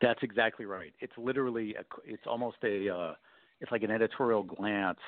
That's 0.00 0.22
exactly 0.22 0.64
right. 0.66 0.92
It's 1.00 1.12
literally 1.18 1.74
a, 1.74 1.84
it's 2.04 2.22
almost 2.26 2.56
a 2.64 2.88
uh, 2.88 3.14
it's 3.60 3.70
like 3.70 3.82
an 3.82 3.90
editorial 3.90 4.42
glance 4.42 4.98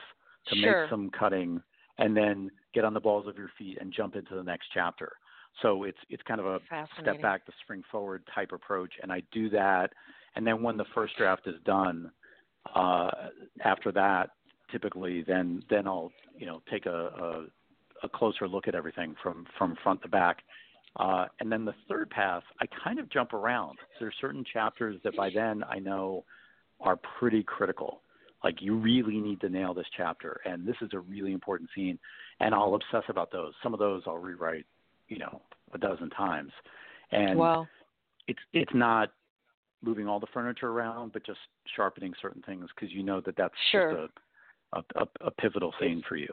to 0.49 0.57
sure. 0.57 0.83
make 0.83 0.91
some 0.91 1.11
cutting 1.11 1.63
and 1.99 2.17
then 2.17 2.51
get 2.75 2.85
on 2.85 2.95
the 2.95 3.01
balls 3.01 3.27
of 3.27 3.37
your 3.37 3.51
feet 3.59 3.79
and 3.81 3.93
jump 3.93 4.17
into 4.17 4.35
the 4.35 4.43
next 4.43 4.67
chapter. 4.73 5.13
So 5.61 5.85
it's 5.85 5.99
it's 6.09 6.23
kind 6.23 6.41
of 6.41 6.47
a 6.47 6.61
step 7.01 7.21
back 7.21 7.45
to 7.47 7.53
spring 7.63 7.83
forward 7.91 8.23
type 8.35 8.53
approach, 8.53 8.93
and 9.03 9.13
I 9.13 9.23
do 9.33 9.51
that. 9.51 9.93
And 10.35 10.47
then 10.47 10.63
when 10.63 10.77
the 10.79 10.87
first 10.95 11.17
draft 11.17 11.47
is 11.47 11.57
done, 11.65 12.11
uh, 12.75 13.11
after 13.65 13.93
that, 13.93 14.31
typically 14.71 15.23
then 15.23 15.63
then 15.71 15.87
I'll 15.87 16.13
you 16.37 16.47
know 16.47 16.63
take 16.71 16.87
a, 16.87 16.91
a, 16.91 18.07
a 18.07 18.09
closer 18.09 18.49
look 18.49 18.69
at 18.69 18.75
everything 18.75 19.15
from 19.23 19.47
from 19.59 19.77
front 19.83 20.03
to 20.03 20.09
back. 20.09 20.39
Uh, 20.97 21.25
and 21.41 21.51
then 21.51 21.65
the 21.65 21.75
third 21.89 22.11
pass, 22.11 22.43
I 22.61 22.67
kind 22.85 22.99
of 22.99 23.09
jump 23.09 23.33
around. 23.33 23.79
There's 23.99 24.15
certain 24.21 24.45
chapters 24.53 25.01
that 25.05 25.17
by 25.17 25.31
then 25.35 25.65
I 25.65 25.79
know 25.79 26.25
are 26.81 26.99
pretty 27.19 27.43
critical. 27.43 28.03
Like 28.45 28.57
you 28.61 28.77
really 28.77 29.19
need 29.19 29.41
to 29.41 29.49
nail 29.49 29.73
this 29.73 29.87
chapter, 29.97 30.41
and 30.45 30.67
this 30.67 30.77
is 30.83 30.91
a 30.93 30.99
really 30.99 31.33
important 31.33 31.71
scene, 31.75 31.99
and 32.41 32.55
I'll 32.55 32.75
obsess 32.75 33.05
about 33.09 33.31
those. 33.31 33.55
Some 33.63 33.73
of 33.73 33.79
those 33.79 34.03
I'll 34.07 34.19
rewrite, 34.19 34.67
you 35.09 35.19
know, 35.19 35.41
a 35.73 35.79
dozen 35.79 36.11
times, 36.11 36.51
and 37.13 37.39
wow. 37.39 37.69
it's 38.27 38.41
it's 38.53 38.75
not 38.75 39.13
moving 39.83 40.07
all 40.07 40.21
the 40.21 40.27
furniture 40.33 40.69
around, 40.69 41.13
but 41.13 41.25
just 41.25 41.41
sharpening 41.77 42.13
certain 42.21 42.43
things 42.43 42.67
because 42.75 42.95
you 42.95 43.03
know 43.03 43.21
that 43.21 43.37
that's 43.37 43.55
sure. 43.71 44.07
just 44.07 44.13
a, 44.73 45.01
a, 45.01 45.27
a 45.27 45.31
pivotal 45.31 45.73
thing 45.81 46.03
for 46.09 46.17
you. 46.17 46.29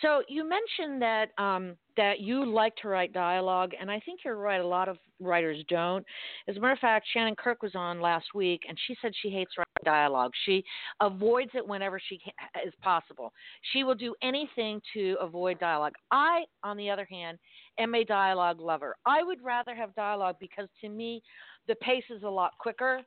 So 0.00 0.22
you 0.28 0.48
mentioned 0.48 1.02
that 1.02 1.30
um, 1.38 1.76
that 1.96 2.20
you 2.20 2.44
like 2.44 2.74
to 2.76 2.88
write 2.88 3.12
dialogue, 3.12 3.72
and 3.78 3.90
I 3.90 4.00
think 4.00 4.20
you're 4.24 4.36
right. 4.36 4.60
A 4.60 4.66
lot 4.66 4.88
of 4.88 4.96
writers 5.20 5.62
don't. 5.68 6.04
As 6.48 6.56
a 6.56 6.60
matter 6.60 6.72
of 6.72 6.78
fact, 6.78 7.06
Shannon 7.12 7.36
Kirk 7.36 7.62
was 7.62 7.74
on 7.74 8.00
last 8.00 8.26
week, 8.34 8.62
and 8.68 8.78
she 8.86 8.96
said 9.00 9.12
she 9.20 9.28
hates 9.28 9.52
writing 9.58 9.72
dialogue. 9.84 10.32
She 10.46 10.64
avoids 11.00 11.50
it 11.54 11.66
whenever 11.66 12.00
she 12.08 12.18
can, 12.18 12.32
is 12.66 12.72
possible. 12.82 13.32
She 13.72 13.84
will 13.84 13.94
do 13.94 14.14
anything 14.22 14.80
to 14.94 15.16
avoid 15.20 15.60
dialogue. 15.60 15.94
I, 16.10 16.44
on 16.62 16.76
the 16.76 16.90
other 16.90 17.04
hand, 17.04 17.38
am 17.78 17.94
a 17.94 18.04
dialogue 18.04 18.60
lover. 18.60 18.96
I 19.06 19.22
would 19.22 19.42
rather 19.42 19.74
have 19.74 19.94
dialogue 19.94 20.36
because 20.40 20.68
to 20.80 20.88
me, 20.88 21.22
the 21.68 21.74
pace 21.76 22.04
is 22.10 22.22
a 22.22 22.28
lot 22.28 22.52
quicker 22.58 23.00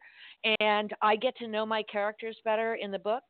and 0.60 0.94
I 1.02 1.16
get 1.16 1.36
to 1.38 1.48
know 1.48 1.66
my 1.66 1.84
characters 1.84 2.38
better 2.46 2.76
in 2.76 2.92
the 2.92 3.00
book. 3.00 3.24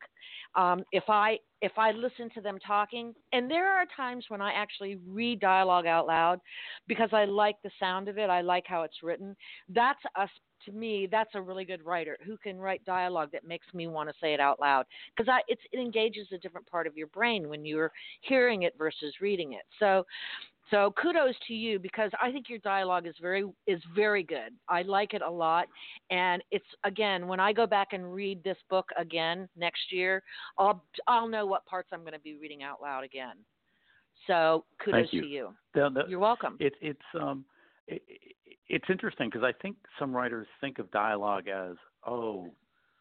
Um, 0.54 0.84
if 0.92 1.04
I 1.08 1.38
if 1.62 1.72
I 1.78 1.90
listen 1.92 2.28
to 2.34 2.40
them 2.42 2.58
talking, 2.66 3.14
and 3.32 3.50
there 3.50 3.66
are 3.66 3.86
times 3.96 4.26
when 4.28 4.42
I 4.42 4.52
actually 4.52 4.98
read 5.08 5.40
dialogue 5.40 5.86
out 5.86 6.06
loud 6.06 6.40
because 6.86 7.08
I 7.12 7.24
like 7.24 7.56
the 7.62 7.70
sound 7.80 8.08
of 8.08 8.18
it. 8.18 8.28
I 8.28 8.42
like 8.42 8.64
how 8.66 8.82
it's 8.82 9.02
written. 9.02 9.34
That's 9.68 10.00
us 10.16 10.28
to 10.64 10.72
me, 10.72 11.08
that's 11.10 11.30
a 11.34 11.40
really 11.40 11.64
good 11.64 11.84
writer 11.84 12.16
who 12.24 12.36
can 12.36 12.58
write 12.58 12.84
dialogue 12.84 13.30
that 13.32 13.46
makes 13.46 13.66
me 13.74 13.86
want 13.86 14.08
to 14.08 14.14
say 14.20 14.34
it 14.34 14.40
out 14.40 14.60
loud 14.60 14.84
because 15.16 15.32
it 15.48 15.58
engages 15.78 16.26
a 16.32 16.38
different 16.38 16.66
part 16.66 16.86
of 16.86 16.96
your 16.96 17.06
brain 17.08 17.48
when 17.48 17.64
you're 17.64 17.92
hearing 18.22 18.62
it 18.62 18.74
versus 18.78 19.14
reading 19.20 19.52
it. 19.52 19.62
So, 19.78 20.04
so 20.70 20.92
kudos 21.00 21.34
to 21.46 21.54
you 21.54 21.78
because 21.78 22.10
I 22.20 22.30
think 22.32 22.48
your 22.48 22.58
dialogue 22.58 23.06
is 23.06 23.14
very 23.20 23.44
is 23.66 23.80
very 23.94 24.22
good. 24.22 24.52
I 24.68 24.82
like 24.82 25.14
it 25.14 25.22
a 25.22 25.30
lot, 25.30 25.68
and 26.10 26.42
it's 26.50 26.64
again 26.84 27.28
when 27.28 27.40
I 27.40 27.52
go 27.52 27.66
back 27.66 27.88
and 27.92 28.12
read 28.12 28.42
this 28.42 28.58
book 28.68 28.88
again 28.98 29.48
next 29.56 29.92
year, 29.92 30.22
I'll 30.58 30.82
I'll 31.06 31.28
know 31.28 31.46
what 31.46 31.64
parts 31.66 31.90
I'm 31.92 32.00
going 32.00 32.14
to 32.14 32.20
be 32.20 32.34
reading 32.34 32.62
out 32.62 32.82
loud 32.82 33.04
again. 33.04 33.36
So 34.26 34.64
kudos 34.84 35.08
you. 35.12 35.20
to 35.20 35.26
you. 35.26 35.54
The, 35.74 35.90
the, 35.92 36.02
You're 36.08 36.18
welcome. 36.18 36.56
It, 36.58 36.72
it's 36.80 36.98
um, 37.20 37.44
it, 37.86 38.02
it's 38.68 38.86
interesting 38.88 39.28
because 39.30 39.44
I 39.44 39.52
think 39.62 39.76
some 39.98 40.14
writers 40.14 40.46
think 40.60 40.78
of 40.78 40.90
dialogue 40.90 41.48
as 41.48 41.76
oh 42.06 42.48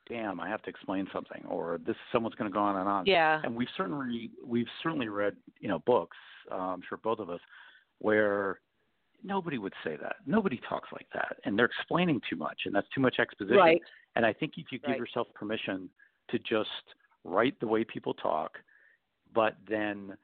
damn, 0.07 0.39
I 0.39 0.47
have 0.49 0.61
to 0.63 0.69
explain 0.69 1.07
something, 1.11 1.43
or 1.47 1.79
this 1.85 1.95
someone's 2.11 2.35
going 2.35 2.49
to 2.49 2.53
go 2.53 2.61
on 2.61 2.75
and 2.75 2.87
on. 2.87 3.05
Yeah. 3.05 3.41
And 3.43 3.55
we've 3.55 3.67
certainly 3.75 4.29
we've 4.45 4.67
certainly 4.83 5.07
read 5.07 5.35
you 5.59 5.67
know 5.67 5.79
books. 5.79 6.17
Uh, 6.51 6.55
I'm 6.55 6.81
sure 6.87 6.97
both 6.97 7.19
of 7.19 7.29
us 7.29 7.39
where 7.99 8.59
nobody 9.23 9.57
would 9.57 9.73
say 9.83 9.97
that. 10.01 10.17
Nobody 10.25 10.59
talks 10.69 10.89
like 10.91 11.07
that, 11.13 11.37
and 11.45 11.57
they're 11.57 11.65
explaining 11.65 12.21
too 12.29 12.35
much, 12.35 12.61
and 12.65 12.75
that's 12.75 12.87
too 12.93 13.01
much 13.01 13.15
exposition. 13.19 13.57
Right. 13.57 13.81
And 14.15 14.25
I 14.25 14.33
think 14.33 14.53
if 14.57 14.67
you 14.71 14.79
give 14.79 14.89
right. 14.89 14.99
yourself 14.99 15.27
permission 15.33 15.89
to 16.29 16.39
just 16.39 16.69
write 17.23 17.59
the 17.59 17.67
way 17.67 17.83
people 17.83 18.13
talk, 18.13 18.57
but 19.33 19.55
then 19.67 20.15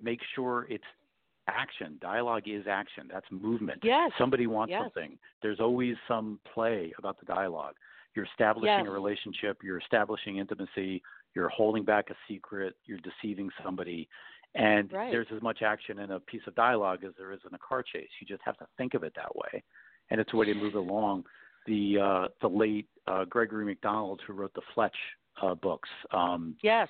make 0.00 0.20
sure 0.34 0.66
it's 0.68 0.84
action. 1.48 1.98
Dialogue 2.00 2.44
is 2.46 2.66
action. 2.68 3.08
That's 3.12 3.26
movement. 3.30 3.80
Yes. 3.82 4.10
Somebody 4.18 4.46
wants 4.46 4.70
yes. 4.70 4.82
something. 4.82 5.18
There's 5.42 5.60
always 5.60 5.96
some 6.06 6.38
play 6.52 6.92
about 6.98 7.18
the 7.18 7.26
dialogue. 7.26 7.74
You're 8.14 8.26
establishing 8.26 8.68
yes. 8.68 8.86
a 8.86 8.90
relationship, 8.90 9.58
you're 9.62 9.78
establishing 9.78 10.36
intimacy, 10.36 11.02
you're 11.34 11.48
holding 11.48 11.82
back 11.82 12.10
a 12.10 12.14
secret, 12.28 12.74
you're 12.84 12.98
deceiving 12.98 13.48
somebody. 13.64 14.08
And 14.54 14.92
right. 14.92 15.10
there's 15.10 15.28
as 15.34 15.42
much 15.42 15.62
action 15.62 15.98
in 15.98 16.10
a 16.10 16.20
piece 16.20 16.42
of 16.46 16.54
dialogue 16.54 17.04
as 17.04 17.12
there 17.16 17.32
is 17.32 17.40
in 17.48 17.54
a 17.54 17.58
car 17.58 17.82
chase. 17.82 18.08
You 18.20 18.26
just 18.26 18.42
have 18.44 18.56
to 18.58 18.66
think 18.76 18.94
of 18.94 19.02
it 19.02 19.14
that 19.16 19.34
way. 19.34 19.62
And 20.10 20.20
it's 20.20 20.32
a 20.34 20.36
way 20.36 20.46
to 20.46 20.54
move 20.54 20.74
along. 20.74 21.24
The 21.66 21.98
uh, 21.98 22.28
the 22.40 22.48
late 22.48 22.88
uh, 23.06 23.24
Gregory 23.24 23.64
Mcdonald, 23.64 24.20
who 24.26 24.32
wrote 24.32 24.52
the 24.54 24.62
Fletch 24.74 24.96
uh, 25.40 25.54
books, 25.54 25.88
um, 26.10 26.56
yes, 26.62 26.88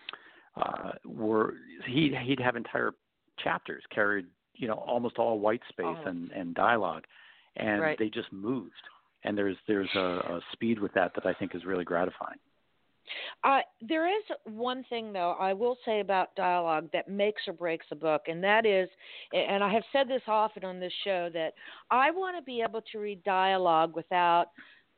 uh, 0.56 0.92
were 1.04 1.54
he 1.86 2.16
he'd 2.24 2.40
have 2.40 2.56
entire 2.56 2.92
chapters 3.38 3.82
carried, 3.94 4.24
you 4.54 4.66
know, 4.66 4.74
almost 4.74 5.18
all 5.18 5.38
white 5.38 5.60
space 5.68 5.84
oh. 5.86 6.08
and, 6.08 6.32
and 6.32 6.54
dialogue, 6.54 7.04
and 7.56 7.82
right. 7.82 7.98
they 7.98 8.08
just 8.08 8.32
moved 8.32 8.72
and 9.24 9.36
there's 9.36 9.56
there's 9.66 9.88
a, 9.94 10.00
a 10.00 10.40
speed 10.52 10.78
with 10.78 10.92
that 10.94 11.14
that 11.14 11.26
I 11.26 11.32
think 11.34 11.54
is 11.54 11.64
really 11.64 11.84
gratifying. 11.84 12.38
Uh, 13.44 13.61
there 13.80 14.09
is 14.09 14.22
one 14.44 14.84
thing, 14.88 15.12
though, 15.12 15.36
I 15.38 15.53
will 15.53 15.76
say 15.84 16.00
about 16.00 16.34
dialogue 16.36 16.88
that 16.92 17.09
makes 17.09 17.42
or 17.46 17.53
breaks 17.53 17.86
a 17.90 17.96
book, 17.96 18.22
and 18.28 18.42
that 18.44 18.64
is, 18.64 18.88
and 19.32 19.62
I 19.62 19.72
have 19.72 19.82
said 19.92 20.09
this 20.09 20.22
often 20.26 20.64
on 20.64 20.80
this 20.80 20.92
show, 21.05 21.28
that 21.34 21.55
I 21.90 22.11
want 22.11 22.36
to 22.36 22.42
be 22.42 22.62
able 22.62 22.82
to 22.92 22.98
read 22.98 23.22
dialogue 23.24 23.94
without 23.96 24.46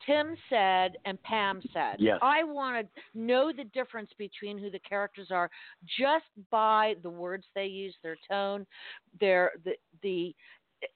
Tim 0.07 0.37
said 0.51 0.97
and 1.05 1.23
Pam 1.23 1.63
said. 1.73 1.97
Yes. 1.99 2.19
I 2.23 2.45
want 2.45 2.87
to 2.87 3.01
know 3.19 3.53
the 3.57 3.65
difference 3.65 4.11
between 4.19 4.59
who 4.59 4.71
the 4.71 4.79
characters 4.81 5.29
are 5.31 5.51
just 5.99 6.27
by 6.51 6.95
the 7.03 7.11
words 7.11 7.45
they 7.55 7.67
use, 7.67 7.95
their 8.03 8.17
tone, 8.29 8.67
their 9.21 9.53
the 9.65 9.73
the 10.03 10.35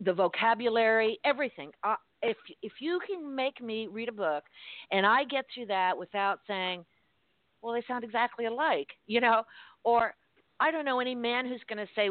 the 0.01 0.13
vocabulary, 0.13 1.19
everything. 1.25 1.71
Uh, 1.85 1.95
if 2.23 2.37
if 2.63 2.73
you 2.81 3.01
can 3.07 3.35
make 3.35 3.63
me 3.63 3.87
read 3.87 4.09
a 4.09 4.13
book 4.13 4.45
and 4.91 5.07
I 5.07 5.25
get 5.25 5.47
through 5.55 5.67
that 5.67 5.97
without 5.97 6.41
saying, 6.47 6.85
well, 7.63 7.75
they 7.75 7.83
sound 7.87 8.05
exactly 8.05 8.47
alike, 8.47 8.89
you 9.07 9.21
know, 9.21 9.43
or 9.85 10.15
I 10.61 10.71
don't 10.71 10.85
know 10.85 11.01
any 11.01 11.15
man 11.15 11.47
who's 11.47 11.63
going 11.69 11.85
to 11.85 11.93
say, 11.95 12.11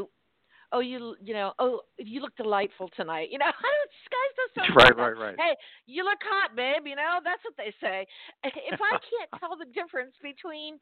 oh, 0.71 0.79
you 0.79 1.15
you 1.23 1.33
know, 1.33 1.53
oh, 1.59 1.81
you 1.97 2.21
look 2.21 2.35
delightful 2.35 2.89
tonight, 2.95 3.29
you 3.31 3.37
know, 3.37 3.45
guys 3.51 4.55
just 4.55 4.75
right, 4.75 4.97
right, 4.97 5.17
right. 5.17 5.35
Hey, 5.37 5.55
you 5.85 6.03
look 6.03 6.19
hot, 6.21 6.55
babe. 6.55 6.85
You 6.85 6.95
know, 6.95 7.19
that's 7.23 7.43
what 7.43 7.55
they 7.57 7.73
say. 7.81 8.05
If 8.43 8.79
I 8.81 8.91
can't 8.91 9.31
tell 9.39 9.55
the 9.57 9.65
difference 9.73 10.13
between 10.21 10.79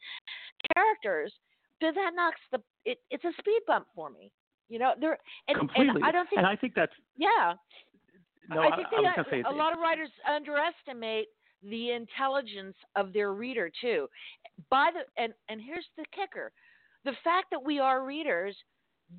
characters, 0.74 1.34
then 1.82 1.94
that 1.96 2.12
knocks 2.16 2.42
the 2.52 2.60
it, 2.86 2.98
it's 3.10 3.24
a 3.24 3.34
speed 3.40 3.62
bump 3.68 3.88
for 3.96 4.10
me. 4.10 4.32
You 4.70 4.80
know, 4.80 4.94
there 5.00 5.18
and, 5.48 5.58
completely. 5.58 6.02
and 6.02 6.06
I 6.06 6.12
don't 6.12 6.28
think 6.30 6.38
and 6.40 6.48
I 6.48 6.56
think 6.56 6.74
that's 6.76 6.94
yeah. 7.18 7.54
No, 8.50 8.62
I 8.62 8.76
think 8.76 8.88
I, 8.94 9.22
I 9.22 9.24
they, 9.24 9.42
say 9.42 9.44
a 9.48 9.52
lot 9.52 9.74
of 9.74 9.80
writers 9.80 10.10
underestimate 10.30 11.28
the 11.64 11.92
intelligence 11.92 12.76
of 12.96 13.14
their 13.14 13.34
reader 13.34 13.72
too. 13.82 14.08
By 14.70 14.92
the 14.94 15.22
and 15.22 15.34
and 15.50 15.62
here's 15.62 15.88
the 15.98 16.06
kicker: 16.16 16.52
the 17.04 17.14
fact 17.24 17.48
that 17.52 17.64
we 17.64 17.80
are 17.80 18.06
readers 18.06 18.56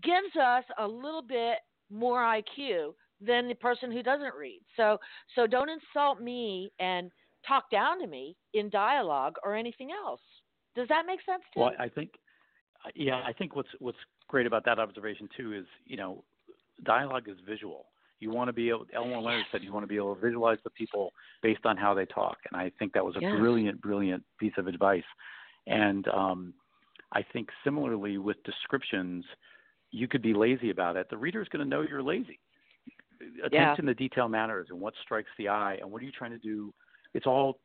gives 0.03 0.35
us 0.41 0.65
a 0.79 0.87
little 0.87 1.23
bit 1.23 1.59
more 1.91 2.21
IQ 2.21 2.95
than 3.21 3.49
the 3.49 3.55
person 3.55 3.91
who 3.91 4.03
doesn't 4.03 4.35
read. 4.35 4.61
So 4.77 4.99
so 5.35 5.47
don't 5.47 5.71
insult 5.71 6.21
me 6.21 6.71
and 6.79 7.11
talk 7.47 7.71
down 7.71 8.01
to 8.01 8.07
me 8.07 8.37
in 8.55 8.71
dialogue 8.71 9.37
or 9.45 9.55
anything 9.55 9.91
else. 9.93 10.21
Does 10.75 10.89
that 10.89 11.07
make 11.07 11.21
sense 11.25 11.43
to 11.55 11.61
well, 11.61 11.71
you? 11.71 11.85
I 11.85 11.89
think 11.89 12.11
yeah, 12.95 13.23
I 13.27 13.33
think 13.33 13.57
what's 13.57 13.69
what's 13.79 13.99
great 14.29 14.47
about 14.47 14.65
that 14.65 14.79
observation 14.79 15.29
too 15.37 15.53
is, 15.53 15.65
you 15.85 15.97
know, 15.97 16.25
dialogue 16.85 17.29
is 17.29 17.37
visual. 17.49 17.87
You 18.19 18.31
want 18.31 18.49
to 18.49 18.53
be 18.53 18.71
able, 18.71 18.87
Elmore 18.95 19.21
Leonard 19.21 19.45
said, 19.53 19.63
you 19.63 19.73
want 19.73 19.85
to 19.85 19.89
be 19.89 19.97
able 19.97 20.15
to 20.15 20.21
visualize 20.21 20.59
the 20.65 20.71
people 20.71 21.13
based 21.43 21.67
on 21.67 21.77
how 21.77 21.93
they 21.93 22.07
talk. 22.07 22.39
And 22.51 22.61
I 22.61 22.73
think 22.79 22.93
that 22.95 23.05
was 23.05 23.15
a 23.17 23.21
brilliant, 23.21 23.81
brilliant 23.81 24.23
piece 24.41 24.55
of 24.57 24.67
advice. 24.67 25.05
And 25.67 26.09
um, 26.09 26.55
I 27.13 27.23
think 27.33 27.49
similarly 27.63 28.19
with 28.19 28.43
descriptions, 28.45 29.25
you 29.91 30.09
could 30.09 30.23
be 30.23 30.33
lazy 30.33 30.71
about 30.71 30.97
it. 30.97 31.09
The 31.11 31.17
reader 31.17 31.43
is 31.43 31.49
going 31.49 31.65
to 31.65 31.69
know 31.69 31.83
you're 31.83 32.03
lazy. 32.03 32.41
Attention 33.45 33.87
yeah. 33.87 33.93
to 33.93 33.95
detail 33.95 34.29
matters 34.29 34.69
and 34.71 34.81
what 34.81 34.95
strikes 35.03 35.31
the 35.39 35.49
eye 35.49 35.79
and 35.81 35.91
what 35.91 36.03
are 36.03 36.05
you 36.05 36.13
trying 36.13 36.33
to 36.33 36.39
do. 36.39 36.73
It's 37.15 37.27
all 37.27 37.59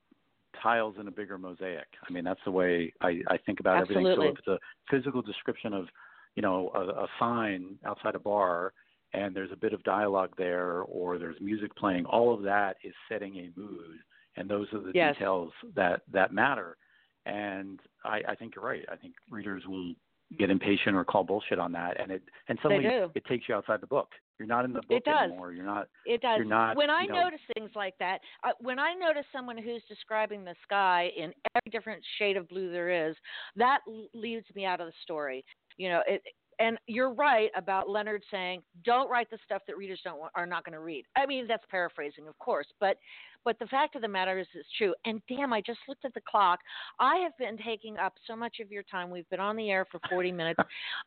tiles 0.61 0.95
in 0.99 1.07
a 1.07 1.11
bigger 1.11 1.37
mosaic. 1.37 1.87
I 2.07 2.11
mean, 2.11 2.23
that's 2.23 2.39
the 2.45 2.51
way 2.51 2.93
I, 3.01 3.19
I 3.29 3.37
think 3.45 3.59
about 3.59 3.81
Absolutely. 3.81 4.11
everything. 4.11 4.35
So 4.45 4.51
if 4.53 4.59
it's 4.59 4.63
a 4.91 4.95
physical 4.95 5.21
description 5.21 5.73
of, 5.73 5.87
you 6.35 6.41
know, 6.41 6.71
a, 6.75 7.03
a 7.03 7.07
sign 7.19 7.77
outside 7.85 8.15
a 8.15 8.19
bar, 8.19 8.73
and 9.13 9.35
there's 9.35 9.51
a 9.51 9.57
bit 9.57 9.73
of 9.73 9.83
dialogue 9.83 10.33
there 10.37 10.81
or 10.83 11.17
there's 11.17 11.35
music 11.41 11.75
playing 11.75 12.05
all 12.05 12.33
of 12.33 12.41
that 12.43 12.77
is 12.83 12.93
setting 13.09 13.35
a 13.37 13.59
mood 13.59 13.97
and 14.37 14.49
those 14.49 14.67
are 14.73 14.79
the 14.79 14.91
yes. 14.93 15.15
details 15.15 15.51
that 15.75 16.01
that 16.11 16.33
matter 16.33 16.77
And 17.25 17.79
I, 18.03 18.21
I 18.29 18.35
think 18.35 18.55
you're 18.55 18.65
right. 18.65 18.85
I 18.91 18.95
think 18.95 19.13
readers 19.29 19.63
will 19.67 19.93
get 20.39 20.49
impatient 20.49 20.95
or 20.95 21.03
call 21.03 21.23
bullshit 21.23 21.59
on 21.59 21.71
that, 21.73 21.99
and 21.99 22.11
it 22.11 22.23
and 22.47 22.57
suddenly 22.63 22.85
it 22.85 23.25
takes 23.25 23.47
you 23.47 23.55
outside 23.55 23.81
the 23.81 23.87
book. 23.87 24.09
You're 24.39 24.47
not 24.47 24.65
in 24.65 24.73
the 24.73 24.81
book 24.81 24.97
it 24.97 25.03
does. 25.03 25.25
anymore. 25.25 25.53
You're 25.53 25.65
not. 25.65 25.87
It 26.05 26.21
does. 26.21 26.37
You're 26.37 26.47
not, 26.47 26.75
when 26.75 26.89
I 26.89 27.03
you 27.03 27.09
know, 27.09 27.23
notice 27.23 27.41
things 27.53 27.69
like 27.75 27.93
that, 27.99 28.21
uh, 28.43 28.51
when 28.59 28.79
I 28.79 28.93
notice 28.93 29.25
someone 29.31 29.57
who's 29.57 29.83
describing 29.87 30.43
the 30.43 30.55
sky 30.63 31.09
in 31.15 31.33
every 31.55 31.69
different 31.71 32.01
shade 32.17 32.37
of 32.37 32.49
blue 32.49 32.71
there 32.71 33.09
is, 33.09 33.15
that 33.55 33.79
leaves 34.13 34.45
me 34.55 34.65
out 34.65 34.81
of 34.81 34.87
the 34.87 34.93
story. 35.03 35.43
You 35.77 35.89
know, 35.89 36.01
it, 36.07 36.23
and 36.61 36.77
you're 36.85 37.13
right 37.13 37.49
about 37.55 37.89
Leonard 37.89 38.23
saying, 38.29 38.61
"Don't 38.83 39.09
write 39.09 39.29
the 39.29 39.39
stuff 39.43 39.63
that 39.67 39.77
readers 39.77 39.99
don't 40.03 40.19
want, 40.19 40.31
are 40.35 40.45
not 40.45 40.63
going 40.63 40.73
to 40.73 40.79
read." 40.79 41.05
I 41.15 41.25
mean, 41.25 41.47
that's 41.47 41.65
paraphrasing, 41.69 42.27
of 42.27 42.37
course, 42.37 42.67
but 42.79 42.97
but 43.43 43.57
the 43.57 43.65
fact 43.67 43.95
of 43.95 44.03
the 44.03 44.07
matter 44.07 44.37
is, 44.37 44.45
it's 44.53 44.67
true. 44.77 44.93
And 45.05 45.19
damn, 45.27 45.51
I 45.51 45.61
just 45.61 45.79
looked 45.87 46.05
at 46.05 46.13
the 46.13 46.21
clock. 46.21 46.59
I 46.99 47.15
have 47.17 47.35
been 47.39 47.57
taking 47.57 47.97
up 47.97 48.13
so 48.27 48.35
much 48.35 48.59
of 48.59 48.71
your 48.71 48.83
time. 48.83 49.09
We've 49.09 49.27
been 49.29 49.39
on 49.39 49.55
the 49.55 49.71
air 49.71 49.85
for 49.91 49.99
40 50.09 50.31
minutes. 50.41 50.59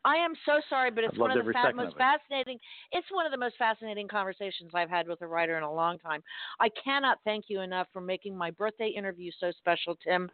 I 0.03 0.17
am 0.17 0.33
so 0.45 0.59
sorry, 0.69 0.91
but 0.91 1.05
it's 1.05 1.17
one 1.17 1.31
of 1.31 1.45
the 1.45 1.53
fa- 1.53 1.71
most 1.73 1.93
of 1.93 1.97
fascinating. 1.97 2.59
It's 2.91 3.07
one 3.09 3.25
of 3.25 3.31
the 3.31 3.37
most 3.37 3.55
fascinating 3.57 4.09
conversations 4.09 4.71
I've 4.73 4.89
had 4.89 5.07
with 5.07 5.21
a 5.21 5.27
writer 5.27 5.57
in 5.57 5.63
a 5.63 5.73
long 5.73 5.97
time. 5.99 6.21
I 6.59 6.69
cannot 6.83 7.19
thank 7.23 7.45
you 7.47 7.61
enough 7.61 7.87
for 7.93 8.01
making 8.01 8.35
my 8.35 8.51
birthday 8.51 8.89
interview 8.89 9.31
so 9.39 9.51
special, 9.57 9.97
Tim. 10.05 10.29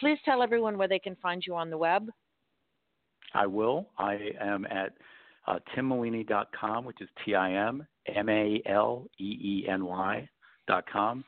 Please 0.00 0.18
tell 0.24 0.42
everyone 0.42 0.76
where 0.76 0.88
they 0.88 0.98
can 0.98 1.16
find 1.22 1.44
you 1.46 1.54
on 1.54 1.70
the 1.70 1.78
web. 1.78 2.10
I 3.34 3.46
will. 3.46 3.88
I 3.98 4.30
am 4.40 4.64
at 4.66 4.92
uh, 5.46 5.58
timmaleeny.com, 5.76 6.84
which 6.84 7.00
is 7.00 7.08
T 7.24 7.34
I 7.34 7.52
M 7.68 7.86
M 8.14 8.28
A 8.28 8.62
L 8.66 9.06
E 9.18 9.24
E 9.24 9.68
N 9.68 9.84
Y 9.84 10.28
dot 10.66 10.84
com. 10.90 11.24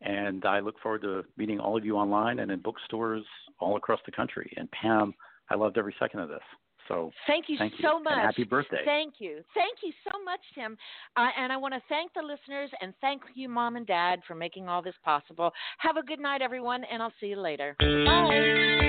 And 0.00 0.44
I 0.44 0.60
look 0.60 0.76
forward 0.80 1.02
to 1.02 1.24
meeting 1.36 1.58
all 1.58 1.76
of 1.76 1.84
you 1.84 1.96
online 1.96 2.38
and 2.38 2.50
in 2.50 2.60
bookstores 2.60 3.24
all 3.58 3.76
across 3.76 3.98
the 4.06 4.12
country. 4.12 4.52
And 4.56 4.70
Pam, 4.70 5.12
I 5.50 5.56
loved 5.56 5.76
every 5.76 5.94
second 5.98 6.20
of 6.20 6.28
this. 6.28 6.38
So 6.86 7.10
thank 7.26 7.46
you 7.48 7.58
thank 7.58 7.74
so 7.82 7.98
you. 7.98 8.04
much. 8.04 8.12
And 8.14 8.22
happy 8.22 8.44
birthday. 8.44 8.78
Thank 8.84 9.14
you. 9.18 9.42
Thank 9.54 9.78
you 9.82 9.92
so 10.10 10.22
much, 10.24 10.40
Tim. 10.54 10.76
Uh, 11.16 11.28
and 11.36 11.52
I 11.52 11.56
want 11.56 11.74
to 11.74 11.82
thank 11.88 12.12
the 12.14 12.22
listeners 12.22 12.70
and 12.80 12.94
thank 13.00 13.22
you, 13.34 13.48
Mom 13.48 13.76
and 13.76 13.86
Dad, 13.86 14.20
for 14.26 14.34
making 14.34 14.68
all 14.68 14.82
this 14.82 14.94
possible. 15.04 15.52
Have 15.78 15.96
a 15.96 16.02
good 16.02 16.20
night, 16.20 16.40
everyone, 16.40 16.84
and 16.90 17.02
I'll 17.02 17.12
see 17.20 17.26
you 17.26 17.40
later. 17.40 17.76
Bye. 17.78 18.87